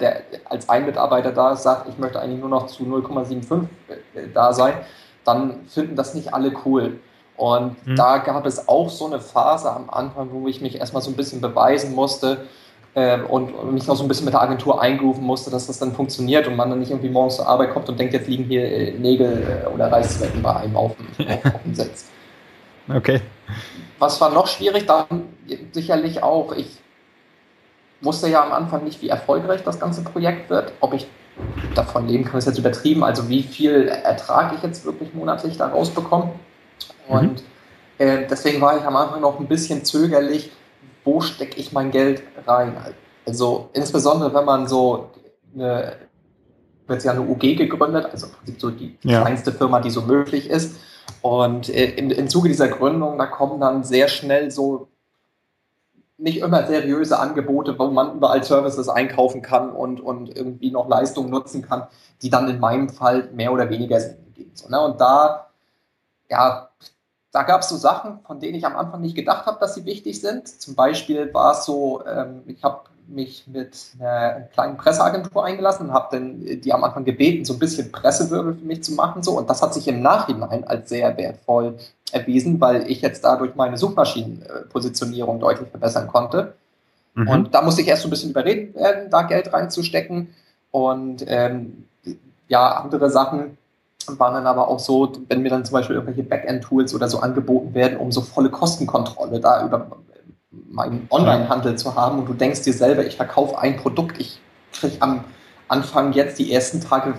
der 0.00 0.22
als 0.44 0.68
ein 0.68 0.86
Mitarbeiter 0.86 1.32
da 1.32 1.52
ist, 1.52 1.62
sagt, 1.62 1.88
ich 1.88 1.98
möchte 1.98 2.20
eigentlich 2.20 2.40
nur 2.40 2.48
noch 2.48 2.66
zu 2.66 2.84
0,75 2.84 3.64
äh, 4.14 4.28
da 4.32 4.52
sein, 4.52 4.74
dann 5.24 5.66
finden 5.66 5.96
das 5.96 6.14
nicht 6.14 6.32
alle 6.32 6.52
cool. 6.64 7.00
Und 7.36 7.86
mhm. 7.86 7.96
da 7.96 8.18
gab 8.18 8.44
es 8.46 8.68
auch 8.68 8.90
so 8.90 9.06
eine 9.06 9.20
Phase 9.20 9.70
am 9.70 9.88
Anfang, 9.88 10.28
wo 10.32 10.46
ich 10.46 10.60
mich 10.60 10.76
erstmal 10.76 11.02
so 11.02 11.10
ein 11.10 11.16
bisschen 11.16 11.40
beweisen 11.40 11.94
musste 11.94 12.46
äh, 12.94 13.20
und, 13.20 13.72
mich 13.72 13.86
noch 13.86 13.96
so 13.96 14.02
ein 14.02 14.08
bisschen 14.08 14.24
mit 14.24 14.34
der 14.34 14.42
Agentur 14.42 14.80
eingerufen 14.80 15.24
musste, 15.24 15.50
dass 15.50 15.66
das 15.66 15.78
dann 15.78 15.92
funktioniert 15.92 16.46
und 16.46 16.56
man 16.56 16.70
dann 16.70 16.80
nicht 16.80 16.90
irgendwie 16.90 17.08
morgens 17.08 17.36
zur 17.36 17.46
Arbeit 17.46 17.72
kommt 17.72 17.88
und 17.88 17.98
denkt, 17.98 18.14
jetzt 18.14 18.28
liegen 18.28 18.44
hier 18.44 18.64
äh, 18.64 18.92
Nägel 18.92 19.64
äh, 19.64 19.68
oder 19.68 19.90
Reißzwecken 19.92 20.42
bei 20.42 20.56
einem 20.56 20.76
auf 20.76 20.92
dem, 20.96 21.28
auf 21.28 21.62
dem 21.64 21.74
Sitz. 21.74 22.06
Okay. 22.88 23.20
Was 23.98 24.20
war 24.20 24.30
noch 24.30 24.46
schwierig? 24.46 24.86
Dann 24.86 25.28
sicherlich 25.72 26.22
auch, 26.22 26.52
ich 26.52 26.78
wusste 28.00 28.28
ja 28.28 28.42
am 28.42 28.52
Anfang 28.52 28.84
nicht, 28.84 29.02
wie 29.02 29.08
erfolgreich 29.08 29.62
das 29.62 29.78
ganze 29.78 30.02
Projekt 30.02 30.50
wird, 30.50 30.72
ob 30.80 30.94
ich 30.94 31.06
davon 31.74 32.08
leben 32.08 32.24
kann, 32.24 32.38
ist 32.38 32.46
jetzt 32.46 32.58
übertrieben, 32.58 33.04
also 33.04 33.28
wie 33.28 33.42
viel 33.42 33.88
Ertrag 33.88 34.54
ich 34.54 34.62
jetzt 34.62 34.84
wirklich 34.84 35.14
monatlich 35.14 35.56
da 35.56 35.68
rausbekomme. 35.68 36.32
Mhm. 37.08 37.14
Und 37.14 37.32
mhm. 37.32 38.06
äh, 38.06 38.26
deswegen 38.28 38.60
war 38.60 38.76
ich 38.76 38.84
am 38.84 38.96
Anfang 38.96 39.20
noch 39.20 39.38
ein 39.38 39.46
bisschen 39.46 39.84
zögerlich, 39.84 40.50
wo 41.04 41.20
stecke 41.20 41.58
ich 41.58 41.72
mein 41.72 41.90
Geld 41.90 42.22
rein. 42.46 42.76
Also 43.26 43.70
insbesondere, 43.72 44.34
wenn 44.34 44.44
man 44.44 44.66
so 44.66 45.10
eine, 45.54 45.96
wird 46.86 47.04
ja 47.04 47.12
eine 47.12 47.22
UG 47.22 47.56
gegründet, 47.56 48.06
also 48.10 48.26
im 48.26 48.32
Prinzip 48.32 48.60
so 48.60 48.70
die 48.70 48.98
ja. 49.02 49.20
kleinste 49.20 49.52
Firma, 49.52 49.80
die 49.80 49.90
so 49.90 50.02
möglich 50.02 50.48
ist. 50.48 50.76
Und 51.22 51.68
äh, 51.68 51.94
im, 51.96 52.10
im 52.10 52.28
Zuge 52.28 52.48
dieser 52.48 52.68
Gründung, 52.68 53.18
da 53.18 53.26
kommen 53.26 53.60
dann 53.60 53.84
sehr 53.84 54.08
schnell 54.08 54.50
so 54.50 54.88
nicht 56.20 56.38
immer 56.38 56.66
seriöse 56.66 57.18
Angebote, 57.18 57.78
wo 57.78 57.86
man 57.86 58.16
überall 58.16 58.44
Services 58.44 58.88
einkaufen 58.88 59.40
kann 59.42 59.70
und, 59.70 60.00
und 60.00 60.36
irgendwie 60.36 60.70
noch 60.70 60.88
Leistungen 60.88 61.30
nutzen 61.30 61.62
kann, 61.62 61.86
die 62.22 62.28
dann 62.28 62.48
in 62.48 62.60
meinem 62.60 62.90
Fall 62.90 63.30
mehr 63.32 63.52
oder 63.52 63.70
weniger 63.70 64.00
Sinn. 64.00 64.16
So, 64.52 64.68
ne? 64.68 64.80
Und 64.80 65.00
da, 65.00 65.46
ja, 66.28 66.68
da 67.32 67.42
gab 67.44 67.62
es 67.62 67.68
so 67.68 67.76
Sachen, 67.76 68.20
von 68.26 68.40
denen 68.40 68.56
ich 68.56 68.66
am 68.66 68.76
Anfang 68.76 69.00
nicht 69.00 69.14
gedacht 69.14 69.46
habe, 69.46 69.58
dass 69.60 69.74
sie 69.74 69.84
wichtig 69.84 70.20
sind. 70.20 70.48
Zum 70.48 70.74
Beispiel 70.74 71.32
war 71.32 71.52
es 71.52 71.64
so, 71.64 72.02
ähm, 72.06 72.42
ich 72.46 72.62
habe 72.64 72.80
mich 73.06 73.46
mit 73.46 73.92
einer 73.98 74.42
kleinen 74.52 74.76
Presseagentur 74.76 75.44
eingelassen 75.44 75.88
und 75.88 75.92
habe 75.92 76.16
dann 76.16 76.60
die 76.60 76.72
am 76.72 76.84
Anfang 76.84 77.04
gebeten, 77.04 77.44
so 77.44 77.54
ein 77.54 77.58
bisschen 77.58 77.92
Pressewirbel 77.92 78.54
für 78.54 78.64
mich 78.64 78.82
zu 78.82 78.92
machen. 78.92 79.22
So. 79.22 79.36
Und 79.36 79.50
das 79.50 79.62
hat 79.62 79.74
sich 79.74 79.86
im 79.88 80.00
Nachhinein 80.00 80.64
als 80.64 80.88
sehr 80.88 81.16
wertvoll 81.16 81.76
erwiesen, 82.12 82.60
weil 82.60 82.90
ich 82.90 83.02
jetzt 83.02 83.24
dadurch 83.24 83.54
meine 83.54 83.76
Suchmaschinenpositionierung 83.76 85.40
deutlich 85.40 85.68
verbessern 85.68 86.08
konnte. 86.08 86.54
Mhm. 87.14 87.28
Und 87.28 87.54
da 87.54 87.62
musste 87.62 87.82
ich 87.82 87.88
erst 87.88 88.02
so 88.02 88.08
ein 88.08 88.10
bisschen 88.10 88.30
überredet 88.30 88.74
werden, 88.74 89.10
da 89.10 89.22
Geld 89.22 89.52
reinzustecken. 89.52 90.34
Und 90.70 91.24
ähm, 91.26 91.84
ja, 92.48 92.76
andere 92.76 93.10
Sachen, 93.10 93.58
waren 94.06 94.34
dann 94.34 94.46
aber 94.46 94.68
auch 94.68 94.78
so, 94.78 95.12
wenn 95.28 95.42
mir 95.42 95.50
dann 95.50 95.64
zum 95.64 95.74
Beispiel 95.74 95.96
irgendwelche 95.96 96.22
Backend-Tools 96.22 96.94
oder 96.94 97.08
so 97.08 97.20
angeboten 97.20 97.74
werden, 97.74 97.98
um 97.98 98.10
so 98.10 98.20
volle 98.20 98.50
Kostenkontrolle 98.50 99.40
da 99.40 99.64
über 99.64 99.98
meinen 100.50 101.06
Online-Handel 101.10 101.76
zu 101.76 101.94
haben 101.94 102.18
und 102.18 102.28
du 102.28 102.32
denkst 102.32 102.62
dir 102.62 102.72
selber, 102.72 103.04
ich 103.04 103.16
verkaufe 103.16 103.58
ein 103.58 103.76
Produkt, 103.76 104.20
ich 104.20 104.40
kriege 104.72 104.96
am, 105.00 105.24
anfangen 105.68 106.12
jetzt 106.12 106.38
die 106.38 106.52
ersten 106.52 106.80
Tage 106.80 107.14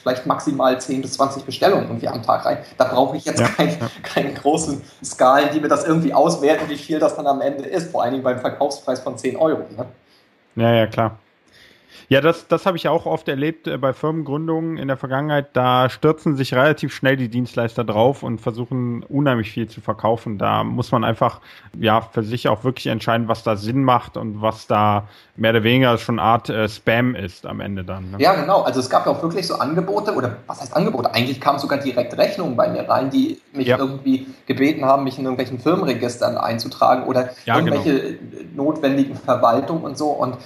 vielleicht 0.00 0.26
maximal 0.26 0.80
10 0.80 1.02
bis 1.02 1.14
20 1.14 1.44
Bestellungen 1.44 1.86
irgendwie 1.86 2.08
am 2.08 2.22
Tag 2.22 2.44
rein. 2.44 2.58
Da 2.78 2.84
brauche 2.84 3.16
ich 3.16 3.24
jetzt 3.24 3.40
ja, 3.40 3.48
kein, 3.48 3.70
ja. 3.70 3.90
keine 4.02 4.32
großen 4.34 4.80
Skalen, 5.04 5.48
die 5.52 5.60
mir 5.60 5.68
das 5.68 5.84
irgendwie 5.84 6.14
auswerten, 6.14 6.68
wie 6.68 6.76
viel 6.76 7.00
das 7.00 7.16
dann 7.16 7.26
am 7.26 7.40
Ende 7.40 7.64
ist, 7.64 7.90
vor 7.90 8.02
allen 8.02 8.12
Dingen 8.12 8.24
beim 8.24 8.38
Verkaufspreis 8.38 9.00
von 9.00 9.18
10 9.18 9.36
Euro. 9.36 9.62
Ne? 9.76 9.86
Ja, 10.54 10.72
ja, 10.72 10.86
klar. 10.86 11.18
Ja, 12.08 12.20
das, 12.20 12.48
das 12.48 12.66
habe 12.66 12.76
ich 12.76 12.88
auch 12.88 13.06
oft 13.06 13.28
erlebt 13.28 13.66
äh, 13.66 13.78
bei 13.78 13.92
Firmengründungen 13.92 14.78
in 14.78 14.88
der 14.88 14.96
Vergangenheit. 14.96 15.48
Da 15.54 15.88
stürzen 15.88 16.36
sich 16.36 16.54
relativ 16.54 16.94
schnell 16.94 17.16
die 17.16 17.28
Dienstleister 17.28 17.84
drauf 17.84 18.22
und 18.22 18.40
versuchen 18.40 19.02
unheimlich 19.02 19.50
viel 19.50 19.68
zu 19.68 19.80
verkaufen. 19.80 20.38
Da 20.38 20.64
muss 20.64 20.92
man 20.92 21.04
einfach 21.04 21.40
ja 21.78 22.00
für 22.00 22.22
sich 22.22 22.48
auch 22.48 22.64
wirklich 22.64 22.86
entscheiden, 22.86 23.28
was 23.28 23.42
da 23.42 23.56
Sinn 23.56 23.84
macht 23.84 24.16
und 24.16 24.40
was 24.40 24.66
da 24.66 25.08
mehr 25.36 25.50
oder 25.50 25.62
weniger 25.62 25.98
schon 25.98 26.18
eine 26.18 26.28
Art 26.28 26.48
äh, 26.48 26.68
Spam 26.68 27.14
ist 27.14 27.46
am 27.46 27.60
Ende 27.60 27.84
dann. 27.84 28.12
Ne? 28.12 28.16
Ja, 28.18 28.34
genau. 28.34 28.62
Also 28.62 28.80
es 28.80 28.88
gab 28.88 29.06
ja 29.06 29.12
auch 29.12 29.22
wirklich 29.22 29.46
so 29.46 29.56
Angebote 29.56 30.14
oder 30.14 30.36
was 30.46 30.60
heißt 30.60 30.74
Angebote? 30.74 31.12
Eigentlich 31.14 31.40
kamen 31.40 31.58
sogar 31.58 31.78
direkt 31.78 32.16
Rechnungen 32.16 32.56
bei 32.56 32.68
mir 32.68 32.88
rein, 32.88 33.10
die 33.10 33.40
mich 33.52 33.68
ja. 33.68 33.78
irgendwie 33.78 34.26
gebeten 34.46 34.84
haben, 34.84 35.04
mich 35.04 35.18
in 35.18 35.24
irgendwelchen 35.24 35.58
Firmenregistern 35.58 36.36
einzutragen 36.38 37.04
oder 37.04 37.30
ja, 37.44 37.58
genau. 37.58 37.74
irgendwelche 37.74 38.16
genau. 38.16 38.64
notwendigen 38.64 39.16
Verwaltungen 39.16 39.84
und 39.84 39.98
so. 39.98 40.08
Und 40.08 40.36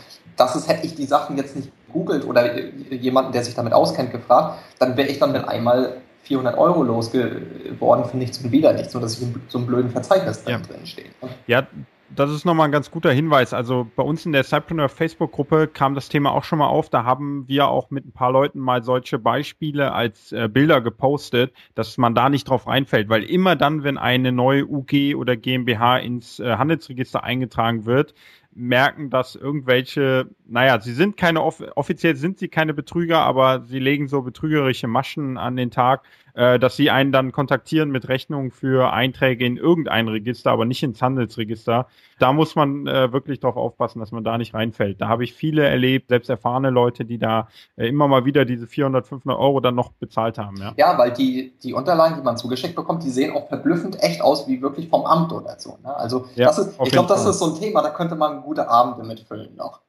das 0.40 0.56
ist, 0.56 0.68
hätte 0.68 0.86
ich 0.86 0.94
die 0.94 1.04
Sachen 1.04 1.36
jetzt 1.36 1.54
nicht 1.54 1.70
googelt 1.92 2.24
oder 2.24 2.58
jemanden, 2.90 3.32
der 3.32 3.44
sich 3.44 3.54
damit 3.54 3.72
auskennt, 3.72 4.10
gefragt, 4.10 4.58
dann 4.78 4.96
wäre 4.96 5.08
ich 5.08 5.18
dann 5.18 5.32
mit 5.32 5.46
einmal 5.46 5.98
400 6.22 6.56
Euro 6.56 6.82
losgeworden 6.82 8.04
für 8.04 8.16
nichts 8.16 8.38
und 8.38 8.52
wieder 8.52 8.72
nichts, 8.72 8.94
nur 8.94 9.02
dass 9.02 9.18
ich 9.18 9.22
in 9.22 9.40
so 9.48 9.58
einem 9.58 9.66
blöden 9.66 9.90
Verzeichnis 9.90 10.42
ja. 10.46 10.58
drin 10.58 10.86
stehe. 10.86 11.08
Ja, 11.46 11.66
das 12.14 12.30
ist 12.30 12.44
nochmal 12.44 12.68
ein 12.68 12.72
ganz 12.72 12.90
guter 12.90 13.12
Hinweis. 13.12 13.54
Also 13.54 13.86
bei 13.94 14.02
uns 14.02 14.26
in 14.26 14.32
der 14.32 14.42
Cypreneur 14.42 14.88
Facebook-Gruppe 14.88 15.68
kam 15.68 15.94
das 15.94 16.08
Thema 16.08 16.32
auch 16.32 16.44
schon 16.44 16.58
mal 16.58 16.66
auf. 16.66 16.88
Da 16.88 17.04
haben 17.04 17.46
wir 17.46 17.68
auch 17.68 17.90
mit 17.90 18.04
ein 18.04 18.12
paar 18.12 18.32
Leuten 18.32 18.58
mal 18.58 18.82
solche 18.82 19.18
Beispiele 19.18 19.92
als 19.92 20.32
äh, 20.32 20.48
Bilder 20.48 20.80
gepostet, 20.80 21.52
dass 21.74 21.98
man 21.98 22.14
da 22.14 22.28
nicht 22.28 22.48
drauf 22.48 22.66
reinfällt, 22.66 23.08
weil 23.08 23.22
immer 23.22 23.54
dann, 23.54 23.84
wenn 23.84 23.96
eine 23.96 24.32
neue 24.32 24.66
UG 24.66 25.14
oder 25.14 25.36
GmbH 25.36 25.98
ins 25.98 26.40
äh, 26.40 26.56
Handelsregister 26.56 27.22
eingetragen 27.22 27.86
wird, 27.86 28.14
merken, 28.60 29.10
dass 29.10 29.34
irgendwelche, 29.34 30.28
naja, 30.46 30.80
sie 30.80 30.92
sind 30.92 31.16
keine, 31.16 31.42
offiziell 31.42 32.16
sind 32.16 32.38
sie 32.38 32.48
keine 32.48 32.74
Betrüger, 32.74 33.20
aber 33.20 33.64
sie 33.64 33.78
legen 33.78 34.08
so 34.08 34.22
betrügerische 34.22 34.86
Maschen 34.86 35.38
an 35.38 35.56
den 35.56 35.70
Tag, 35.70 36.02
äh, 36.34 36.58
dass 36.58 36.76
sie 36.76 36.90
einen 36.90 37.12
dann 37.12 37.32
kontaktieren 37.32 37.90
mit 37.90 38.08
Rechnungen 38.08 38.50
für 38.50 38.92
Einträge 38.92 39.44
in 39.44 39.56
irgendein 39.56 40.08
Register, 40.08 40.50
aber 40.50 40.64
nicht 40.64 40.82
ins 40.82 41.02
Handelsregister. 41.02 41.86
Da 42.18 42.32
muss 42.32 42.54
man 42.54 42.86
äh, 42.86 43.12
wirklich 43.12 43.40
darauf 43.40 43.56
aufpassen, 43.56 44.00
dass 44.00 44.12
man 44.12 44.24
da 44.24 44.38
nicht 44.38 44.54
reinfällt. 44.54 45.00
Da 45.00 45.08
habe 45.08 45.24
ich 45.24 45.32
viele 45.32 45.66
erlebt, 45.66 46.08
selbst 46.08 46.28
erfahrene 46.28 46.70
Leute, 46.70 47.04
die 47.04 47.18
da 47.18 47.48
äh, 47.76 47.88
immer 47.88 48.08
mal 48.08 48.24
wieder 48.24 48.44
diese 48.44 48.66
400, 48.66 49.06
500 49.06 49.40
Euro 49.40 49.60
dann 49.60 49.74
noch 49.74 49.92
bezahlt 49.92 50.38
haben. 50.38 50.56
Ja, 50.58 50.74
ja 50.76 50.98
weil 50.98 51.12
die, 51.12 51.54
die 51.62 51.72
Unterlagen, 51.72 52.16
die 52.16 52.22
man 52.22 52.36
zugeschickt 52.36 52.76
bekommt, 52.76 53.02
die 53.02 53.10
sehen 53.10 53.34
auch 53.34 53.48
verblüffend 53.48 54.02
echt 54.02 54.20
aus 54.20 54.48
wie 54.48 54.62
wirklich 54.62 54.88
vom 54.88 55.04
Amt 55.06 55.32
oder 55.32 55.58
so. 55.58 55.78
Ne? 55.82 55.94
Also 55.94 56.26
ja, 56.34 56.46
das 56.46 56.58
ist, 56.58 56.78
ich 56.84 56.90
glaube, 56.90 57.08
das 57.08 57.24
ist 57.26 57.38
so 57.38 57.54
ein 57.54 57.60
Thema, 57.60 57.82
da 57.82 57.90
könnte 57.90 58.16
man 58.16 58.42
gute 58.42 58.68
Abende 58.68 59.06
mitfüllen 59.06 59.56
noch. 59.56 59.80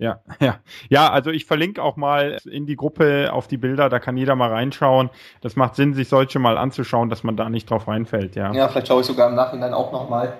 Ja, 0.00 0.20
ja. 0.40 0.56
Ja, 0.88 1.10
also 1.10 1.30
ich 1.30 1.44
verlinke 1.44 1.82
auch 1.82 1.96
mal 1.96 2.38
in 2.50 2.66
die 2.66 2.76
Gruppe 2.76 3.32
auf 3.32 3.46
die 3.46 3.58
Bilder, 3.58 3.88
da 3.88 4.00
kann 4.00 4.16
jeder 4.16 4.34
mal 4.34 4.50
reinschauen. 4.50 5.10
Das 5.42 5.54
macht 5.56 5.76
Sinn, 5.76 5.94
sich 5.94 6.08
solche 6.08 6.38
mal 6.38 6.58
anzuschauen, 6.58 7.10
dass 7.10 7.22
man 7.22 7.36
da 7.36 7.48
nicht 7.48 7.70
drauf 7.70 7.86
reinfällt, 7.86 8.34
ja. 8.34 8.52
Ja, 8.52 8.68
vielleicht 8.68 8.88
schaue 8.88 9.02
ich 9.02 9.06
sogar 9.06 9.28
im 9.28 9.36
Nachhinein 9.36 9.74
auch 9.74 9.92
nochmal 9.92 10.32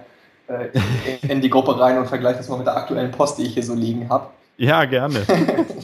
äh, 0.49 0.69
in 1.29 1.41
die 1.41 1.51
Gruppe 1.51 1.79
rein 1.79 1.99
und 1.99 2.07
vergleiche 2.07 2.39
das 2.39 2.49
mal 2.49 2.57
mit 2.57 2.67
der 2.67 2.77
aktuellen 2.77 3.11
Post, 3.11 3.39
die 3.39 3.43
ich 3.43 3.55
hier 3.55 3.63
so 3.63 3.75
liegen 3.75 4.09
habe. 4.09 4.29
Ja, 4.57 4.85
gerne. 4.85 5.23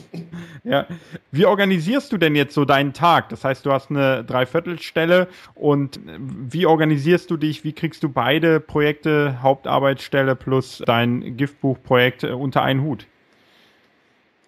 ja. 0.65 0.87
Wie 1.31 1.47
organisierst 1.47 2.13
du 2.13 2.19
denn 2.19 2.35
jetzt 2.35 2.55
so 2.55 2.67
deinen 2.67 2.93
Tag? 2.93 3.31
Das 3.31 3.43
heißt, 3.43 3.65
du 3.65 3.73
hast 3.73 3.91
eine 3.91 4.23
Dreiviertelstelle 4.25 5.29
und 5.55 5.99
wie 6.19 6.67
organisierst 6.67 7.31
du 7.31 7.39
dich? 7.39 7.65
Wie 7.65 7.73
kriegst 7.73 8.03
du 8.03 8.11
beide 8.11 8.61
Projekte, 8.61 9.41
Hauptarbeitsstelle 9.43 10.35
plus 10.35 10.83
dein 10.85 11.39
Giftbuchprojekt 11.39 12.25
äh, 12.25 12.33
unter 12.33 12.63
einen 12.63 12.83
Hut? 12.83 13.07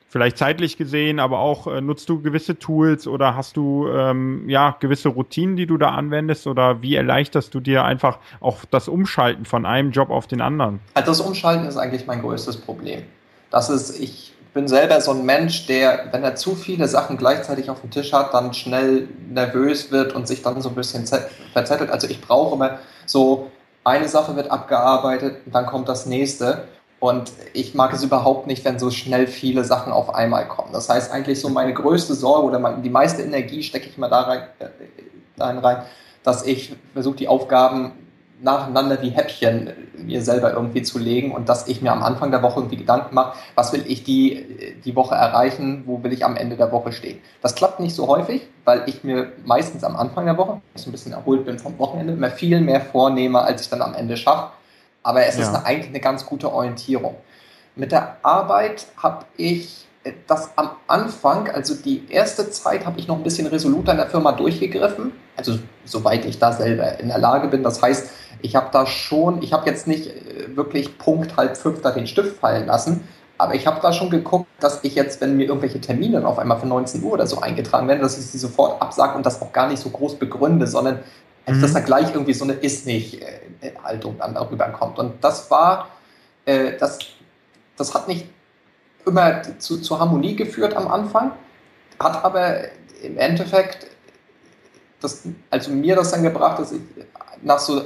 Vielleicht 0.08 0.38
zeitlich 0.38 0.76
gesehen, 0.76 1.20
aber 1.20 1.38
auch 1.38 1.66
äh, 1.66 1.80
nutzt 1.80 2.08
du 2.08 2.20
gewisse 2.20 2.58
Tools 2.58 3.06
oder 3.06 3.36
hast 3.36 3.56
du 3.56 3.88
ähm, 3.88 4.48
ja 4.48 4.76
gewisse 4.80 5.10
Routinen, 5.10 5.56
die 5.56 5.66
du 5.66 5.76
da 5.76 5.90
anwendest 5.90 6.46
oder 6.46 6.82
wie 6.82 6.94
erleichterst 6.94 7.54
du 7.54 7.60
dir 7.60 7.84
einfach 7.84 8.18
auch 8.40 8.64
das 8.70 8.88
Umschalten 8.88 9.44
von 9.44 9.66
einem 9.66 9.90
Job 9.90 10.10
auf 10.10 10.26
den 10.26 10.40
anderen? 10.40 10.80
Also 10.94 11.10
das 11.10 11.20
Umschalten 11.20 11.66
ist 11.66 11.76
eigentlich 11.76 12.06
mein 12.06 12.22
größtes 12.22 12.56
Problem. 12.58 13.02
Das 13.50 13.70
ist, 13.70 13.98
ich 14.00 14.34
bin 14.54 14.66
selber 14.66 15.00
so 15.00 15.12
ein 15.12 15.24
Mensch, 15.24 15.66
der, 15.66 16.08
wenn 16.10 16.24
er 16.24 16.36
zu 16.36 16.54
viele 16.54 16.88
Sachen 16.88 17.16
gleichzeitig 17.16 17.70
auf 17.70 17.80
dem 17.82 17.90
Tisch 17.90 18.12
hat, 18.12 18.32
dann 18.32 18.54
schnell 18.54 19.08
nervös 19.30 19.92
wird 19.92 20.14
und 20.14 20.26
sich 20.26 20.42
dann 20.42 20.60
so 20.62 20.70
ein 20.70 20.74
bisschen 20.74 21.06
verzettelt. 21.52 21.90
Also 21.90 22.08
ich 22.08 22.20
brauche 22.20 22.54
immer 22.54 22.78
so, 23.06 23.50
eine 23.84 24.08
Sache 24.08 24.36
wird 24.36 24.50
abgearbeitet, 24.50 25.38
dann 25.46 25.66
kommt 25.66 25.88
das 25.88 26.06
nächste. 26.06 26.64
Und 27.00 27.30
ich 27.52 27.74
mag 27.74 27.92
es 27.92 28.02
überhaupt 28.02 28.46
nicht, 28.48 28.64
wenn 28.64 28.78
so 28.78 28.90
schnell 28.90 29.28
viele 29.28 29.64
Sachen 29.64 29.92
auf 29.92 30.14
einmal 30.14 30.48
kommen. 30.48 30.72
Das 30.72 30.88
heißt 30.88 31.12
eigentlich 31.12 31.40
so 31.40 31.48
meine 31.48 31.72
größte 31.72 32.14
Sorge 32.14 32.46
oder 32.46 32.72
die 32.78 32.90
meiste 32.90 33.22
Energie 33.22 33.62
stecke 33.62 33.88
ich 33.88 33.98
mal 33.98 34.08
da 34.08 34.22
rein, 34.22 34.42
äh, 34.58 35.42
rein, 35.42 35.82
dass 36.24 36.44
ich 36.44 36.74
versuche, 36.94 37.16
die 37.16 37.28
Aufgaben 37.28 37.92
nacheinander 38.40 39.00
wie 39.02 39.10
Häppchen 39.10 39.72
mir 39.96 40.22
selber 40.22 40.52
irgendwie 40.52 40.82
zu 40.82 40.98
legen 40.98 41.32
und 41.32 41.48
dass 41.48 41.66
ich 41.66 41.82
mir 41.82 41.92
am 41.92 42.02
Anfang 42.02 42.30
der 42.30 42.42
Woche 42.42 42.60
irgendwie 42.60 42.76
Gedanken 42.76 43.14
mache, 43.14 43.36
was 43.54 43.72
will 43.72 43.84
ich 43.86 44.04
die, 44.04 44.74
die 44.84 44.94
Woche 44.94 45.14
erreichen, 45.14 45.82
wo 45.86 46.02
will 46.02 46.12
ich 46.12 46.24
am 46.24 46.36
Ende 46.36 46.56
der 46.56 46.70
Woche 46.70 46.92
stehen. 46.92 47.18
Das 47.42 47.54
klappt 47.54 47.80
nicht 47.80 47.94
so 47.94 48.06
häufig, 48.06 48.42
weil 48.64 48.82
ich 48.86 49.02
mir 49.02 49.32
meistens 49.44 49.82
am 49.82 49.96
Anfang 49.96 50.26
der 50.26 50.36
Woche, 50.36 50.60
ich 50.74 50.82
so 50.82 50.88
ein 50.90 50.92
bisschen 50.92 51.12
erholt 51.12 51.44
bin 51.44 51.58
vom 51.58 51.78
Wochenende, 51.78 52.12
immer 52.12 52.30
viel 52.30 52.60
mehr 52.60 52.80
vornehme, 52.80 53.40
als 53.40 53.62
ich 53.62 53.70
dann 53.70 53.82
am 53.82 53.94
Ende 53.94 54.16
schaffe. 54.16 54.52
Aber 55.02 55.24
es 55.24 55.36
ja. 55.36 55.42
ist 55.42 55.48
eine, 55.48 55.64
eigentlich 55.64 55.88
eine 55.88 56.00
ganz 56.00 56.26
gute 56.26 56.52
Orientierung. 56.52 57.16
Mit 57.76 57.92
der 57.92 58.16
Arbeit 58.22 58.86
habe 58.96 59.24
ich 59.36 59.86
das 60.26 60.50
am 60.56 60.70
Anfang, 60.86 61.48
also 61.50 61.74
die 61.74 62.10
erste 62.10 62.50
Zeit, 62.50 62.86
habe 62.86 62.98
ich 62.98 63.08
noch 63.08 63.16
ein 63.16 63.22
bisschen 63.22 63.46
resoluter 63.46 63.92
in 63.92 63.98
der 63.98 64.08
Firma 64.08 64.32
durchgegriffen. 64.32 65.12
Also 65.36 65.58
soweit 65.84 66.24
ich 66.24 66.38
da 66.38 66.52
selber 66.52 66.98
in 66.98 67.08
der 67.08 67.18
Lage 67.18 67.48
bin. 67.48 67.62
Das 67.62 67.82
heißt, 67.82 68.08
ich 68.40 68.56
habe 68.56 68.68
da 68.72 68.86
schon, 68.86 69.42
ich 69.42 69.52
habe 69.52 69.68
jetzt 69.68 69.86
nicht 69.86 70.06
äh, 70.06 70.56
wirklich 70.56 70.98
Punkt 70.98 71.36
halb 71.36 71.56
fünf 71.56 71.82
da 71.82 71.90
den 71.90 72.06
Stift 72.06 72.38
fallen 72.38 72.66
lassen, 72.66 73.06
aber 73.36 73.54
ich 73.54 73.66
habe 73.66 73.80
da 73.80 73.92
schon 73.92 74.10
geguckt, 74.10 74.48
dass 74.58 74.82
ich 74.82 74.96
jetzt, 74.96 75.20
wenn 75.20 75.36
mir 75.36 75.46
irgendwelche 75.46 75.80
Termine 75.80 76.26
auf 76.26 76.38
einmal 76.38 76.58
für 76.58 76.66
19 76.66 77.02
Uhr 77.04 77.12
oder 77.12 77.26
so 77.26 77.40
eingetragen 77.40 77.86
werden, 77.86 78.02
dass 78.02 78.18
ich 78.18 78.26
sie 78.26 78.38
sofort 78.38 78.82
absage 78.82 79.16
und 79.16 79.24
das 79.24 79.40
auch 79.40 79.52
gar 79.52 79.68
nicht 79.68 79.80
so 79.80 79.90
groß 79.90 80.16
begründe, 80.16 80.66
sondern 80.66 81.00
mhm. 81.56 81.62
dass 81.62 81.72
da 81.72 81.80
gleich 81.80 82.12
irgendwie 82.12 82.34
so 82.34 82.44
eine 82.44 82.54
Ist-nicht-Haltung 82.54 84.16
dann 84.18 84.34
darüber 84.34 84.66
kommt. 84.68 84.98
Und 84.98 85.22
das 85.22 85.50
war, 85.50 85.88
äh, 86.44 86.76
das, 86.78 86.98
das 87.76 87.94
hat 87.94 88.08
nicht 88.08 88.26
immer 89.06 89.42
zu, 89.58 89.80
zur 89.80 90.00
Harmonie 90.00 90.36
geführt 90.36 90.76
am 90.76 90.88
Anfang, 90.88 91.32
hat 91.98 92.24
aber 92.24 92.64
im 93.02 93.16
Endeffekt 93.18 93.86
das, 95.00 95.22
also 95.50 95.70
mir 95.70 95.96
das 95.96 96.10
dann 96.10 96.22
gebracht, 96.22 96.58
dass 96.58 96.72
ich 96.72 96.80
nach 97.42 97.58
so 97.58 97.82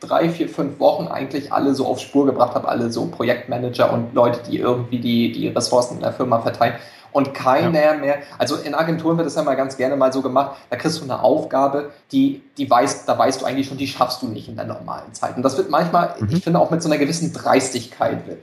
drei, 0.00 0.28
vier, 0.28 0.48
fünf 0.48 0.78
Wochen 0.78 1.06
eigentlich 1.06 1.52
alle 1.52 1.74
so 1.74 1.86
auf 1.86 2.00
Spur 2.00 2.26
gebracht 2.26 2.54
habe, 2.54 2.68
alle 2.68 2.90
so 2.90 3.06
Projektmanager 3.06 3.92
und 3.92 4.14
Leute, 4.14 4.40
die 4.48 4.58
irgendwie 4.58 4.98
die, 4.98 5.32
die 5.32 5.48
Ressourcen 5.48 5.96
in 5.96 6.02
der 6.02 6.12
Firma 6.12 6.40
verteilen 6.40 6.74
und 7.16 7.32
keiner 7.32 7.82
ja. 7.82 7.94
mehr, 7.94 8.18
also 8.36 8.56
in 8.56 8.74
Agenturen 8.74 9.16
wird 9.16 9.26
das 9.26 9.36
ja 9.36 9.42
mal 9.42 9.56
ganz 9.56 9.78
gerne 9.78 9.96
mal 9.96 10.12
so 10.12 10.20
gemacht, 10.20 10.58
da 10.68 10.76
kriegst 10.76 11.00
du 11.00 11.04
eine 11.04 11.22
Aufgabe, 11.22 11.90
die, 12.12 12.42
die 12.58 12.68
weißt, 12.68 13.08
da 13.08 13.16
weißt 13.18 13.40
du 13.40 13.46
eigentlich 13.46 13.68
schon, 13.68 13.78
die 13.78 13.86
schaffst 13.86 14.20
du 14.20 14.26
nicht 14.26 14.50
in 14.50 14.56
der 14.56 14.66
normalen 14.66 15.14
Zeit. 15.14 15.34
Und 15.34 15.42
das 15.42 15.56
wird 15.56 15.70
manchmal, 15.70 16.14
mhm. 16.20 16.28
ich 16.30 16.44
finde 16.44 16.60
auch 16.60 16.70
mit 16.70 16.82
so 16.82 16.90
einer 16.90 16.98
gewissen 16.98 17.32
Dreistigkeit 17.32 18.26
wird, 18.26 18.40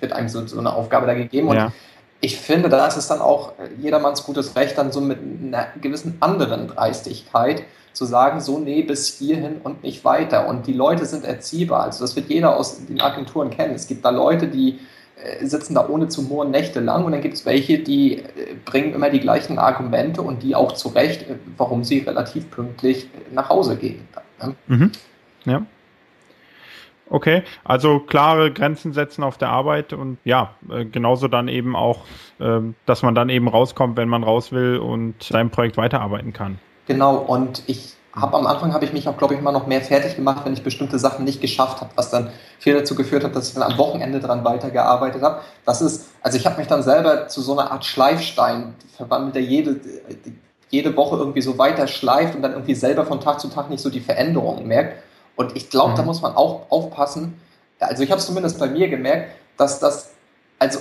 wird 0.00 0.12
einem 0.12 0.28
so, 0.28 0.44
so 0.44 0.58
eine 0.58 0.72
Aufgabe 0.72 1.06
da 1.06 1.14
gegeben. 1.14 1.46
Und 1.46 1.56
ja. 1.56 1.72
ich 2.20 2.36
finde, 2.36 2.68
da 2.68 2.84
ist 2.84 2.96
es 2.96 3.06
dann 3.06 3.20
auch 3.20 3.52
jedermanns 3.80 4.24
gutes 4.24 4.56
Recht, 4.56 4.76
dann 4.76 4.90
so 4.90 5.00
mit 5.00 5.20
einer 5.20 5.68
gewissen 5.80 6.16
anderen 6.18 6.66
Dreistigkeit 6.66 7.62
zu 7.92 8.06
sagen, 8.06 8.40
so 8.40 8.58
nee, 8.58 8.82
bis 8.82 9.06
hierhin 9.18 9.60
und 9.62 9.84
nicht 9.84 10.04
weiter. 10.04 10.48
Und 10.48 10.66
die 10.66 10.72
Leute 10.72 11.06
sind 11.06 11.24
erziehbar. 11.24 11.84
Also 11.84 12.02
das 12.02 12.16
wird 12.16 12.28
jeder 12.28 12.56
aus 12.56 12.84
den 12.86 13.00
Agenturen 13.00 13.50
kennen. 13.50 13.76
Es 13.76 13.86
gibt 13.86 14.04
da 14.04 14.10
Leute, 14.10 14.48
die 14.48 14.80
sitzen 15.42 15.74
da 15.74 15.88
ohne 15.88 16.08
zu 16.08 16.22
murren 16.22 16.50
nächtelang 16.50 17.04
und 17.04 17.12
dann 17.12 17.20
gibt 17.20 17.34
es 17.34 17.46
welche, 17.46 17.78
die 17.78 18.18
äh, 18.18 18.24
bringen 18.64 18.94
immer 18.94 19.10
die 19.10 19.20
gleichen 19.20 19.58
Argumente 19.58 20.22
und 20.22 20.42
die 20.42 20.54
auch 20.54 20.72
zurecht, 20.72 21.22
äh, 21.22 21.36
warum 21.56 21.84
sie 21.84 22.00
relativ 22.00 22.50
pünktlich 22.50 23.08
nach 23.32 23.48
Hause 23.48 23.76
gehen. 23.76 24.06
Ne? 24.42 24.54
Mhm. 24.66 24.92
Ja. 25.44 25.66
Okay, 27.10 27.42
also 27.64 28.00
klare 28.00 28.50
Grenzen 28.50 28.92
setzen 28.94 29.22
auf 29.22 29.36
der 29.36 29.50
Arbeit 29.50 29.92
und 29.92 30.16
ja, 30.24 30.54
genauso 30.90 31.28
dann 31.28 31.48
eben 31.48 31.76
auch, 31.76 32.06
ähm, 32.40 32.74
dass 32.86 33.02
man 33.02 33.14
dann 33.14 33.28
eben 33.28 33.46
rauskommt, 33.46 33.98
wenn 33.98 34.08
man 34.08 34.24
raus 34.24 34.52
will 34.52 34.78
und 34.78 35.22
sein 35.22 35.50
Projekt 35.50 35.76
weiterarbeiten 35.76 36.32
kann. 36.32 36.58
Genau, 36.86 37.16
und 37.16 37.62
ich 37.66 37.94
habe 38.14 38.36
am 38.36 38.46
Anfang 38.46 38.72
habe 38.72 38.84
ich 38.84 38.92
mich 38.92 39.08
auch, 39.08 39.16
glaube 39.16 39.34
ich, 39.34 39.40
mal 39.40 39.52
noch 39.52 39.66
mehr 39.66 39.80
fertig 39.80 40.14
gemacht, 40.16 40.44
wenn 40.44 40.52
ich 40.52 40.62
bestimmte 40.62 40.98
Sachen 40.98 41.24
nicht 41.24 41.40
geschafft 41.40 41.80
habe, 41.80 41.90
was 41.96 42.10
dann 42.10 42.30
viel 42.60 42.74
dazu 42.74 42.94
geführt 42.94 43.24
hat, 43.24 43.34
dass 43.34 43.48
ich 43.48 43.54
dann 43.54 43.64
am 43.64 43.76
Wochenende 43.76 44.20
dran 44.20 44.44
weitergearbeitet 44.44 45.22
habe. 45.22 45.40
Das 45.64 45.82
ist, 45.82 46.06
also 46.22 46.38
ich 46.38 46.46
habe 46.46 46.58
mich 46.58 46.68
dann 46.68 46.82
selber 46.82 47.26
zu 47.28 47.40
so 47.42 47.58
einer 47.58 47.72
Art 47.72 47.84
Schleifstein 47.84 48.74
verwandelt, 48.96 49.34
der 49.34 49.42
jede, 49.42 49.80
jede 50.70 50.96
Woche 50.96 51.16
irgendwie 51.16 51.42
so 51.42 51.58
weiter 51.58 51.88
schleift 51.88 52.36
und 52.36 52.42
dann 52.42 52.52
irgendwie 52.52 52.74
selber 52.74 53.04
von 53.04 53.20
Tag 53.20 53.40
zu 53.40 53.48
Tag 53.48 53.68
nicht 53.68 53.82
so 53.82 53.90
die 53.90 54.00
Veränderungen 54.00 54.66
merkt. 54.66 55.02
Und 55.34 55.56
ich 55.56 55.68
glaube, 55.68 55.92
mhm. 55.92 55.96
da 55.96 56.02
muss 56.02 56.22
man 56.22 56.36
auch 56.36 56.70
aufpassen. 56.70 57.40
Also 57.80 58.04
ich 58.04 58.10
habe 58.10 58.20
es 58.20 58.26
zumindest 58.26 58.60
bei 58.60 58.68
mir 58.68 58.88
gemerkt, 58.88 59.32
dass 59.56 59.80
das, 59.80 60.10
also 60.60 60.78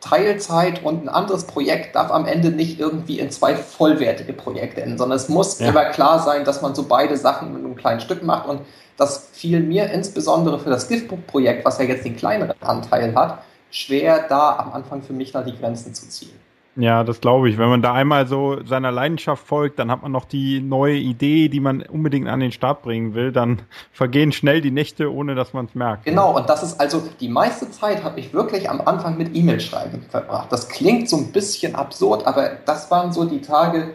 Teilzeit 0.00 0.82
und 0.82 1.04
ein 1.04 1.08
anderes 1.08 1.44
Projekt 1.44 1.94
darf 1.94 2.10
am 2.10 2.26
Ende 2.26 2.50
nicht 2.50 2.80
irgendwie 2.80 3.18
in 3.18 3.30
zwei 3.30 3.54
vollwertige 3.54 4.32
Projekte 4.32 4.80
enden, 4.80 4.98
sondern 4.98 5.16
es 5.16 5.28
muss 5.28 5.58
ja. 5.58 5.68
immer 5.68 5.84
klar 5.86 6.20
sein, 6.20 6.44
dass 6.44 6.62
man 6.62 6.74
so 6.74 6.84
beide 6.84 7.16
Sachen 7.16 7.50
in 7.50 7.64
einem 7.64 7.76
kleinen 7.76 8.00
Stück 8.00 8.22
macht 8.22 8.48
und 8.48 8.62
das 8.96 9.28
fiel 9.32 9.60
mir 9.60 9.90
insbesondere 9.90 10.58
für 10.58 10.70
das 10.70 10.88
Giftbook-Projekt, 10.88 11.64
was 11.64 11.78
ja 11.78 11.84
jetzt 11.84 12.04
den 12.04 12.16
kleineren 12.16 12.60
Anteil 12.60 13.14
hat, 13.14 13.42
schwer 13.70 14.26
da 14.28 14.56
am 14.56 14.72
Anfang 14.72 15.02
für 15.02 15.12
mich 15.12 15.32
da 15.32 15.42
die 15.42 15.56
Grenzen 15.56 15.94
zu 15.94 16.08
ziehen. 16.08 16.39
Ja, 16.76 17.02
das 17.02 17.20
glaube 17.20 17.50
ich. 17.50 17.58
Wenn 17.58 17.68
man 17.68 17.82
da 17.82 17.92
einmal 17.92 18.26
so 18.28 18.64
seiner 18.64 18.92
Leidenschaft 18.92 19.46
folgt, 19.46 19.78
dann 19.78 19.90
hat 19.90 20.02
man 20.02 20.12
noch 20.12 20.24
die 20.24 20.60
neue 20.60 20.96
Idee, 20.96 21.48
die 21.48 21.58
man 21.58 21.82
unbedingt 21.82 22.28
an 22.28 22.40
den 22.40 22.52
Start 22.52 22.82
bringen 22.82 23.14
will. 23.14 23.32
Dann 23.32 23.62
vergehen 23.92 24.30
schnell 24.30 24.60
die 24.60 24.70
Nächte, 24.70 25.12
ohne 25.12 25.34
dass 25.34 25.52
man 25.52 25.66
es 25.66 25.74
merkt. 25.74 26.04
Genau, 26.04 26.36
und 26.36 26.48
das 26.48 26.62
ist 26.62 26.80
also 26.80 27.02
die 27.18 27.28
meiste 27.28 27.70
Zeit 27.70 28.04
habe 28.04 28.20
ich 28.20 28.32
wirklich 28.32 28.70
am 28.70 28.80
Anfang 28.80 29.18
mit 29.18 29.34
E-Mail-Schreiben 29.34 30.02
verbracht. 30.08 30.52
Das 30.52 30.68
klingt 30.68 31.08
so 31.08 31.16
ein 31.16 31.32
bisschen 31.32 31.74
absurd, 31.74 32.26
aber 32.26 32.50
das 32.64 32.90
waren 32.90 33.12
so 33.12 33.24
die 33.24 33.40
Tage 33.40 33.90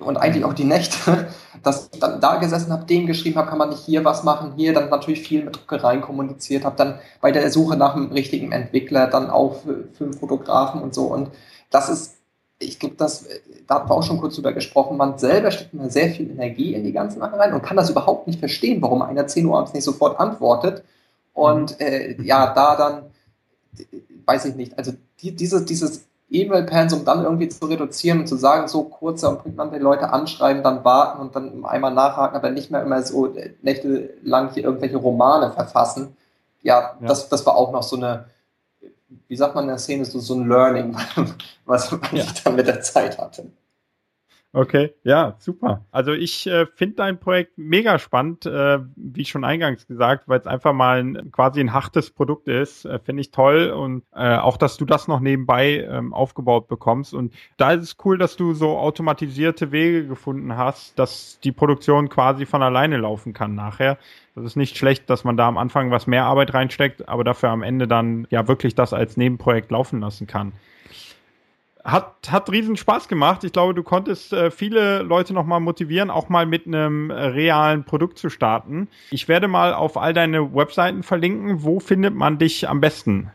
und 0.00 0.16
eigentlich 0.16 0.44
auch 0.44 0.54
die 0.54 0.64
Nächte, 0.64 1.28
dass 1.62 1.88
ich 1.92 2.00
dann 2.00 2.20
da 2.20 2.36
gesessen 2.36 2.72
habe, 2.72 2.84
dem 2.84 3.06
geschrieben 3.06 3.36
habe, 3.36 3.48
kann 3.48 3.58
man 3.58 3.70
nicht 3.70 3.84
hier 3.84 4.04
was 4.04 4.24
machen, 4.24 4.54
hier 4.56 4.72
dann 4.74 4.90
natürlich 4.90 5.22
viel 5.22 5.44
mit 5.44 5.56
Druckereien 5.56 6.00
kommuniziert 6.00 6.64
habe, 6.64 6.76
dann 6.76 6.98
bei 7.20 7.30
der 7.32 7.50
Suche 7.50 7.76
nach 7.76 7.94
einem 7.94 8.12
richtigen 8.12 8.52
Entwickler, 8.52 9.06
dann 9.06 9.30
auch 9.30 9.62
für, 9.62 9.84
für 9.92 10.12
Fotografen 10.12 10.82
und 10.82 10.94
so 10.94 11.04
und 11.06 11.30
das 11.70 11.88
ist, 11.88 12.16
ich 12.58 12.78
glaube, 12.78 12.96
das, 12.96 13.26
da 13.66 13.76
haben 13.76 13.88
wir 13.88 13.94
auch 13.94 14.02
schon 14.02 14.18
kurz 14.18 14.34
drüber 14.34 14.52
gesprochen, 14.52 14.96
man 14.96 15.18
selber 15.18 15.50
steckt 15.50 15.74
immer 15.74 15.90
sehr 15.90 16.10
viel 16.10 16.30
Energie 16.30 16.74
in 16.74 16.84
die 16.84 16.92
ganzen 16.92 17.20
Sachen 17.20 17.38
rein 17.38 17.52
und 17.52 17.62
kann 17.62 17.76
das 17.76 17.90
überhaupt 17.90 18.26
nicht 18.26 18.40
verstehen, 18.40 18.82
warum 18.82 19.02
einer 19.02 19.26
10 19.26 19.46
Uhr 19.46 19.56
abends 19.56 19.74
nicht 19.74 19.84
sofort 19.84 20.18
antwortet. 20.18 20.82
Und 21.34 21.78
mhm. 21.78 21.86
äh, 21.86 22.22
ja, 22.22 22.52
da 22.52 22.76
dann, 22.76 23.02
weiß 24.26 24.46
ich 24.46 24.54
nicht, 24.56 24.76
also 24.76 24.92
die, 25.20 25.34
diese, 25.36 25.64
dieses 25.64 26.08
E-Mail-Pensum 26.30 27.04
dann 27.04 27.24
irgendwie 27.24 27.48
zu 27.48 27.64
reduzieren 27.66 28.20
und 28.20 28.26
zu 28.26 28.36
sagen, 28.36 28.68
so 28.68 28.84
kurzer 28.84 29.30
und 29.30 29.42
prägnant 29.42 29.72
die 29.74 29.78
Leute 29.78 30.10
anschreiben, 30.10 30.62
dann 30.62 30.84
warten 30.84 31.20
und 31.20 31.34
dann 31.34 31.64
einmal 31.64 31.94
nachhaken, 31.94 32.36
aber 32.36 32.50
nicht 32.50 32.70
mehr 32.70 32.82
immer 32.82 33.02
so 33.02 33.34
nächtelang 33.62 34.52
hier 34.52 34.64
irgendwelche 34.64 34.98
Romane 34.98 35.52
verfassen. 35.52 36.16
Ja, 36.62 36.96
ja. 37.00 37.06
Das, 37.06 37.28
das 37.28 37.46
war 37.46 37.56
auch 37.56 37.72
noch 37.72 37.82
so 37.82 37.96
eine, 37.96 38.26
wie 39.28 39.36
sagt 39.36 39.54
man 39.54 39.64
in 39.64 39.68
der 39.68 39.78
Szene, 39.78 40.04
so, 40.04 40.18
so 40.18 40.34
ein 40.34 40.48
Learning, 40.48 40.96
was, 41.64 41.90
ja. 41.90 41.98
ich 42.12 42.42
dann 42.42 42.56
mit 42.56 42.66
der 42.66 42.80
Zeit 42.80 43.18
hatte. 43.18 43.50
Okay, 44.54 44.94
ja, 45.04 45.36
super. 45.38 45.84
Also 45.90 46.12
ich 46.12 46.46
äh, 46.46 46.64
finde 46.74 46.96
dein 46.96 47.20
Projekt 47.20 47.58
mega 47.58 47.98
spannend, 47.98 48.46
äh, 48.46 48.78
wie 48.96 49.26
schon 49.26 49.44
eingangs 49.44 49.86
gesagt, 49.86 50.26
weil 50.26 50.40
es 50.40 50.46
einfach 50.46 50.72
mal 50.72 51.00
ein, 51.00 51.30
quasi 51.32 51.60
ein 51.60 51.74
hartes 51.74 52.10
Produkt 52.10 52.48
ist. 52.48 52.86
Äh, 52.86 52.98
finde 52.98 53.20
ich 53.20 53.30
toll 53.30 53.70
und 53.70 54.04
äh, 54.14 54.36
auch, 54.36 54.56
dass 54.56 54.78
du 54.78 54.86
das 54.86 55.06
noch 55.06 55.20
nebenbei 55.20 55.86
ähm, 55.90 56.14
aufgebaut 56.14 56.66
bekommst. 56.66 57.12
Und 57.12 57.34
da 57.58 57.72
ist 57.72 57.82
es 57.82 57.96
cool, 58.06 58.16
dass 58.16 58.36
du 58.36 58.54
so 58.54 58.78
automatisierte 58.78 59.70
Wege 59.70 60.06
gefunden 60.06 60.56
hast, 60.56 60.98
dass 60.98 61.38
die 61.44 61.52
Produktion 61.52 62.08
quasi 62.08 62.46
von 62.46 62.62
alleine 62.62 62.96
laufen 62.96 63.34
kann 63.34 63.54
nachher. 63.54 63.98
Das 64.38 64.52
ist 64.52 64.56
nicht 64.56 64.76
schlecht, 64.76 65.10
dass 65.10 65.24
man 65.24 65.36
da 65.36 65.48
am 65.48 65.58
Anfang 65.58 65.90
was 65.90 66.06
mehr 66.06 66.24
Arbeit 66.24 66.54
reinsteckt, 66.54 67.08
aber 67.08 67.24
dafür 67.24 67.50
am 67.50 67.62
Ende 67.62 67.86
dann 67.86 68.26
ja 68.30 68.48
wirklich 68.48 68.74
das 68.74 68.92
als 68.92 69.16
Nebenprojekt 69.16 69.70
laufen 69.70 70.00
lassen 70.00 70.26
kann 70.26 70.52
hat, 71.90 72.14
hat 72.30 72.50
riesen 72.50 72.76
Spaß 72.76 73.08
gemacht. 73.08 73.44
Ich 73.44 73.52
glaube, 73.52 73.74
du 73.74 73.82
konntest 73.82 74.32
äh, 74.32 74.50
viele 74.50 75.02
Leute 75.02 75.32
nochmal 75.32 75.60
motivieren, 75.60 76.10
auch 76.10 76.28
mal 76.28 76.46
mit 76.46 76.66
einem 76.66 77.10
äh, 77.10 77.14
realen 77.14 77.84
Produkt 77.84 78.18
zu 78.18 78.28
starten. 78.28 78.88
Ich 79.10 79.28
werde 79.28 79.48
mal 79.48 79.72
auf 79.72 79.96
all 79.96 80.12
deine 80.12 80.54
Webseiten 80.54 81.02
verlinken. 81.02 81.62
Wo 81.62 81.80
findet 81.80 82.14
man 82.14 82.38
dich 82.38 82.68
am 82.68 82.80
besten? 82.80 83.30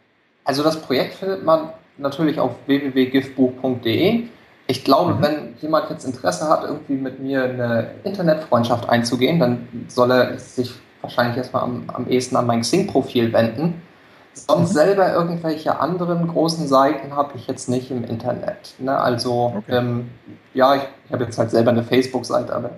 Also 0.45 0.63
das 0.63 0.81
Projekt 0.81 1.15
findet 1.15 1.43
man 1.43 1.69
natürlich 1.97 2.39
auf 2.39 2.55
www.giftbuch.de. 2.67 4.23
Ich 4.67 4.83
glaube, 4.83 5.15
mhm. 5.15 5.21
wenn 5.21 5.55
jemand 5.59 5.89
jetzt 5.89 6.05
Interesse 6.05 6.47
hat, 6.47 6.63
irgendwie 6.63 6.95
mit 6.95 7.19
mir 7.19 7.43
eine 7.43 7.91
Internetfreundschaft 8.03 8.87
einzugehen, 8.87 9.39
dann 9.39 9.67
soll 9.87 10.11
er 10.11 10.37
sich 10.37 10.73
wahrscheinlich 11.03 11.37
erstmal 11.37 11.63
am, 11.63 11.83
am 11.93 12.07
ehesten 12.07 12.35
an 12.35 12.47
mein 12.47 12.61
Xing-Profil 12.61 13.31
wenden. 13.33 13.81
Sonst 14.33 14.69
mhm. 14.69 14.73
selber 14.73 15.13
irgendwelche 15.13 15.79
anderen 15.79 16.27
großen 16.27 16.67
Seiten 16.67 17.15
habe 17.15 17.33
ich 17.35 17.45
jetzt 17.45 17.69
nicht 17.69 17.91
im 17.91 18.03
Internet. 18.03 18.73
Ne? 18.79 18.97
Also, 18.97 19.53
okay. 19.57 19.77
ähm, 19.77 20.09
ja, 20.55 20.75
ich, 20.75 20.81
ich 21.05 21.13
habe 21.13 21.25
jetzt 21.25 21.37
halt 21.37 21.51
selber 21.51 21.69
eine 21.69 21.83
Facebook-Seite, 21.83 22.55
aber 22.55 22.71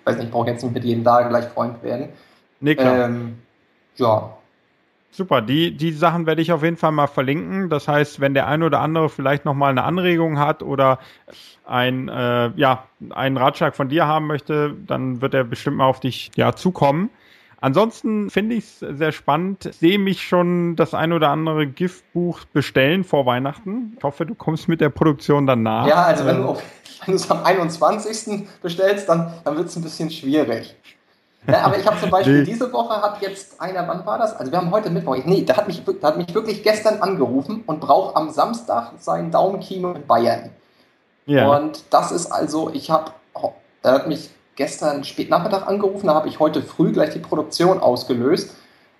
ich 0.00 0.06
weiß 0.06 0.16
nicht, 0.16 0.26
ich 0.26 0.30
brauche 0.32 0.48
jetzt 0.48 0.64
nicht 0.64 0.74
mit 0.74 0.84
jedem 0.84 1.04
da 1.04 1.22
gleich 1.22 1.44
Freund 1.44 1.80
werden. 1.84 2.08
Nee, 2.60 2.74
klar. 2.74 3.04
Ähm, 3.04 3.38
ja. 3.96 4.34
Super, 5.10 5.40
die, 5.40 5.76
die 5.76 5.92
Sachen 5.92 6.26
werde 6.26 6.42
ich 6.42 6.52
auf 6.52 6.62
jeden 6.62 6.76
Fall 6.76 6.92
mal 6.92 7.06
verlinken. 7.06 7.70
Das 7.70 7.86
heißt, 7.86 8.20
wenn 8.20 8.34
der 8.34 8.46
ein 8.48 8.62
oder 8.62 8.80
andere 8.80 9.08
vielleicht 9.08 9.44
nochmal 9.44 9.70
eine 9.70 9.84
Anregung 9.84 10.38
hat 10.38 10.62
oder 10.62 10.98
ein, 11.64 12.08
äh, 12.08 12.50
ja, 12.56 12.84
einen 13.10 13.36
Ratschlag 13.36 13.76
von 13.76 13.88
dir 13.88 14.06
haben 14.06 14.26
möchte, 14.26 14.74
dann 14.86 15.20
wird 15.20 15.34
er 15.34 15.44
bestimmt 15.44 15.76
mal 15.76 15.86
auf 15.86 16.00
dich 16.00 16.30
ja, 16.34 16.54
zukommen. 16.54 17.10
Ansonsten 17.60 18.30
finde 18.30 18.54
ich 18.54 18.64
es 18.64 18.78
sehr 18.78 19.10
spannend. 19.10 19.66
Ich 19.66 19.76
sehe 19.76 19.98
mich 19.98 20.22
schon 20.22 20.76
das 20.76 20.94
ein 20.94 21.12
oder 21.12 21.30
andere 21.30 21.66
Giftbuch 21.66 22.40
bestellen 22.52 23.02
vor 23.02 23.26
Weihnachten. 23.26 23.94
Ich 23.96 24.04
hoffe, 24.04 24.26
du 24.26 24.34
kommst 24.34 24.68
mit 24.68 24.80
der 24.80 24.90
Produktion 24.90 25.46
danach. 25.46 25.86
Ja, 25.86 26.04
also 26.04 26.24
wenn 26.24 26.42
du 26.42 26.56
es 27.12 27.28
am 27.30 27.42
21. 27.42 28.46
bestellst, 28.62 29.08
dann, 29.08 29.32
dann 29.44 29.56
wird 29.56 29.68
es 29.68 29.76
ein 29.76 29.82
bisschen 29.82 30.10
schwierig. 30.10 30.76
Ja, 31.48 31.62
aber 31.62 31.78
ich 31.78 31.86
habe 31.86 31.98
zum 31.98 32.10
Beispiel 32.10 32.40
nee. 32.40 32.44
diese 32.44 32.70
Woche 32.72 33.00
hat 33.00 33.22
jetzt 33.22 33.60
einer, 33.60 33.88
wann 33.88 34.04
war 34.04 34.18
das? 34.18 34.36
Also 34.36 34.52
wir 34.52 34.58
haben 34.58 34.70
heute 34.70 34.90
Mittwoch. 34.90 35.16
Nee, 35.24 35.42
der 35.42 35.56
hat 35.56 35.66
mich, 35.66 35.82
der 35.84 36.08
hat 36.08 36.16
mich 36.18 36.34
wirklich 36.34 36.62
gestern 36.62 37.00
angerufen 37.00 37.64
und 37.66 37.80
braucht 37.80 38.16
am 38.16 38.30
Samstag 38.30 38.92
sein 38.98 39.30
Daumenkino 39.30 39.92
in 39.92 40.06
Bayern. 40.06 40.50
Ja. 41.26 41.48
Und 41.48 41.84
das 41.90 42.12
ist 42.12 42.26
also, 42.26 42.70
ich 42.72 42.90
habe, 42.90 43.12
oh, 43.34 43.52
er 43.82 43.92
hat 43.92 44.08
mich 44.08 44.30
gestern 44.58 45.04
spät 45.04 45.30
Nachmittag 45.30 45.66
angerufen, 45.68 46.08
da 46.08 46.14
habe 46.14 46.28
ich 46.28 46.40
heute 46.40 46.62
früh 46.62 46.92
gleich 46.92 47.10
die 47.10 47.20
Produktion 47.20 47.78
ausgelöst. 47.78 48.50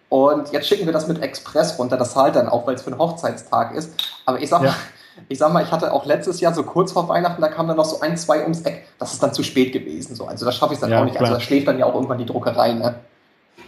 Und 0.09 0.53
jetzt 0.53 0.69
schicken 0.69 0.87
wir 0.87 0.93
das 0.93 1.09
mit 1.09 1.21
Express 1.21 1.79
runter. 1.79 1.99
Das 1.99 2.13
zahlt 2.13 2.37
dann 2.37 2.49
auch, 2.49 2.67
weil 2.67 2.77
es 2.77 2.83
für 2.83 2.93
einen 2.93 3.01
Hochzeitstag 3.01 3.75
ist. 3.75 3.93
Aber 4.25 4.41
ich 4.41 4.49
sag, 4.49 4.63
ja. 4.63 4.69
mal, 4.69 4.77
ich 5.29 5.37
sag 5.37 5.53
mal, 5.53 5.63
ich 5.63 5.71
hatte 5.71 5.93
auch 5.93 6.07
letztes 6.07 6.41
Jahr 6.41 6.55
so 6.55 6.63
kurz 6.63 6.93
vor 6.93 7.09
Weihnachten, 7.09 7.43
da 7.43 7.49
kam 7.49 7.67
dann 7.67 7.77
noch 7.77 7.85
so 7.85 8.01
ein, 8.01 8.17
zwei 8.17 8.43
ums 8.43 8.63
Eck. 8.63 8.87
Das 8.99 9.13
ist 9.13 9.23
dann 9.23 9.35
zu 9.35 9.43
spät 9.43 9.73
gewesen. 9.73 10.15
So. 10.15 10.27
Also 10.27 10.47
das 10.47 10.55
schaffe 10.55 10.75
ich 10.75 10.81
dann 10.81 10.91
ja, 10.91 11.01
auch 11.01 11.05
nicht. 11.05 11.17
Also 11.17 11.25
klar. 11.25 11.31
Also 11.33 11.41
da 11.41 11.45
schläft 11.45 11.67
dann 11.67 11.79
ja 11.79 11.87
auch 11.87 11.95
irgendwann 11.95 12.19
die 12.19 12.27
Druckerei. 12.27 12.73
Ne? 12.73 12.95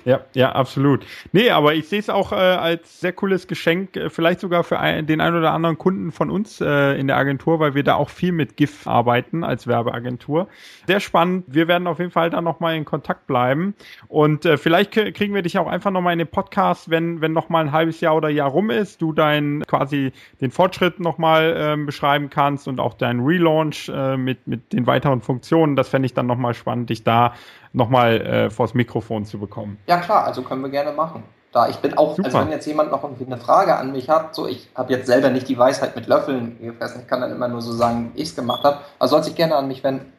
Ja, 0.05 0.20
ja, 0.34 0.53
absolut. 0.53 1.05
Nee, 1.32 1.51
aber 1.51 1.74
ich 1.74 1.88
sehe 1.88 1.99
es 1.99 2.09
auch 2.09 2.32
äh, 2.32 2.36
als 2.36 3.01
sehr 3.01 3.12
cooles 3.12 3.47
Geschenk, 3.47 3.97
äh, 3.97 4.11
vielleicht 4.11 4.41
sogar 4.41 4.64
für 4.64 4.78
ein, 4.78 5.07
den 5.07 5.20
einen 5.20 5.36
oder 5.36 5.53
anderen 5.53 5.78
Kunden 5.78 6.11
von 6.11 6.30
uns 6.30 6.61
äh, 6.61 6.99
in 6.99 7.07
der 7.07 7.16
Agentur, 7.16 7.61
weil 7.61 7.74
wir 7.74 7.84
da 7.84 7.95
auch 7.97 8.09
viel 8.09 8.32
mit 8.32 8.57
GIF 8.57 8.86
arbeiten 8.86 9.45
als 9.45 9.66
Werbeagentur. 9.66 10.49
Sehr 10.86 11.01
spannend. 11.01 11.45
Wir 11.49 11.68
werden 11.68 11.86
auf 11.86 11.99
jeden 11.99 12.11
Fall 12.11 12.30
da 12.30 12.41
nochmal 12.41 12.76
in 12.76 12.84
Kontakt 12.84 13.26
bleiben. 13.26 13.74
Und 14.09 14.45
äh, 14.45 14.57
vielleicht 14.57 14.93
kriegen 14.93 15.34
wir 15.34 15.43
dich 15.43 15.59
auch 15.59 15.66
einfach 15.66 15.91
nochmal 15.91 16.14
in 16.14 16.18
den 16.18 16.28
Podcast, 16.28 16.91
wenn, 16.91 17.20
wenn 17.20 17.32
nochmal 17.32 17.66
ein 17.66 17.72
halbes 17.72 18.01
Jahr 18.01 18.16
oder 18.16 18.28
Jahr 18.28 18.51
rum 18.51 18.70
ist, 18.70 19.03
du 19.03 19.12
dein 19.12 19.62
quasi 19.66 20.12
den 20.41 20.51
Fortschritt 20.51 21.01
nochmal 21.01 21.55
ähm, 21.57 21.86
beschreiben 21.86 22.30
kannst 22.30 22.68
und 22.68 22.80
auch 22.80 22.95
deinen 22.95 23.20
Relaunch 23.20 23.91
äh, 23.95 24.16
mit, 24.16 24.47
mit 24.47 24.72
den 24.72 24.86
weiteren 24.86 25.20
Funktionen. 25.20 25.76
Das 25.76 25.88
fände 25.88 26.07
ich 26.07 26.14
dann 26.14 26.26
nochmal 26.26 26.55
spannend, 26.55 26.91
dich 26.91 27.05
da 27.05 27.34
nochmal 27.73 28.21
äh, 28.21 28.51
vors 28.51 28.75
Mikrofon 28.75 29.25
zu 29.25 29.39
bekommen. 29.39 29.79
Ja 29.87 29.99
klar, 29.99 30.25
also 30.25 30.43
können 30.43 30.62
wir 30.62 30.71
gerne 30.71 30.93
machen. 30.93 31.23
Da 31.53 31.68
ich 31.68 31.77
bin 31.77 31.99
auch, 31.99 32.14
Super. 32.14 32.27
also 32.27 32.41
wenn 32.41 32.51
jetzt 32.51 32.66
jemand 32.66 32.93
noch 32.93 33.03
irgendwie 33.03 33.27
eine 33.27 33.37
Frage 33.37 33.77
an 33.77 33.93
mich 33.93 34.09
hat, 34.09 34.35
so 34.35 34.47
ich 34.47 34.68
habe 34.75 34.93
jetzt 34.93 35.07
selber 35.07 35.31
nicht 35.31 35.49
die 35.49 35.59
Weisheit 35.59 35.97
mit 35.97 36.07
Löffeln 36.07 36.59
gefressen, 36.61 37.01
ich 37.03 37.09
kann 37.09 37.21
dann 37.21 37.33
immer 37.33 37.49
nur 37.49 37.61
so 37.61 37.73
sagen, 37.73 38.12
ich 38.14 38.29
es 38.29 38.37
gemacht 38.37 38.62
habe, 38.62 38.79
also 38.99 39.16
soll 39.16 39.25
sich 39.25 39.35
gerne 39.35 39.57
an 39.57 39.66
mich 39.66 39.83
wenden. 39.83 40.12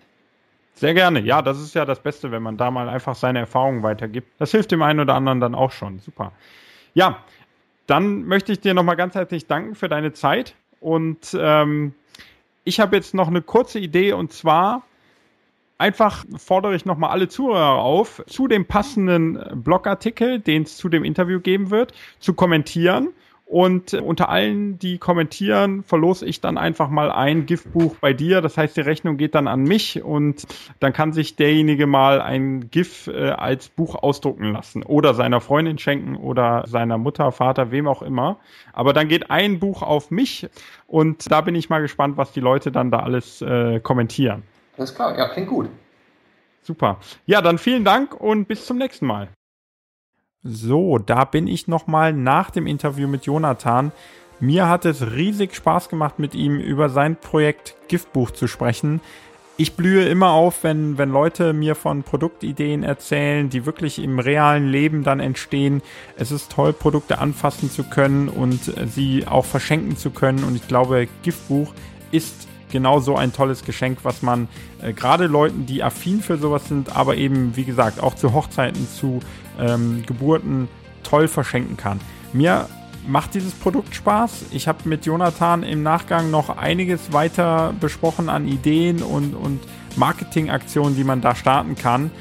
Sehr 0.73 0.93
gerne. 0.93 1.19
Ja, 1.19 1.41
das 1.41 1.59
ist 1.59 1.75
ja 1.75 1.85
das 1.85 1.99
Beste, 1.99 2.31
wenn 2.31 2.43
man 2.43 2.57
da 2.57 2.71
mal 2.71 2.89
einfach 2.89 3.15
seine 3.15 3.39
Erfahrungen 3.39 3.83
weitergibt. 3.83 4.27
Das 4.39 4.51
hilft 4.51 4.71
dem 4.71 4.81
einen 4.81 4.99
oder 4.99 5.15
anderen 5.15 5.39
dann 5.39 5.53
auch 5.53 5.71
schon. 5.71 5.99
Super. 5.99 6.31
Ja, 6.93 7.17
dann 7.87 8.23
möchte 8.23 8.51
ich 8.51 8.61
dir 8.61 8.73
nochmal 8.73 8.95
ganz 8.95 9.15
herzlich 9.15 9.47
danken 9.47 9.75
für 9.75 9.89
deine 9.89 10.13
Zeit. 10.13 10.55
Und 10.79 11.37
ähm, 11.39 11.93
ich 12.63 12.79
habe 12.79 12.95
jetzt 12.95 13.13
noch 13.13 13.27
eine 13.27 13.41
kurze 13.41 13.79
Idee 13.79 14.13
und 14.13 14.33
zwar 14.33 14.83
einfach 15.81 16.23
fordere 16.37 16.75
ich 16.75 16.85
nochmal 16.85 17.09
alle 17.09 17.27
Zuhörer 17.27 17.79
auf, 17.79 18.23
zu 18.27 18.47
dem 18.47 18.65
passenden 18.65 19.37
Blogartikel, 19.55 20.39
den 20.39 20.63
es 20.63 20.77
zu 20.77 20.87
dem 20.87 21.03
Interview 21.03 21.41
geben 21.41 21.71
wird, 21.71 21.93
zu 22.19 22.33
kommentieren 22.33 23.09
Und 23.51 23.93
unter 23.93 24.29
allen, 24.29 24.79
die 24.79 24.97
kommentieren, 24.97 25.83
verlose 25.83 26.25
ich 26.25 26.39
dann 26.39 26.57
einfach 26.57 26.89
mal 26.89 27.11
ein 27.11 27.45
GIF-Buch 27.45 27.97
bei 27.99 28.13
dir. 28.13 28.39
Das 28.39 28.57
heißt, 28.57 28.77
die 28.77 28.81
Rechnung 28.81 29.17
geht 29.17 29.35
dann 29.35 29.49
an 29.49 29.63
mich 29.63 30.01
und 30.01 30.47
dann 30.79 30.93
kann 30.93 31.11
sich 31.11 31.35
derjenige 31.35 31.85
mal 31.85 32.21
ein 32.21 32.69
GIF 32.71 33.07
äh, 33.07 33.31
als 33.31 33.67
Buch 33.67 33.95
ausdrucken 33.95 34.53
lassen 34.53 34.83
oder 34.83 35.13
seiner 35.13 35.41
Freundin 35.41 35.77
schenken 35.79 36.15
oder 36.15 36.63
seiner 36.65 36.97
Mutter, 36.97 37.33
Vater, 37.33 37.71
wem 37.71 37.89
auch 37.89 38.01
immer. 38.01 38.39
Aber 38.71 38.93
dann 38.93 39.09
geht 39.09 39.29
ein 39.29 39.59
Buch 39.59 39.81
auf 39.81 40.11
mich 40.11 40.47
und 40.87 41.29
da 41.29 41.41
bin 41.41 41.53
ich 41.53 41.69
mal 41.69 41.81
gespannt, 41.81 42.15
was 42.15 42.31
die 42.31 42.39
Leute 42.39 42.71
dann 42.71 42.89
da 42.89 42.99
alles 42.99 43.41
äh, 43.41 43.81
kommentieren. 43.81 44.43
Alles 44.81 44.95
klar, 44.95 45.15
ja, 45.15 45.27
klingt 45.27 45.47
gut. 45.47 45.69
Super. 46.63 46.97
Ja, 47.27 47.43
dann 47.43 47.59
vielen 47.59 47.85
Dank 47.85 48.19
und 48.19 48.47
bis 48.47 48.65
zum 48.65 48.79
nächsten 48.79 49.05
Mal. 49.05 49.27
So, 50.41 50.97
da 50.97 51.23
bin 51.23 51.45
ich 51.45 51.67
nochmal 51.67 52.13
nach 52.13 52.49
dem 52.49 52.65
Interview 52.65 53.07
mit 53.07 53.27
Jonathan. 53.27 53.91
Mir 54.39 54.67
hat 54.67 54.85
es 54.85 55.11
riesig 55.11 55.53
Spaß 55.53 55.87
gemacht, 55.87 56.17
mit 56.17 56.33
ihm 56.33 56.59
über 56.59 56.89
sein 56.89 57.15
Projekt 57.15 57.75
Giftbuch 57.89 58.31
zu 58.31 58.47
sprechen. 58.47 59.01
Ich 59.55 59.75
blühe 59.75 60.07
immer 60.09 60.31
auf, 60.31 60.63
wenn, 60.63 60.97
wenn 60.97 61.11
Leute 61.11 61.53
mir 61.53 61.75
von 61.75 62.01
Produktideen 62.01 62.81
erzählen, 62.81 63.51
die 63.51 63.67
wirklich 63.67 63.99
im 63.99 64.17
realen 64.17 64.67
Leben 64.67 65.03
dann 65.03 65.19
entstehen. 65.19 65.83
Es 66.17 66.31
ist 66.31 66.51
toll, 66.51 66.73
Produkte 66.73 67.19
anfassen 67.19 67.69
zu 67.69 67.83
können 67.83 68.29
und 68.29 68.73
sie 68.87 69.27
auch 69.27 69.45
verschenken 69.45 69.95
zu 69.95 70.09
können. 70.09 70.43
Und 70.43 70.55
ich 70.55 70.67
glaube, 70.67 71.07
Giftbuch 71.21 71.71
ist 72.11 72.47
genau 72.71 72.99
so 72.99 73.15
ein 73.15 73.33
tolles 73.33 73.63
Geschenk, 73.63 73.99
was 74.03 74.21
man 74.21 74.47
äh, 74.81 74.93
gerade 74.93 75.27
Leuten, 75.27 75.65
die 75.65 75.83
affin 75.83 76.21
für 76.21 76.37
sowas 76.37 76.67
sind, 76.67 76.95
aber 76.95 77.15
eben, 77.15 77.55
wie 77.55 77.65
gesagt, 77.65 78.01
auch 78.01 78.15
zu 78.15 78.33
Hochzeiten, 78.33 78.87
zu 78.87 79.19
ähm, 79.59 80.03
Geburten 80.05 80.67
toll 81.03 81.27
verschenken 81.27 81.77
kann. 81.77 81.99
Mir 82.33 82.67
macht 83.07 83.33
dieses 83.33 83.53
Produkt 83.53 83.95
Spaß. 83.95 84.45
Ich 84.51 84.67
habe 84.67 84.87
mit 84.87 85.05
Jonathan 85.05 85.63
im 85.63 85.83
Nachgang 85.83 86.31
noch 86.31 86.57
einiges 86.57 87.11
weiter 87.13 87.73
besprochen 87.79 88.29
an 88.29 88.47
Ideen 88.47 89.01
und, 89.01 89.33
und 89.33 89.59
Marketingaktionen, 89.95 90.95
die 90.95 91.03
man 91.03 91.21
da 91.21 91.35
starten 91.35 91.75
kann. 91.75 92.11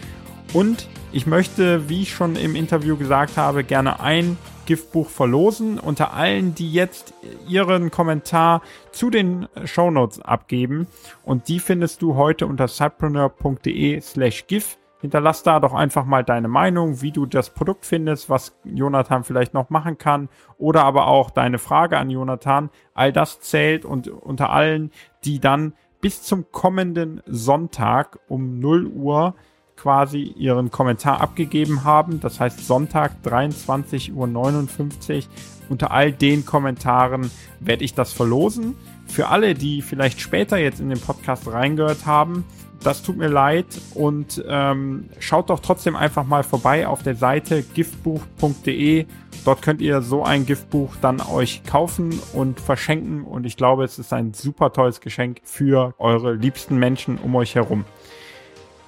Und 0.53 0.89
ich 1.13 1.27
möchte, 1.27 1.89
wie 1.89 2.03
ich 2.03 2.13
schon 2.15 2.37
im 2.37 2.55
Interview 2.55 2.97
gesagt 2.97 3.37
habe, 3.37 3.65
gerne 3.65 4.01
ein 4.01 4.37
Giftbuch 4.71 5.09
verlosen. 5.09 5.81
Unter 5.81 6.13
allen, 6.13 6.55
die 6.55 6.73
jetzt 6.73 7.13
ihren 7.49 7.91
Kommentar 7.91 8.63
zu 8.93 9.11
den 9.11 9.49
Shownotes 9.65 10.21
abgeben. 10.21 10.87
Und 11.25 11.49
die 11.49 11.59
findest 11.59 12.03
du 12.03 12.15
heute 12.15 12.47
unter 12.47 12.69
cypreneur.de 12.69 14.01
slash 14.01 14.47
GIF. 14.47 14.79
Hinterlass 15.01 15.43
da 15.43 15.59
doch 15.59 15.75
einfach 15.75 16.05
mal 16.05 16.23
deine 16.23 16.47
Meinung, 16.47 17.03
wie 17.03 17.11
du 17.11 17.27
das 17.27 17.51
Produkt 17.51 17.85
findest, 17.85 18.31
was 18.31 18.57
Jonathan 18.63 19.25
vielleicht 19.25 19.55
noch 19.55 19.71
machen 19.71 19.99
kann 19.99 20.29
oder 20.57 20.85
aber 20.85 21.09
auch 21.09 21.31
deine 21.31 21.59
Frage 21.59 21.99
an 21.99 22.09
Jonathan. 22.09 22.71
All 22.95 23.13
das 23.13 23.41
zählt 23.41 23.85
und 23.85 24.07
unter 24.07 24.51
allen, 24.51 24.93
die 25.25 25.41
dann 25.41 25.73
bis 26.01 26.23
zum 26.23 26.53
kommenden 26.53 27.23
Sonntag 27.27 28.21
um 28.29 28.61
0 28.61 28.87
Uhr 28.87 29.35
quasi 29.81 30.35
ihren 30.37 30.71
Kommentar 30.71 31.21
abgegeben 31.21 31.85
haben. 31.85 32.21
Das 32.21 32.39
heißt 32.39 32.67
Sonntag 32.67 33.13
23.59 33.25 34.13
Uhr. 34.13 35.23
Unter 35.71 35.91
all 35.93 36.13
den 36.13 36.45
Kommentaren 36.45 37.31
werde 37.61 37.85
ich 37.85 37.95
das 37.95 38.13
verlosen. 38.13 38.77
Für 39.07 39.29
alle, 39.29 39.55
die 39.55 39.83
vielleicht 39.83 40.21
später 40.21 40.59
jetzt 40.59 40.81
in 40.81 40.91
den 40.91 41.01
Podcast 41.01 41.51
reingehört 41.51 42.05
haben, 42.05 42.45
das 42.83 43.03
tut 43.03 43.17
mir 43.17 43.29
leid 43.29 43.67
und 43.95 44.43
ähm, 44.49 45.11
schaut 45.19 45.51
doch 45.51 45.61
trotzdem 45.61 45.97
einfach 45.97 46.25
mal 46.25 46.43
vorbei 46.43 46.87
auf 46.87 47.03
der 47.03 47.15
Seite 47.15 47.63
giftbuch.de. 47.63 49.07
Dort 49.45 49.63
könnt 49.63 49.81
ihr 49.81 50.01
so 50.03 50.25
ein 50.25 50.47
Giftbuch 50.47 50.97
dann 51.01 51.21
euch 51.21 51.63
kaufen 51.65 52.19
und 52.33 52.59
verschenken 52.59 53.23
und 53.23 53.45
ich 53.45 53.57
glaube, 53.57 53.85
es 53.85 53.99
ist 53.99 54.13
ein 54.13 54.35
super 54.35 54.73
tolles 54.73 55.01
Geschenk 55.01 55.41
für 55.45 55.95
eure 55.99 56.35
liebsten 56.35 56.79
Menschen 56.79 57.19
um 57.19 57.35
euch 57.35 57.55
herum. 57.55 57.85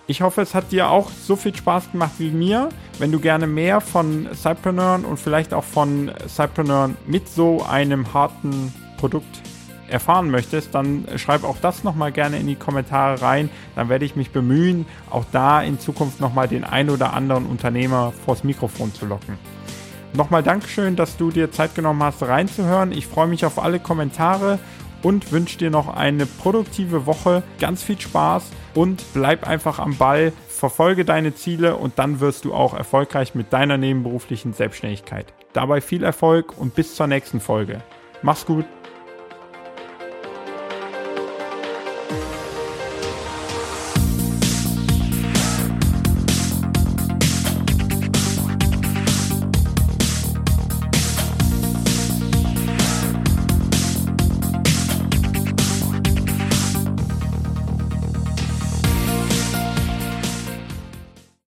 Ich 0.09 0.21
hoffe, 0.21 0.43
es 0.43 0.55
hat 0.55 0.73
dir 0.73 0.91
auch 0.91 1.11
so 1.11 1.37
viel 1.37 1.55
Spaß 1.55 1.93
gemacht 1.93 2.13
wie 2.19 2.31
mir. 2.31 2.71
Wenn 2.99 3.13
du 3.13 3.21
gerne 3.21 3.47
mehr 3.47 3.81
von 3.81 4.29
Cypreneuren 4.35 5.05
und 5.05 5.19
vielleicht 5.19 5.55
auch 5.55 5.65
von 5.65 6.11
Cypreneuren 6.29 6.97
mit 7.07 7.29
so 7.29 7.65
einem 7.65 8.13
harten 8.13 8.75
Produkt 8.97 9.43
erfahren 9.89 10.31
möchtest, 10.31 10.75
dann 10.75 11.07
schreib 11.17 11.45
auch 11.45 11.59
das 11.61 11.85
nochmal 11.85 12.11
gerne 12.11 12.39
in 12.39 12.49
die 12.49 12.57
Kommentare 12.57 13.23
rein. 13.23 13.49
Dann 13.77 13.89
werde 13.89 14.05
ich 14.05 14.17
mich 14.17 14.31
bemühen, 14.31 14.87
auch 15.09 15.25
da 15.31 15.63
in 15.63 15.79
Zukunft 15.79 16.21
nochmal 16.21 16.49
den 16.49 16.65
ein 16.65 16.91
oder 16.91 17.13
anderen 17.13 17.47
Unternehmer 17.47 18.13
vors 18.25 18.43
Mikrofon 18.43 18.93
zu 18.93 19.07
locken. 19.07 19.39
Nochmal 20.15 20.43
Dankeschön, 20.43 20.97
dass 20.97 21.17
du 21.17 21.31
dir 21.31 21.53
Zeit 21.53 21.75
genommen 21.75 22.03
hast, 22.03 22.23
reinzuhören. 22.23 22.91
Ich 22.91 23.07
freue 23.07 23.29
mich 23.29 23.47
auf 23.47 23.59
alle 23.59 23.79
Kommentare 23.79 24.59
und 25.03 25.31
wünsche 25.31 25.59
dir 25.59 25.71
noch 25.71 25.95
eine 25.95 26.27
produktive 26.27 27.07
Woche. 27.07 27.43
Ganz 27.61 27.83
viel 27.83 28.01
Spaß 28.01 28.45
und 28.75 29.05
bleib 29.15 29.47
einfach 29.47 29.79
am 29.79 29.97
Ball. 29.97 30.33
Verfolge 30.49 31.05
deine 31.05 31.35
Ziele 31.35 31.77
und 31.77 31.99
dann 31.99 32.21
wirst 32.21 32.45
du 32.45 32.55
auch 32.55 32.75
erfolgreich 32.75 33.35
mit 33.35 33.53
deiner 33.53 33.79
nebenberuflichen 33.79 34.53
Selbstständigkeit. 34.53 35.33
Dabei 35.53 35.81
viel 35.81 36.05
Erfolg 36.05 36.57
und 36.57 36.75
bis 36.75 36.95
zur 36.95 37.07
nächsten 37.07 37.41
Folge. 37.41 37.83
Mach's 38.23 38.47
gut. 38.47 38.65